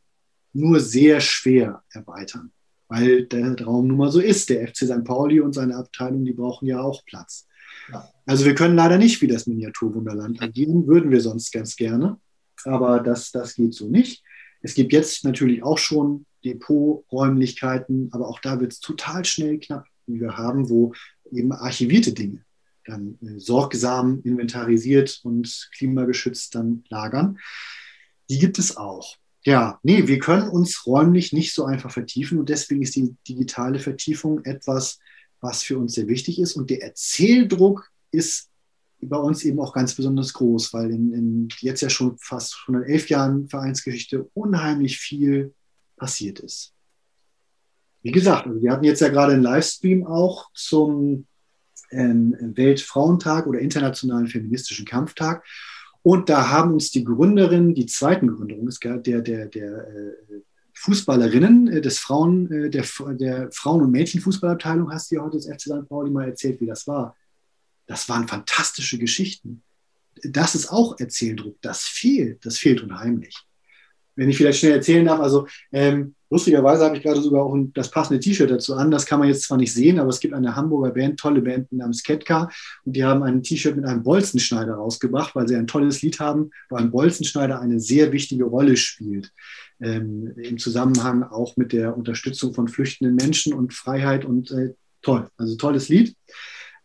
[0.54, 2.52] nur sehr schwer erweitern,
[2.88, 4.50] weil der Raum nun mal so ist.
[4.50, 5.04] Der FC St.
[5.04, 7.48] Pauli und seine Abteilung, die brauchen ja auch Platz.
[8.32, 12.18] Also wir können leider nicht wie das Miniaturwunderland agieren, würden wir sonst ganz gerne,
[12.64, 14.24] aber das, das geht so nicht.
[14.62, 19.86] Es gibt jetzt natürlich auch schon Depoträumlichkeiten, aber auch da wird es total schnell knapp,
[20.08, 20.94] wie wir haben, wo
[21.30, 22.46] eben archivierte Dinge
[22.86, 27.38] dann äh, sorgsam inventarisiert und klimageschützt dann lagern.
[28.30, 29.18] Die gibt es auch.
[29.44, 33.80] Ja, nee, wir können uns räumlich nicht so einfach vertiefen und deswegen ist die digitale
[33.80, 35.00] Vertiefung etwas,
[35.42, 36.56] was für uns sehr wichtig ist.
[36.56, 38.50] Und der Erzähldruck ist
[39.02, 43.10] bei uns eben auch ganz besonders groß, weil in, in jetzt ja schon fast 111
[43.10, 45.54] Jahren Vereinsgeschichte unheimlich viel
[45.98, 46.74] passiert ist.
[48.04, 51.28] Wie gesagt, also wir hatten jetzt ja gerade einen Livestream auch zum
[51.92, 55.44] ähm, Weltfrauentag oder Internationalen Feministischen Kampftag.
[56.04, 58.68] Und da haben uns die Gründerin, die zweiten Gründerin,
[59.04, 60.42] der, der, der äh,
[60.74, 65.46] Fußballerinnen äh, des Frauen, äh, der, der Frauen- und Mädchenfußballabteilung hast du ja heute das
[65.46, 65.88] FC St.
[65.88, 67.16] Pauli mal erzählt, wie das war.
[67.92, 69.64] Das waren fantastische Geschichten.
[70.24, 71.58] Das ist auch Erzähldruck.
[71.62, 72.46] Das fehlt.
[72.46, 73.36] Das fehlt unheimlich.
[74.16, 77.74] Wenn ich vielleicht schnell erzählen darf, also ähm, lustigerweise habe ich gerade sogar auch ein,
[77.74, 78.92] das passende T-Shirt dazu an.
[78.92, 81.70] Das kann man jetzt zwar nicht sehen, aber es gibt eine Hamburger Band, tolle Band
[81.74, 82.50] namens Ketka
[82.86, 86.52] und die haben ein T-Shirt mit einem Bolzenschneider rausgebracht, weil sie ein tolles Lied haben,
[86.70, 89.34] wo ein Bolzenschneider eine sehr wichtige Rolle spielt
[89.82, 95.30] ähm, im Zusammenhang auch mit der Unterstützung von flüchtenden Menschen und Freiheit und äh, toll,
[95.36, 96.16] also tolles Lied.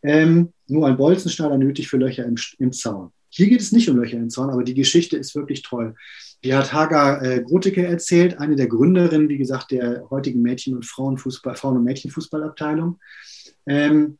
[0.07, 3.11] Ähm, nur ein Bolzenschneider nötig für Löcher im, im, Zaun.
[3.29, 5.97] Hier geht es nicht um Löcher im Zaun, aber die Geschichte ist wirklich toll.
[6.45, 10.87] Die hat Haga äh, Groteke erzählt, eine der Gründerinnen, wie gesagt, der heutigen Mädchen- und
[10.87, 13.01] Frauenfußball, Frauen- und Mädchenfußballabteilung.
[13.67, 14.19] Ähm,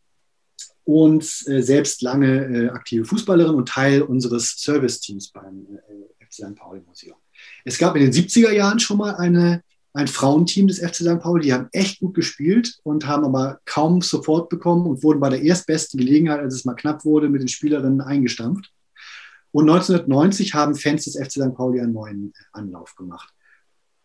[0.83, 6.57] und äh, selbst lange äh, aktive Fußballerin und Teil unseres Serviceteams beim äh, FC St.
[6.57, 7.17] Pauli Museum.
[7.65, 9.63] Es gab in den 70er Jahren schon mal eine,
[9.97, 11.21] ein Frauenteam des FC St.
[11.21, 15.31] Pauli, die haben echt gut gespielt und haben aber kaum Support bekommen und wurden bei
[15.31, 18.71] der erstbesten Gelegenheit, als es mal knapp wurde, mit den Spielerinnen eingestampft.
[19.53, 21.55] Und 1990 haben Fans des FC St.
[21.55, 23.33] Pauli einen neuen Anlauf gemacht.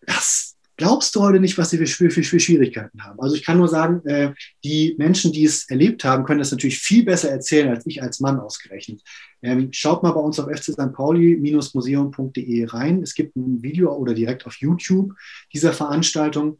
[0.02, 0.51] Das
[0.82, 3.20] glaubst du heute nicht, was sie für, für, für Schwierigkeiten haben.
[3.22, 4.34] Also ich kann nur sagen, äh,
[4.64, 8.20] die Menschen, die es erlebt haben, können das natürlich viel besser erzählen als ich als
[8.20, 9.04] Mann ausgerechnet.
[9.44, 10.92] Ähm, schaut mal bei uns auf fc St.
[10.92, 13.04] Pauli-museum.de rein.
[13.04, 15.14] Es gibt ein Video oder direkt auf YouTube
[15.54, 16.58] dieser Veranstaltung.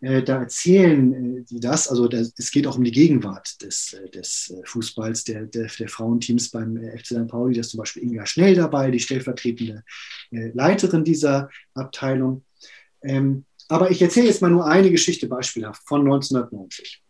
[0.00, 4.08] Äh, da erzählen äh, die das, also es geht auch um die Gegenwart des, äh,
[4.08, 7.26] des äh, Fußballs, der, der, der, Frauenteams beim äh, FC St.
[7.26, 7.54] Pauli.
[7.54, 9.82] Da ist zum Beispiel Inga Schnell dabei, die stellvertretende
[10.30, 12.44] Leiterin dieser Abteilung.
[13.02, 17.02] Ähm, aber ich erzähle jetzt mal nur eine Geschichte beispielhaft von 1990.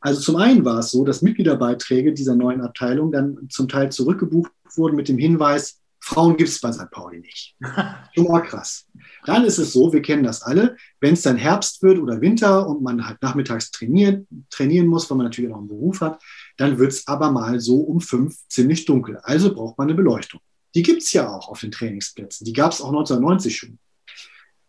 [0.00, 4.50] Also zum einen war es so, dass Mitgliederbeiträge dieser neuen Abteilung dann zum Teil zurückgebucht
[4.74, 6.90] wurden mit dem Hinweis, Frauen gibt es bei St.
[6.90, 7.54] Pauli nicht.
[8.14, 8.86] Schon mal krass.
[9.24, 12.66] Dann ist es so, wir kennen das alle, wenn es dann Herbst wird oder Winter
[12.66, 16.20] und man halt nachmittags trainiert, trainieren muss, weil man natürlich auch einen Beruf hat,
[16.56, 19.18] dann wird es aber mal so um fünf ziemlich dunkel.
[19.18, 20.40] Also braucht man eine Beleuchtung.
[20.74, 22.44] Die gibt es ja auch auf den Trainingsplätzen.
[22.44, 23.78] Die gab es auch 1990 schon.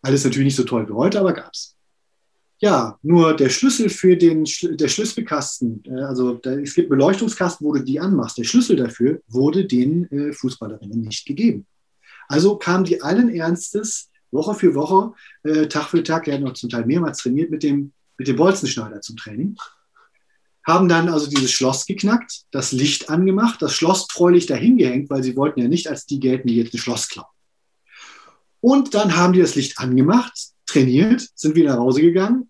[0.04, 1.76] Alles natürlich nicht so toll wie heute, aber gab es.
[2.58, 7.72] Ja, nur der Schlüssel für den der Schlüsselkasten, äh, also da, es gibt Beleuchtungskasten, wo
[7.72, 8.36] du die anmachst.
[8.36, 11.66] Der Schlüssel dafür wurde den äh, Fußballerinnen nicht gegeben.
[12.28, 15.12] Also kamen die allen Ernstes Woche für Woche,
[15.42, 18.36] äh, Tag für Tag, der hat noch zum Teil mehrmals trainiert mit dem, mit dem
[18.36, 19.56] Bolzenschneider zum Training.
[20.66, 25.22] Haben dann also dieses Schloss geknackt, das Licht angemacht, das Schloss treulich dahin gehängt, weil
[25.22, 27.33] sie wollten ja nicht als die gelten, die jetzt ein Schloss klauen.
[28.64, 30.32] Und dann haben die das Licht angemacht,
[30.64, 32.48] trainiert, sind wieder nach Hause gegangen,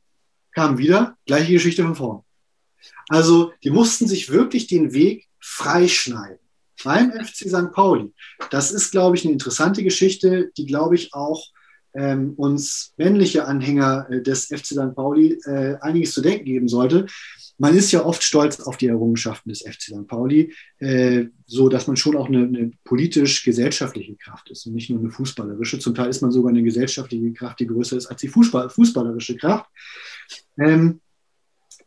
[0.53, 2.23] kamen wieder, gleiche Geschichte von vorn.
[3.09, 6.39] Also die mussten sich wirklich den Weg freischneiden.
[6.85, 7.73] Beim FC St.
[7.73, 8.13] Pauli.
[8.51, 11.49] Das ist, glaube ich, eine interessante Geschichte, die, glaube ich, auch
[11.95, 14.95] ähm, uns männliche Anhänger äh, des FC St.
[14.95, 17.07] Pauli äh, einiges zu denken geben sollte.
[17.57, 20.09] Man ist ja oft stolz auf die Errungenschaften des FC St.
[20.09, 24.99] Pauli, äh, so dass man schon auch eine, eine politisch-gesellschaftliche Kraft ist und nicht nur
[24.99, 25.79] eine fußballerische.
[25.79, 29.37] Zum Teil ist man sogar eine gesellschaftliche Kraft, die größer ist als die Fußball fußballerische
[29.37, 29.71] Kraft.
[30.59, 31.01] Ähm,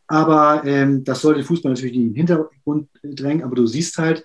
[0.06, 3.44] aber ähm, das soll den Fußball natürlich in den Hintergrund drängen.
[3.44, 4.24] Aber du siehst halt,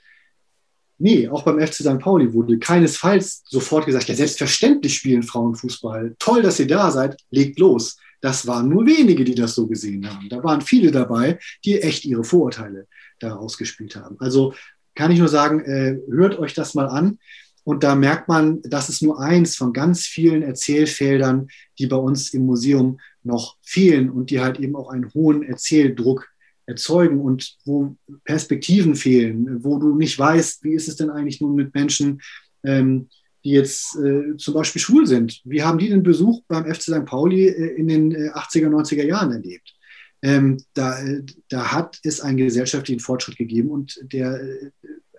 [0.97, 1.99] nee, auch beim FC St.
[1.99, 6.15] Pauli wurde keinesfalls sofort gesagt, ja, selbstverständlich spielen Frauen Fußball.
[6.19, 7.97] Toll, dass ihr da seid, legt los.
[8.21, 10.29] Das waren nur wenige, die das so gesehen haben.
[10.29, 12.87] Da waren viele dabei, die echt ihre Vorurteile
[13.19, 14.15] da ausgespielt haben.
[14.19, 14.53] Also
[14.95, 17.19] kann ich nur sagen, äh, hört euch das mal an.
[17.65, 21.47] Und da merkt man, das ist nur eins von ganz vielen Erzählfeldern,
[21.79, 26.32] die bei uns im Museum noch fehlen und die halt eben auch einen hohen Erzähldruck
[26.65, 31.55] erzeugen und wo Perspektiven fehlen, wo du nicht weißt, wie ist es denn eigentlich nun
[31.55, 32.21] mit Menschen,
[32.63, 33.09] ähm,
[33.43, 35.41] die jetzt äh, zum Beispiel schwul sind.
[35.43, 37.05] Wie haben die den Besuch beim FC St.
[37.05, 39.75] Pauli äh, in den äh, 80er, 90er Jahren erlebt?
[40.21, 44.71] Ähm, da, äh, da hat es einen gesellschaftlichen Fortschritt gegeben und der äh,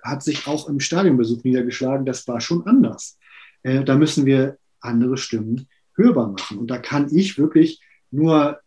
[0.02, 2.06] hat sich auch im Stadionbesuch niedergeschlagen.
[2.06, 3.18] Das war schon anders.
[3.62, 6.58] Äh, da müssen wir andere Stimmen hörbar machen.
[6.58, 7.80] Und da kann ich wirklich
[8.10, 8.60] nur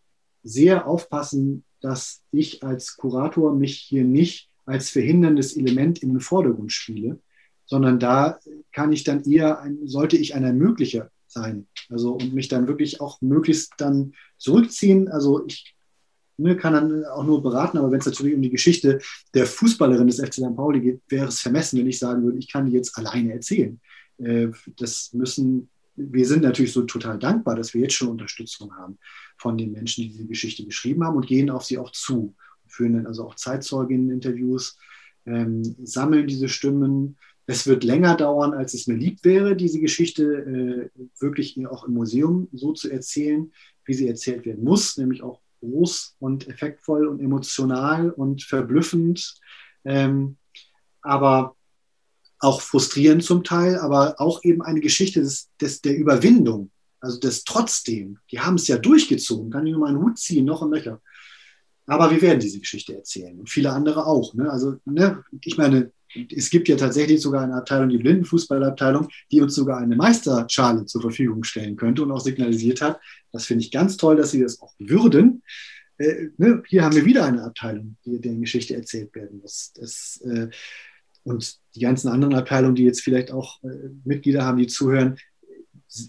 [0.44, 6.72] sehr aufpassen, dass ich als Kurator mich hier nicht als verhinderndes Element in den Vordergrund
[6.72, 7.20] spiele,
[7.66, 8.40] sondern da
[8.72, 11.68] kann ich dann eher, ein, sollte ich ein Ermöglicher sein.
[11.90, 15.08] Also und mich dann wirklich auch möglichst dann zurückziehen.
[15.10, 15.76] Also ich
[16.38, 19.00] ne, kann dann auch nur beraten, aber wenn es natürlich um die Geschichte
[19.34, 20.56] der Fußballerin des FC St.
[20.56, 23.80] Pauli geht, wäre es vermessen, wenn ich sagen würde, ich kann die jetzt alleine erzählen.
[24.18, 24.48] Äh,
[24.78, 29.00] das müssen wir sind natürlich so total dankbar, dass wir jetzt schon Unterstützung haben
[29.38, 32.36] von den Menschen, die diese Geschichte geschrieben haben und gehen auf sie auch zu.
[32.68, 34.78] Führen dann also auch Zeitzeuginnen-Interviews,
[35.26, 37.18] ähm, sammeln diese Stimmen.
[37.46, 41.94] Es wird länger dauern, als es mir lieb wäre, diese Geschichte äh, wirklich auch im
[41.94, 43.52] Museum so zu erzählen,
[43.86, 49.36] wie sie erzählt werden muss, nämlich auch groß und effektvoll und emotional und verblüffend.
[49.86, 50.38] Ähm,
[51.02, 51.56] aber
[52.40, 57.44] auch frustrierend zum Teil, aber auch eben eine Geschichte des, des, der Überwindung, also des
[57.44, 58.20] Trotzdem.
[58.32, 61.02] Die haben es ja durchgezogen, kann ich nur meinen Hut ziehen, noch und nöcher.
[61.86, 64.34] Aber wir werden diese Geschichte erzählen und viele andere auch.
[64.34, 64.52] Ne?
[64.52, 65.92] Also, ne, ich meine,
[66.32, 71.02] es gibt ja tatsächlich sogar eine Abteilung, die Blindenfußballabteilung, die uns sogar eine Meisterschale zur
[71.02, 73.00] Verfügung stellen könnte und auch signalisiert hat.
[73.32, 75.44] Das finde ich ganz toll, dass sie das auch würden.
[75.98, 76.62] Äh, ne?
[76.68, 79.72] Hier haben wir wieder eine Abteilung, die, deren Geschichte erzählt werden muss.
[79.76, 80.50] Das, äh,
[81.24, 85.18] und die ganzen anderen Abteilungen, die jetzt vielleicht auch äh, Mitglieder haben, die zuhören,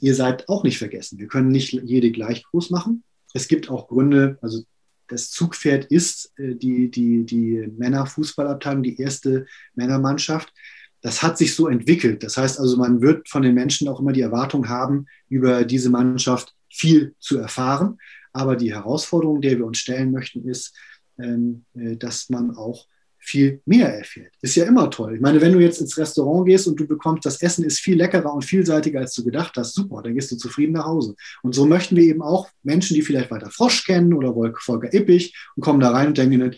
[0.00, 1.18] ihr seid auch nicht vergessen.
[1.18, 3.04] Wir können nicht jede gleich groß machen.
[3.34, 4.62] Es gibt auch Gründe, also
[5.08, 10.52] das Zugpferd ist äh, die, die, die Männerfußballabteilung, die erste Männermannschaft.
[11.00, 12.22] Das hat sich so entwickelt.
[12.22, 15.90] Das heißt also, man wird von den Menschen auch immer die Erwartung haben, über diese
[15.90, 17.98] Mannschaft viel zu erfahren.
[18.32, 20.76] Aber die Herausforderung, der wir uns stellen möchten, ist,
[21.18, 22.86] ähm, äh, dass man auch
[23.28, 24.32] viel mehr erfährt.
[24.40, 25.16] Ist ja immer toll.
[25.16, 27.98] Ich meine, wenn du jetzt ins Restaurant gehst und du bekommst, das Essen ist viel
[27.98, 31.14] leckerer und vielseitiger, als du gedacht hast, super, dann gehst du zufrieden nach Hause.
[31.42, 35.36] Und so möchten wir eben auch Menschen, die vielleicht weiter Frosch kennen oder Volker Ippich
[35.56, 36.56] und kommen da rein und denken,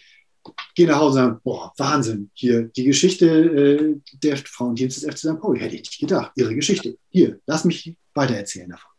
[0.74, 5.18] gehen nach Hause und sagen, boah, Wahnsinn, hier die Geschichte äh, der Frauendienst des FC
[5.18, 5.40] St.
[5.40, 6.32] Pauli, hätte ich nicht gedacht.
[6.36, 6.97] Ihre Geschichte.
[7.10, 8.90] Hier, lass mich weitererzählen davon.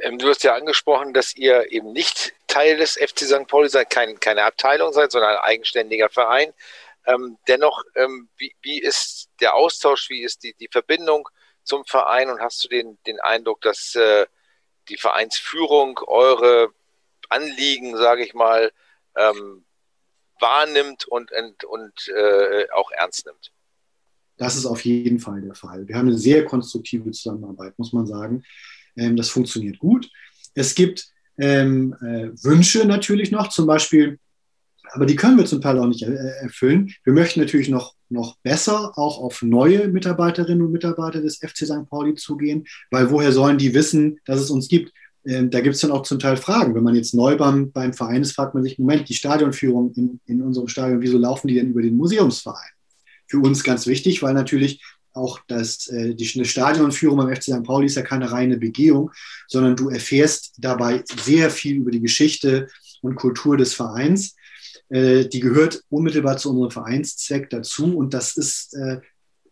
[0.00, 3.46] Ähm, du hast ja angesprochen, dass ihr eben nicht Teil des FC St.
[3.46, 6.52] Pauli seid, kein, keine Abteilung seid, sondern ein eigenständiger Verein.
[7.06, 11.28] Ähm, dennoch, ähm, wie, wie, ist der Austausch, wie ist die, die Verbindung
[11.62, 14.26] zum Verein und hast du den, den Eindruck, dass äh,
[14.88, 16.74] die Vereinsführung eure
[17.28, 18.72] Anliegen, sage ich mal,
[19.16, 19.64] ähm,
[20.40, 23.52] wahrnimmt und, und, und äh, auch ernst nimmt?
[24.36, 25.86] Das ist auf jeden Fall der Fall.
[25.86, 28.42] Wir haben eine sehr konstruktive Zusammenarbeit, muss man sagen.
[28.96, 30.10] Ähm, das funktioniert gut.
[30.54, 31.09] Es gibt
[31.40, 34.18] ähm, äh, Wünsche natürlich noch, zum Beispiel,
[34.92, 36.92] aber die können wir zum Teil auch nicht äh, erfüllen.
[37.04, 41.88] Wir möchten natürlich noch, noch besser auch auf neue Mitarbeiterinnen und Mitarbeiter des FC St.
[41.88, 44.92] Pauli zugehen, weil woher sollen die wissen, dass es uns gibt?
[45.26, 46.74] Ähm, da gibt es dann auch zum Teil Fragen.
[46.74, 50.20] Wenn man jetzt neu beim, beim Verein ist, fragt man sich, Moment, die Stadionführung in,
[50.26, 52.70] in unserem Stadion, wieso laufen die denn über den Museumsverein?
[53.26, 57.64] Für uns ganz wichtig, weil natürlich auch das, äh, die Stadionführung beim FC St.
[57.64, 59.10] Pauli ist ja keine reine Begehung,
[59.48, 62.68] sondern du erfährst dabei sehr viel über die Geschichte
[63.02, 64.36] und Kultur des Vereins.
[64.88, 69.00] Äh, die gehört unmittelbar zu unserem Vereinszweck dazu und das ist äh,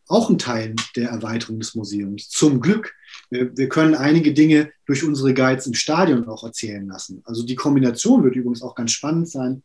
[0.08, 2.28] auch ein Teil der Erweiterung des Museums.
[2.28, 2.94] Zum Glück.
[3.30, 7.20] Wir, wir, können einige Dinge durch unsere Guides im Stadion auch erzählen lassen.
[7.24, 9.62] Also die Kombination wird übrigens auch ganz spannend sein.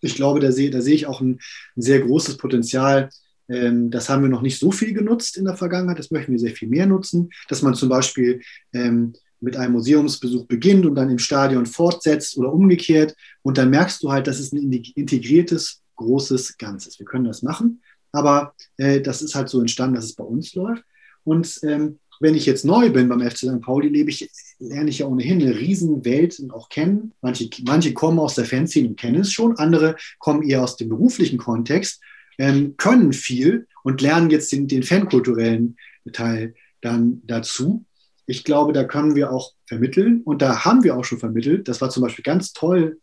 [0.00, 1.40] Ich glaube, da sehe, da sehe ich auch ein,
[1.76, 3.10] ein sehr großes Potenzial.
[3.48, 5.98] Ähm, das haben wir noch nicht so viel genutzt in der Vergangenheit.
[5.98, 7.30] Das möchten wir sehr viel mehr nutzen.
[7.48, 8.40] Dass man zum Beispiel
[8.72, 13.14] ähm, mit einem Museumsbesuch beginnt und dann im Stadion fortsetzt oder umgekehrt.
[13.42, 16.98] Und dann merkst du halt, das ist ein integriertes, großes Ganzes.
[16.98, 17.82] Wir können das machen.
[18.12, 20.84] Aber äh, das ist halt so entstanden, dass es bei uns läuft.
[21.24, 23.60] Und ähm, wenn ich jetzt neu bin beim FC St.
[23.60, 27.12] Pauli, lebe ich, lerne ich ja ohnehin eine Riesenwelt auch kennen.
[27.20, 30.88] Manche, manche kommen aus der Fanszene und kennen es schon, andere kommen eher aus dem
[30.88, 32.00] beruflichen Kontext,
[32.38, 35.76] ähm, können viel und lernen jetzt den, den fankulturellen
[36.12, 37.84] Teil dann dazu.
[38.26, 41.68] Ich glaube, da können wir auch vermitteln und da haben wir auch schon vermittelt.
[41.68, 42.98] Das war zum Beispiel ganz toll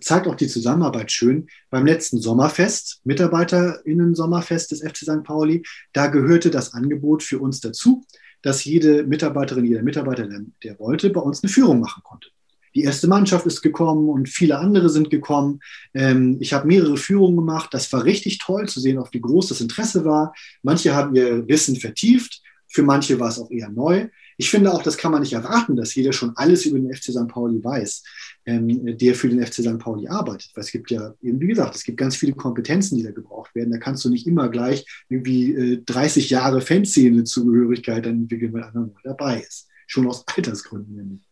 [0.00, 1.48] zeigt auch die Zusammenarbeit schön.
[1.70, 5.22] Beim letzten Sommerfest, MitarbeiterInnen-Sommerfest des FC St.
[5.24, 5.62] Pauli,
[5.92, 8.04] da gehörte das Angebot für uns dazu,
[8.42, 12.28] dass jede Mitarbeiterin, jeder Mitarbeiter, der, der wollte, bei uns eine Führung machen konnte.
[12.74, 15.60] Die erste Mannschaft ist gekommen und viele andere sind gekommen.
[15.94, 17.70] Ähm, ich habe mehrere Führungen gemacht.
[17.72, 20.34] Das war richtig toll zu sehen, auf wie groß das Interesse war.
[20.62, 24.08] Manche haben ihr Wissen vertieft, für manche war es auch eher neu.
[24.36, 27.06] Ich finde auch, das kann man nicht erwarten, dass jeder schon alles über den FC
[27.06, 27.28] St.
[27.28, 28.04] Pauli weiß,
[28.46, 29.78] ähm, der für den FC St.
[29.78, 30.52] Pauli arbeitet.
[30.54, 33.54] Weil es gibt ja, eben wie gesagt, es gibt ganz viele Kompetenzen, die da gebraucht
[33.54, 33.72] werden.
[33.72, 38.92] Da kannst du nicht immer gleich irgendwie äh, 30 Jahre Fanszene-Zugehörigkeit entwickeln, weil einer mal
[39.02, 39.68] dabei ist.
[39.88, 41.29] Schon aus Altersgründen nämlich.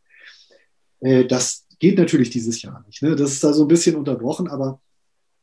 [1.00, 3.02] Äh, das geht natürlich dieses Jahr nicht.
[3.02, 3.16] Ne?
[3.16, 4.80] Das ist da so ein bisschen unterbrochen, aber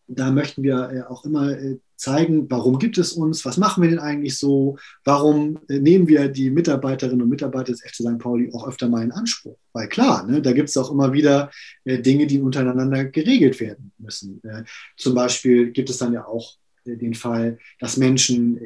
[0.07, 3.90] da möchten wir äh, auch immer äh, zeigen, warum gibt es uns, was machen wir
[3.90, 8.19] denn eigentlich so, warum äh, nehmen wir die Mitarbeiterinnen und Mitarbeiter des FC St.
[8.19, 9.57] Pauli auch öfter mal in Anspruch.
[9.73, 11.52] Weil klar, ne, da gibt es auch immer wieder
[11.86, 14.41] Dinge, die untereinander geregelt werden müssen.
[14.95, 16.56] zum Beispiel gibt es dann ja auch
[16.86, 18.60] den Fall, dass Menschen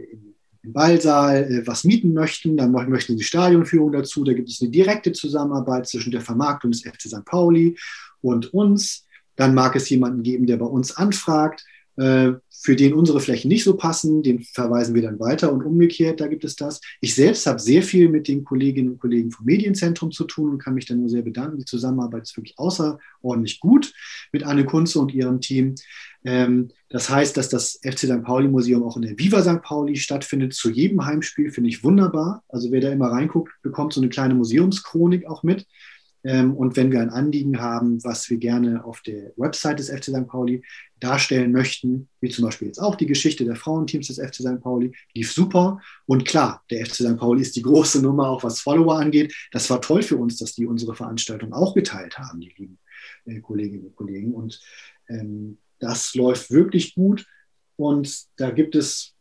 [0.70, 5.12] im Ballsaal was mieten möchten, dann möchten sie Stadionführung dazu, da gibt es eine direkte
[5.12, 7.26] Zusammenarbeit zwischen der Vermarktung des FC St.
[7.26, 7.76] Pauli
[8.22, 9.08] und uns.
[9.36, 13.64] Dann mag es jemanden geben, der bei uns anfragt, äh, für den unsere Flächen nicht
[13.64, 16.82] so passen, den verweisen wir dann weiter und umgekehrt, da gibt es das.
[17.02, 20.60] Ich selbst habe sehr viel mit den Kolleginnen und Kollegen vom Medienzentrum zu tun und
[20.60, 21.58] kann mich da nur sehr bedanken.
[21.58, 23.94] Die Zusammenarbeit ist wirklich außerordentlich gut
[24.32, 25.76] mit Anne Kunze und ihrem Team.
[26.26, 28.24] Ähm, das heißt, dass das FC St.
[28.24, 29.62] Pauli Museum auch in der Viva St.
[29.62, 32.44] Pauli stattfindet, zu jedem Heimspiel, finde ich wunderbar.
[32.50, 35.66] Also wer da immer reinguckt, bekommt so eine kleine Museumschronik auch mit.
[36.24, 40.06] Ähm, und wenn wir ein Anliegen haben, was wir gerne auf der Website des FC
[40.06, 40.28] St.
[40.28, 40.64] Pauli
[41.00, 44.62] darstellen möchten, wie zum Beispiel jetzt auch die Geschichte der Frauenteams des FC St.
[44.62, 45.80] Pauli, lief super.
[46.06, 47.18] Und klar, der FC St.
[47.18, 49.34] Pauli ist die große Nummer, auch was Follower angeht.
[49.52, 52.80] Das war toll für uns, dass die unsere Veranstaltung auch geteilt haben, die lieben
[53.26, 54.34] äh, Kolleginnen und Kollegen.
[54.34, 54.60] Und
[55.08, 57.26] ähm, das läuft wirklich gut.
[57.78, 59.16] Und da gibt es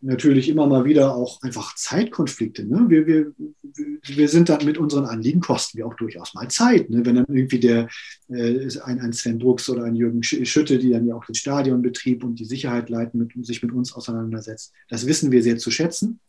[0.00, 2.64] natürlich immer mal wieder auch einfach Zeitkonflikte.
[2.64, 2.84] Ne?
[2.88, 3.32] Wir, wir,
[4.04, 6.90] wir sind dann mit unseren Anliegen, kosten wir auch durchaus mal Zeit.
[6.90, 7.04] Ne?
[7.06, 7.88] Wenn dann irgendwie der,
[8.28, 12.22] äh, ein, ein Sven Brooks oder ein Jürgen Schütte, die dann ja auch den Stadionbetrieb
[12.22, 14.72] und die Sicherheit leiten, mit, sich mit uns auseinandersetzt.
[14.88, 16.20] Das wissen wir sehr zu schätzen.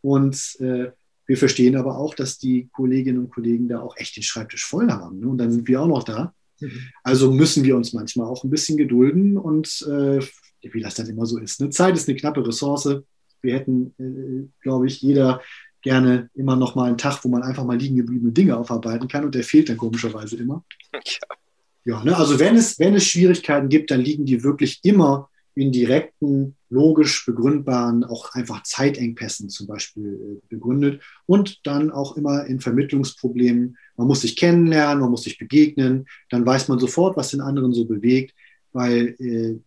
[0.00, 0.90] Und äh,
[1.26, 4.90] wir verstehen aber auch, dass die Kolleginnen und Kollegen da auch echt den Schreibtisch voll
[4.90, 5.20] haben.
[5.20, 5.28] Ne?
[5.28, 6.34] Und dann sind wir auch noch da.
[6.60, 6.88] Mhm.
[7.02, 10.20] Also müssen wir uns manchmal auch ein bisschen gedulden und äh,
[10.62, 11.60] wie das dann immer so ist.
[11.60, 11.70] Ne?
[11.70, 13.02] Zeit ist eine knappe Ressource.
[13.42, 15.40] Wir hätten, äh, glaube ich, jeder
[15.82, 19.24] gerne immer noch mal einen Tag, wo man einfach mal liegen gebliebene Dinge aufarbeiten kann
[19.24, 20.64] und der fehlt dann komischerweise immer.
[20.92, 21.00] Ja,
[21.84, 22.16] ja ne?
[22.16, 27.26] also wenn es, wenn es Schwierigkeiten gibt, dann liegen die wirklich immer in direkten, logisch
[27.26, 33.76] begründbaren, auch einfach Zeitengpässen zum Beispiel äh, begründet und dann auch immer in Vermittlungsproblemen.
[33.96, 37.72] Man muss sich kennenlernen, man muss sich begegnen, dann weiß man sofort, was den anderen
[37.72, 38.34] so bewegt,
[38.72, 39.58] weil äh,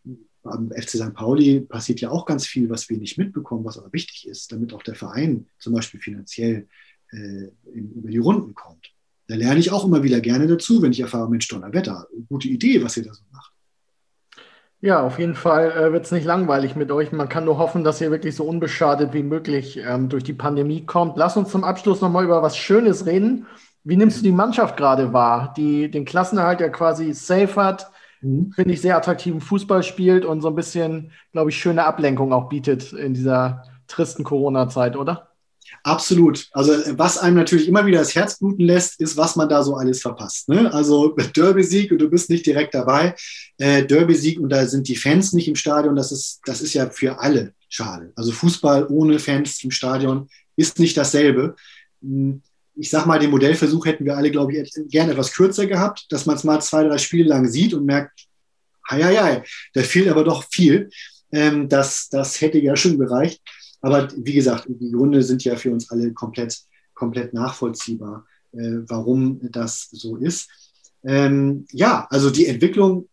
[0.43, 1.13] am FC St.
[1.13, 4.73] Pauli passiert ja auch ganz viel, was wir nicht mitbekommen, was aber wichtig ist, damit
[4.73, 6.67] auch der Verein zum Beispiel finanziell
[7.11, 8.93] äh, über die Runden kommt.
[9.27, 12.83] Da lerne ich auch immer wieder gerne dazu, wenn ich erfahre, Mensch, Donnerwetter, gute Idee,
[12.83, 13.53] was ihr da so macht.
[14.81, 17.13] Ja, auf jeden Fall äh, wird es nicht langweilig mit euch.
[17.13, 20.85] Man kann nur hoffen, dass ihr wirklich so unbeschadet wie möglich ähm, durch die Pandemie
[20.85, 21.15] kommt.
[21.15, 23.47] Lass uns zum Abschluss nochmal über was Schönes reden.
[23.85, 27.92] Wie nimmst du die Mannschaft gerade wahr, die den Klassenerhalt ja quasi safe hat,
[28.23, 28.51] mhm.
[28.53, 32.49] finde ich, sehr attraktiven Fußball spielt und so ein bisschen, glaube ich, schöne Ablenkung auch
[32.49, 35.29] bietet in dieser tristen Corona-Zeit, oder?
[35.83, 36.47] Absolut.
[36.53, 39.75] Also was einem natürlich immer wieder das Herz bluten lässt, ist, was man da so
[39.75, 40.49] alles verpasst.
[40.49, 40.73] Ne?
[40.73, 43.15] Also Derby-Sieg und du bist nicht direkt dabei.
[43.57, 45.95] Äh, Derby-Sieg und da sind die Fans nicht im Stadion.
[45.95, 48.13] Das ist, das ist ja für alle schade.
[48.15, 51.55] Also Fußball ohne Fans im Stadion ist nicht dasselbe.
[52.75, 56.25] Ich sag mal, den Modellversuch hätten wir alle, glaube ich, gerne etwas kürzer gehabt, dass
[56.25, 58.25] man es mal zwei, drei Spiele lang sieht und merkt,
[58.89, 59.43] hei,
[59.73, 60.89] da fehlt aber doch viel.
[61.31, 63.41] Ähm, das, das hätte ja schon gereicht.
[63.81, 66.57] Aber wie gesagt, die Gründe sind ja für uns alle komplett,
[66.93, 70.49] komplett nachvollziehbar, äh, warum das so ist.
[71.03, 73.09] Ähm, ja, also die Entwicklung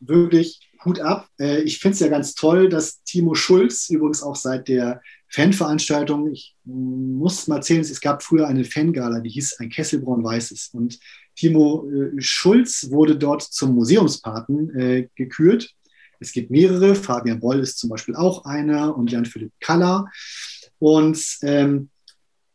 [0.00, 1.28] wirklich Hut ab.
[1.40, 5.00] Äh, ich finde es ja ganz toll, dass Timo Schulz, übrigens auch seit der
[5.32, 10.70] Fanveranstaltung, ich muss mal erzählen, es gab früher eine Fangala, die hieß ein Kesselbraun Weißes.
[10.72, 10.98] Und
[11.34, 15.74] Timo äh, Schulz wurde dort zum Museumspaten äh, gekürt
[16.22, 20.08] es gibt mehrere, Fabian Boll ist zum Beispiel auch einer und Jan-Philipp Kaller.
[20.78, 21.90] Und ähm,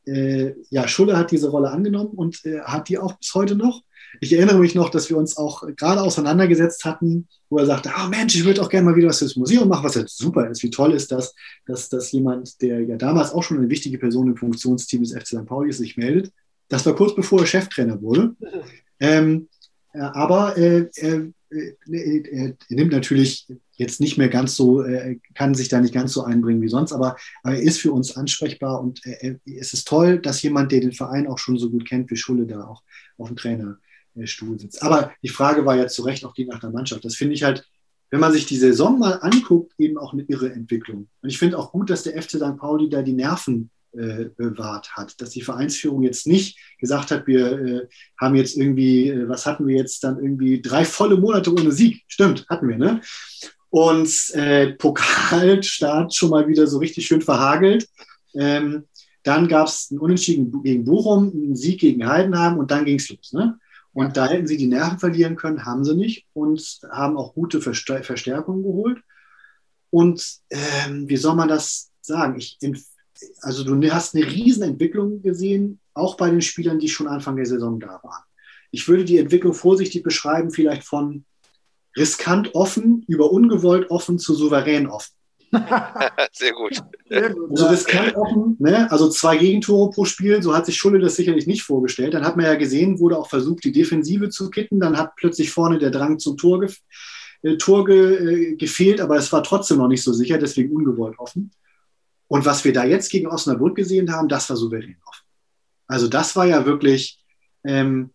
[0.05, 3.83] äh, ja, Schulle hat diese Rolle angenommen und äh, hat die auch bis heute noch.
[4.22, 8.07] Ich erinnere mich noch, dass wir uns auch gerade auseinandergesetzt hatten, wo er sagte, ah
[8.07, 10.64] Mensch, ich würde auch gerne mal wieder was fürs Museum machen, was jetzt super ist.
[10.64, 11.34] Wie toll ist das,
[11.65, 15.27] dass, dass jemand, der ja damals auch schon eine wichtige Person im Funktionsteam des FC
[15.27, 15.45] St.
[15.45, 16.31] Pauli ist, sich meldet.
[16.69, 18.35] Das war kurz bevor er Cheftrainer wurde.
[18.99, 19.48] Ähm,
[19.94, 24.84] äh, aber äh, er äh, er nimmt natürlich jetzt nicht mehr ganz so,
[25.34, 28.81] kann sich da nicht ganz so einbringen wie sonst, aber, er ist für uns ansprechbar
[28.81, 28.99] und
[29.45, 32.48] es ist toll, dass jemand, der den Verein auch schon so gut kennt wie Schulle,
[32.48, 32.84] da auch
[33.18, 33.38] auf dem
[34.18, 34.81] Trainerstuhl sitzt.
[34.81, 37.06] Aber die Frage war ja zu Recht auch die nach der Mannschaft.
[37.06, 37.65] Das finde ich halt,
[38.10, 41.07] wenn man sich die Saison mal anguckt, eben auch eine irre Entwicklung.
[41.22, 42.57] Und ich finde auch gut, dass der FC St.
[42.57, 45.19] Pauli da die Nerven äh, bewahrt hat.
[45.22, 47.88] Dass die Vereinsführung jetzt nicht gesagt hat, wir äh,
[48.19, 52.03] haben jetzt irgendwie, äh, was hatten wir jetzt dann irgendwie, drei volle Monate ohne Sieg.
[52.07, 53.02] Stimmt, hatten wir, ne?
[53.69, 57.88] Und äh, Pokalstart schon mal wieder so richtig schön verhagelt.
[58.34, 58.85] Ähm,
[59.23, 63.10] dann gab es einen Unentschieden gegen Bochum, einen Sieg gegen Heidenheim und dann ging es
[63.10, 63.34] los.
[63.34, 63.60] Ne?
[63.98, 66.61] Und da hätten sie die Nerven verlieren können, haben sie nicht und
[66.91, 69.02] haben auch gute Verstärkungen geholt.
[69.90, 72.38] Und ähm, wie soll man das sagen?
[72.38, 72.60] Ich
[73.41, 77.80] also du hast eine Riesenentwicklung gesehen, auch bei den Spielern, die schon Anfang der Saison
[77.80, 78.24] da waren.
[78.69, 81.26] Ich würde die Entwicklung vorsichtig beschreiben, vielleicht von
[81.98, 85.16] riskant offen über ungewollt offen zu souverän offen.
[86.34, 86.84] Sehr gut.
[87.10, 88.91] Also riskant offen, ne?
[88.91, 92.14] also zwei Gegentore pro Spiel, so hat sich Schulle das sicherlich nicht vorgestellt.
[92.14, 94.80] Dann hat man ja gesehen, wurde auch versucht, die Defensive zu kitten.
[94.80, 96.69] Dann hat plötzlich vorne der Drang zum Tor, ge
[97.44, 101.18] äh, Tor ge äh, gefehlt, aber es war trotzdem noch nicht so sicher, deswegen ungewollt
[101.19, 101.52] offen.
[102.28, 105.24] Und was wir da jetzt gegen Osnabrück gesehen haben, das war souverän offen.
[105.88, 107.24] Also das war ja wirklich,
[107.64, 108.11] ähm,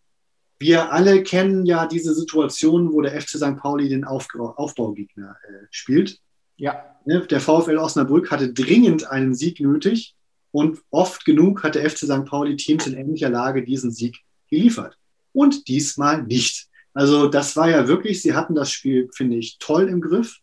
[0.59, 3.57] wir alle kennen ja diese Situation, wo der FC St.
[3.57, 6.21] Pauli den Auf Aufbaugegner äh, spielt.
[6.57, 6.92] Ja.
[7.05, 10.15] Ne, der VfL Osnabrück hatte dringend einen Sieg nötig
[10.53, 12.25] und oft genug hat der FC St.
[12.25, 14.19] Pauli Teams in ähnlicher Lage diesen Sieg
[14.51, 14.97] geliefert.
[15.33, 16.69] Und diesmal nicht.
[16.95, 20.39] Also das war ja wirklich, sie hatten das Spiel, finde ich, toll im Griff.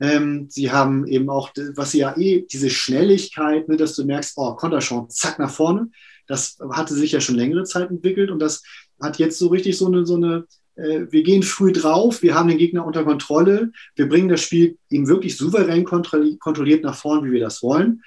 [0.00, 4.32] Ähm, sie haben eben auch, was sie ja eh, diese Schnelligkeit, ne, dass du merkst,
[4.36, 5.90] oh, Konterchance, zack, nach vorne.
[6.26, 8.62] Das hatte sich ja schon längere Zeit entwickelt und das
[9.00, 10.44] hat jetzt so richtig so eine, so eine
[10.80, 15.08] wir gehen früh drauf, wir haben den Gegner unter Kontrolle, wir bringen das Spiel eben
[15.08, 18.02] wirklich souverän kontrolliert nach vorne, wie wir das wollen.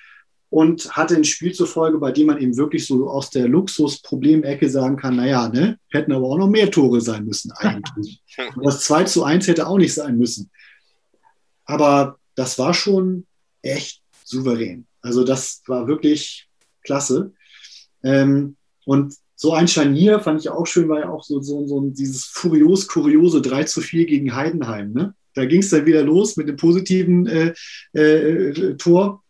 [0.49, 4.69] Und hatte ein Spiel zur Folge, bei dem man eben wirklich so aus der Luxus-Problemecke
[4.69, 8.21] sagen kann, naja, ne, hätten aber auch noch mehr Tore sein müssen eigentlich.
[8.55, 10.51] Und das 2 zu 1 hätte auch nicht sein müssen.
[11.65, 13.25] Aber das war schon
[13.63, 14.85] echt souverän.
[15.01, 16.47] Also das war wirklich
[16.83, 17.33] klasse.
[18.03, 21.81] Ähm, und so ein Scharnier fand ich auch schön, war ja auch so, so, so
[21.89, 24.93] dieses furios kuriose 3 zu 4 gegen Heidenheim.
[24.93, 25.15] Ne?
[25.33, 27.53] Da ging es dann wieder los mit dem positiven äh,
[27.93, 29.23] äh, Tor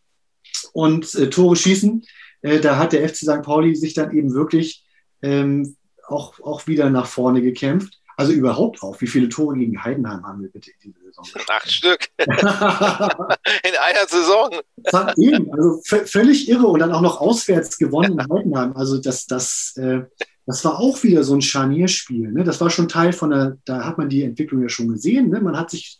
[0.72, 2.04] und äh, Tore schießen.
[2.42, 3.42] Äh, da hat der FC St.
[3.42, 4.84] Pauli sich dann eben wirklich
[5.22, 5.76] ähm,
[6.06, 8.00] auch, auch wieder nach vorne gekämpft.
[8.16, 9.00] Also überhaupt auch.
[9.00, 11.24] Wie viele Tore gegen Heidenheim haben wir bitte in dieser Saison?
[11.48, 12.08] Acht Stück.
[12.18, 14.50] in einer Saison.
[15.16, 16.66] Eben, also völlig irre.
[16.66, 18.76] Und dann auch noch auswärts gewonnen in Heidenheim.
[18.76, 20.02] Also das, das, äh,
[20.46, 22.30] das war auch wieder so ein Scharnierspiel.
[22.32, 22.44] Ne?
[22.44, 25.30] Das war schon Teil von der, da hat man die Entwicklung ja schon gesehen.
[25.30, 25.40] Ne?
[25.40, 25.98] Man hat sich,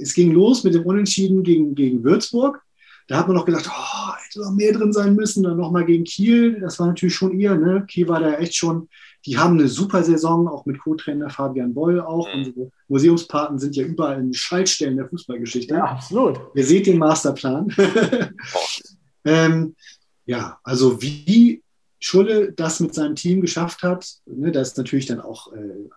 [0.00, 2.60] es ging los mit dem Unentschieden gegen, gegen Würzburg.
[3.06, 5.42] Da hat man noch gedacht, oh, hätte noch mehr drin sein müssen.
[5.42, 6.60] Dann nochmal gegen Kiel.
[6.60, 7.54] Das war natürlich schon ihr.
[7.54, 7.84] Ne?
[7.86, 8.88] Kiel war da echt schon
[9.26, 12.28] die haben eine super Saison, auch mit Co-Trainer Fabian Boll auch.
[12.28, 12.34] Mhm.
[12.38, 15.74] Unsere Museumspaten sind ja überall in Schaltstellen der Fußballgeschichte.
[15.74, 16.40] Ja, absolut.
[16.54, 17.74] Ihr seht den Masterplan.
[19.24, 19.74] ähm,
[20.26, 21.62] ja, also wie
[21.98, 25.88] Schulle das mit seinem Team geschafft hat, ne, da ist natürlich dann auch äh,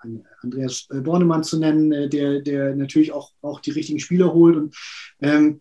[0.41, 4.55] Andreas Bornemann zu nennen, äh, der, der natürlich auch, auch die richtigen Spieler holt.
[4.55, 4.75] Und
[5.19, 5.59] ähm,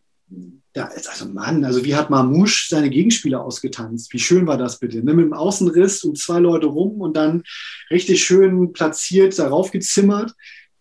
[0.73, 4.13] da ist also Mann, also wie hat Mamouche seine Gegenspieler ausgetanzt?
[4.13, 5.03] Wie schön war das bitte?
[5.03, 5.15] Ne?
[5.15, 7.43] Mit dem Außenriss und zwei Leute rum und dann
[7.91, 10.33] richtig schön platziert darauf gezimmert.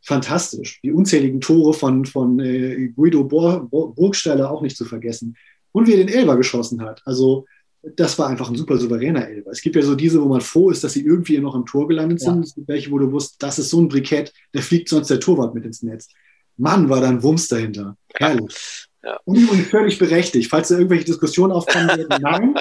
[0.01, 0.81] Fantastisch.
[0.83, 5.35] Die unzähligen Tore von, von äh, Guido Bor Burgstaller auch nicht zu vergessen.
[5.71, 7.01] Und wie er den Elber geschossen hat.
[7.05, 7.45] Also
[7.95, 9.51] das war einfach ein super souveräner Elber.
[9.51, 11.87] Es gibt ja so diese, wo man froh ist, dass sie irgendwie noch im Tor
[11.87, 12.35] gelandet sind.
[12.35, 12.41] Ja.
[12.41, 15.19] Es gibt welche, wo du wusst, das ist so ein Brikett, der fliegt sonst der
[15.19, 16.09] Torwart mit ins Netz.
[16.57, 17.97] Mann, war da ein Wumms dahinter.
[18.15, 18.87] Herrlich.
[19.05, 19.19] Ja.
[19.23, 20.49] Und übrigens völlig berechtigt.
[20.49, 22.55] Falls da irgendwelche Diskussionen aufkommen werden, nein.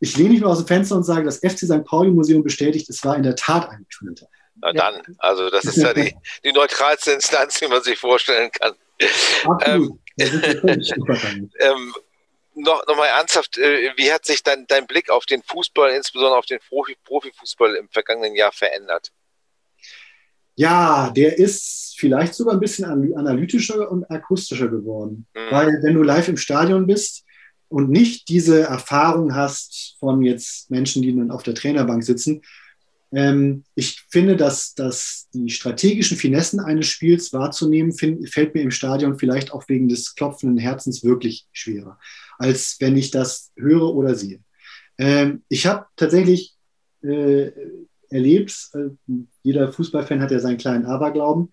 [0.00, 1.84] Ich lehne mich mal aus dem Fenster und sage, das FC St.
[1.84, 4.28] Pauli Museum bestätigt, es war in der Tat ein Elfmeter.
[4.56, 8.74] Na dann, also das ist ja die, die neutralste Instanz, die man sich vorstellen kann.
[9.44, 9.98] Absolut.
[10.18, 10.28] Ähm,
[11.60, 11.94] ähm,
[12.54, 16.36] noch, noch mal ernsthaft, äh, wie hat sich dann dein Blick auf den Fußball, insbesondere
[16.36, 19.10] auf den Profi Profifußball im vergangenen Jahr verändert?
[20.54, 25.26] Ja, der ist vielleicht sogar ein bisschen analytischer und akustischer geworden.
[25.34, 25.50] Mhm.
[25.50, 27.24] Weil wenn du live im Stadion bist
[27.68, 32.42] und nicht diese Erfahrung hast von jetzt Menschen, die dann auf der Trainerbank sitzen,
[33.12, 38.70] ähm, ich finde, dass, dass die strategischen Finessen eines Spiels wahrzunehmen, find, fällt mir im
[38.70, 41.98] Stadion vielleicht auch wegen des klopfenden Herzens wirklich schwerer,
[42.38, 44.40] als wenn ich das höre oder sehe.
[44.98, 46.54] Ähm, ich habe tatsächlich
[47.02, 47.50] äh,
[48.12, 48.90] erlebt, äh,
[49.42, 51.50] jeder Fußballfan hat ja seinen kleinen Aberglauben,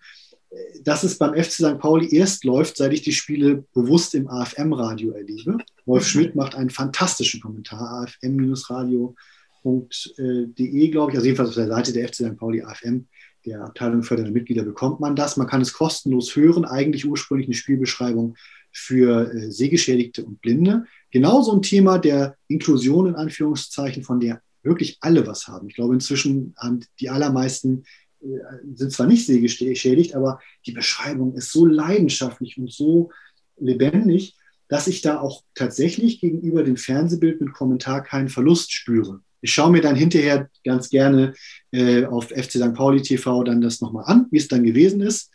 [0.50, 1.78] äh, dass es beim FC St.
[1.78, 5.58] Pauli erst läuft, seit ich die Spiele bewusst im AFM-Radio erlebe.
[5.86, 12.08] Wolf Schmidt macht einen fantastischen Kommentar, afm-radio.de, glaube ich, also jedenfalls auf der Seite der
[12.08, 12.36] FC St.
[12.36, 13.06] Pauli AFM,
[13.46, 15.36] der Abteilung fördernder Mitglieder, bekommt man das.
[15.36, 18.36] Man kann es kostenlos hören, eigentlich ursprünglich eine Spielbeschreibung
[18.72, 20.84] für äh, Sehgeschädigte und Blinde.
[21.10, 25.68] Genauso ein Thema der Inklusion in Anführungszeichen, von der wirklich alle was haben.
[25.68, 27.84] Ich glaube, inzwischen haben die allermeisten
[28.20, 28.26] äh,
[28.74, 33.10] sind zwar nicht sehgeschädigt, aber die Beschreibung ist so leidenschaftlich und so
[33.58, 34.36] lebendig,
[34.68, 39.20] dass ich da auch tatsächlich gegenüber dem Fernsehbild mit Kommentar keinen Verlust spüre.
[39.40, 41.34] Ich schaue mir dann hinterher ganz gerne
[41.72, 42.74] äh, auf FC St.
[42.74, 45.30] Pauli TV dann das nochmal an, wie es dann gewesen ist.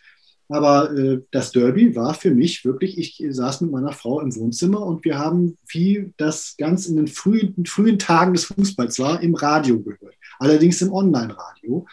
[0.47, 4.81] Aber äh, das Derby war für mich wirklich, ich saß mit meiner Frau im Wohnzimmer
[4.81, 9.33] und wir haben, wie das ganz in den frühen, frühen Tagen des Fußballs war, im
[9.33, 10.13] Radio gehört.
[10.37, 11.87] Allerdings im Online-Radio.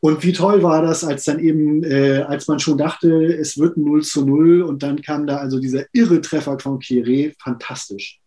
[0.00, 3.76] Und wie toll war das, als dann eben, äh, als man schon dachte, es wird
[3.76, 8.20] 0 zu 0 und dann kam da also dieser irre Treffer von Kieré, fantastisch.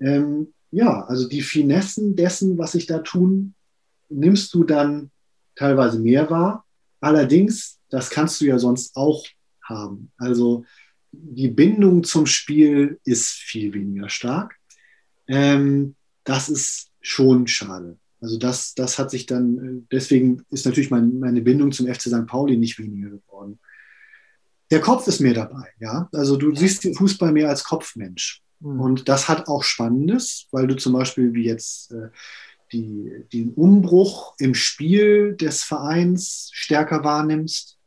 [0.00, 3.54] Ähm, ja, also die Finessen dessen, was sich da tun,
[4.08, 5.10] nimmst du dann
[5.54, 6.64] teilweise mehr wahr.
[7.00, 9.26] Allerdings das kannst du ja sonst auch
[9.62, 10.10] haben.
[10.16, 10.64] Also
[11.12, 14.56] die Bindung zum Spiel ist viel weniger stark.
[15.26, 17.98] Ähm, das ist schon schade.
[18.20, 22.02] Also das, das hat sich dann, äh, deswegen ist natürlich mein, meine Bindung zum FC
[22.02, 22.26] St.
[22.26, 23.58] Pauli nicht weniger geworden.
[24.70, 26.08] Der Kopf ist mehr dabei, ja.
[26.12, 28.42] Also du siehst den Fußball mehr als Kopfmensch.
[28.60, 28.80] Mhm.
[28.80, 32.10] Und das hat auch Spannendes, weil du zum Beispiel wie jetzt äh,
[32.72, 37.78] die, den Umbruch im Spiel des Vereins stärker wahrnimmst.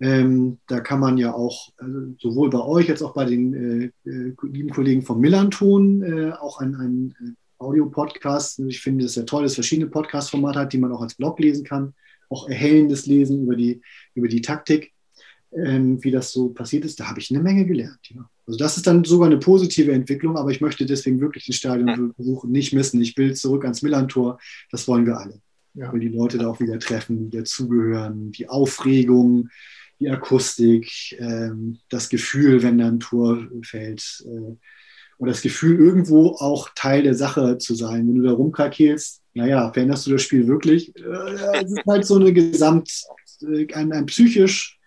[0.00, 4.08] Ähm, da kann man ja auch also sowohl bei euch als auch bei den äh,
[4.08, 8.60] äh, lieben Kollegen vom Millanton äh, auch ein, ein äh, Audio-Podcast.
[8.60, 11.38] Ich finde es sehr toll, dass es verschiedene Podcast-Formate hat, die man auch als Blog
[11.38, 11.94] lesen kann.
[12.30, 13.82] Auch erhellendes Lesen über die,
[14.14, 14.92] über die Taktik,
[15.52, 16.98] ähm, wie das so passiert ist.
[16.98, 18.00] Da habe ich eine Menge gelernt.
[18.04, 18.28] Ja.
[18.50, 22.46] Also das ist dann sogar eine positive Entwicklung, aber ich möchte deswegen wirklich den Stadionbesuch
[22.46, 23.00] nicht missen.
[23.00, 24.40] Ich will zurück ans Millantor.
[24.72, 25.40] Das wollen wir alle.
[25.74, 25.92] Ja.
[25.92, 29.50] Will die Leute da auch wieder treffen, wieder zugehören, die Aufregung,
[30.00, 30.90] die Akustik,
[31.20, 34.24] ähm, das Gefühl, wenn da ein Tor fällt.
[34.26, 34.56] Äh,
[35.18, 38.08] und das Gefühl, irgendwo auch Teil der Sache zu sein.
[38.08, 40.92] Wenn du da rumkalkelst, naja, veränderst du das Spiel wirklich?
[40.96, 42.90] Äh, es ist halt so eine Gesamt,
[43.42, 44.79] äh, ein, ein psychisch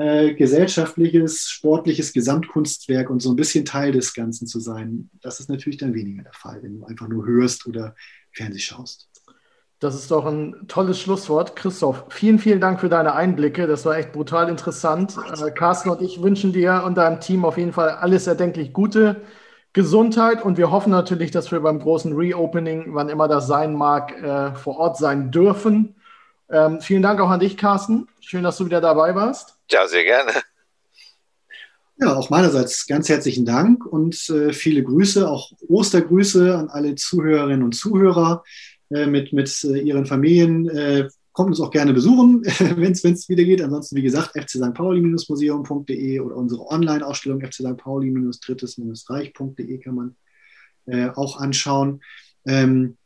[0.00, 5.10] äh, gesellschaftliches, sportliches Gesamtkunstwerk und so ein bisschen Teil des Ganzen zu sein.
[5.20, 7.94] Das ist natürlich dann weniger der Fall, wenn du einfach nur hörst oder
[8.32, 9.08] Fernseh schaust.
[9.80, 11.54] Das ist doch ein tolles Schlusswort.
[11.54, 13.68] Christoph, vielen, vielen Dank für deine Einblicke.
[13.68, 15.16] Das war echt brutal interessant.
[15.40, 19.22] Äh, Carsten und ich wünschen dir und deinem Team auf jeden Fall alles erdenklich Gute,
[19.72, 24.20] Gesundheit und wir hoffen natürlich, dass wir beim großen Reopening, wann immer das sein mag,
[24.20, 25.94] äh, vor Ort sein dürfen.
[26.50, 28.08] Ähm, vielen Dank auch an dich, Carsten.
[28.20, 29.56] Schön, dass du wieder dabei warst.
[29.70, 30.32] Ja, sehr gerne.
[32.00, 37.64] Ja, auch meinerseits ganz herzlichen Dank und äh, viele Grüße, auch Ostergrüße an alle Zuhörerinnen
[37.64, 38.44] und Zuhörer.
[38.90, 40.68] äh, mit, mit äh, Ihren Familien.
[40.68, 42.42] Äh, kommt uns auch gerne besuchen,
[42.76, 43.62] wenn es wieder geht.
[43.62, 44.74] Ansonsten, wie gesagt, fc St.
[44.74, 47.76] Pauli-museum.de oder unsere Online-Ausstellung fc St.
[47.76, 50.16] Pauli-drittes-reich.de kann man
[50.86, 52.00] äh, auch anschauen.
[52.46, 52.96] Ähm,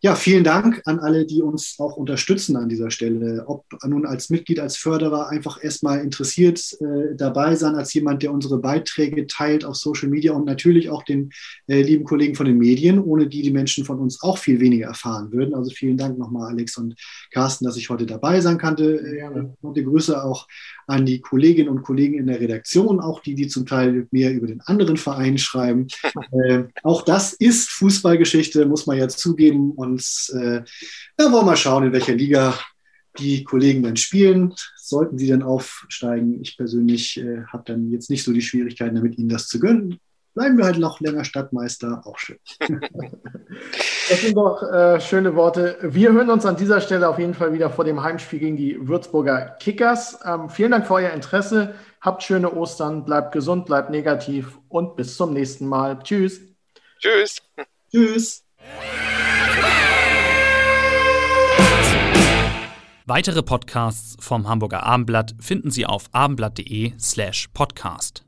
[0.00, 3.44] ja, vielen Dank an alle, die uns auch unterstützen an dieser Stelle.
[3.48, 8.32] Ob nun als Mitglied, als Förderer einfach erstmal interessiert äh, dabei sein, als jemand, der
[8.32, 11.30] unsere Beiträge teilt auf Social Media und natürlich auch den
[11.66, 14.86] äh, lieben Kollegen von den Medien, ohne die die Menschen von uns auch viel weniger
[14.86, 15.54] erfahren würden.
[15.54, 16.94] Also vielen Dank nochmal, Alex und
[17.32, 19.00] Carsten, dass ich heute dabei sein konnte.
[19.00, 20.46] Äh, und die Grüße auch
[20.88, 24.46] an die Kolleginnen und Kollegen in der Redaktion, auch die, die zum Teil mehr über
[24.46, 25.86] den anderen Verein schreiben.
[26.32, 29.72] äh, auch das ist Fußballgeschichte, muss man ja zugeben.
[29.72, 30.62] Und und äh,
[31.16, 32.58] da wollen wir mal schauen, in welcher Liga
[33.18, 34.54] die Kollegen dann spielen.
[34.76, 39.18] Sollten sie dann aufsteigen, ich persönlich äh, habe dann jetzt nicht so die Schwierigkeiten damit,
[39.18, 39.98] ihnen das zu gönnen.
[40.38, 42.38] Bleiben wir halt noch länger Stadtmeister, auch schön.
[44.08, 45.76] Das sind doch äh, schöne Worte.
[45.82, 48.78] Wir hören uns an dieser Stelle auf jeden Fall wieder vor dem Heimspiel gegen die
[48.88, 50.18] Würzburger Kickers.
[50.24, 51.74] Ähm, vielen Dank für euer Interesse.
[52.00, 55.98] Habt schöne Ostern, bleibt gesund, bleibt negativ und bis zum nächsten Mal.
[56.04, 56.40] Tschüss.
[57.00, 57.42] Tschüss.
[57.90, 58.44] Tschüss.
[63.06, 68.27] Weitere Podcasts vom Hamburger Abendblatt finden Sie auf abendblatt.de slash podcast.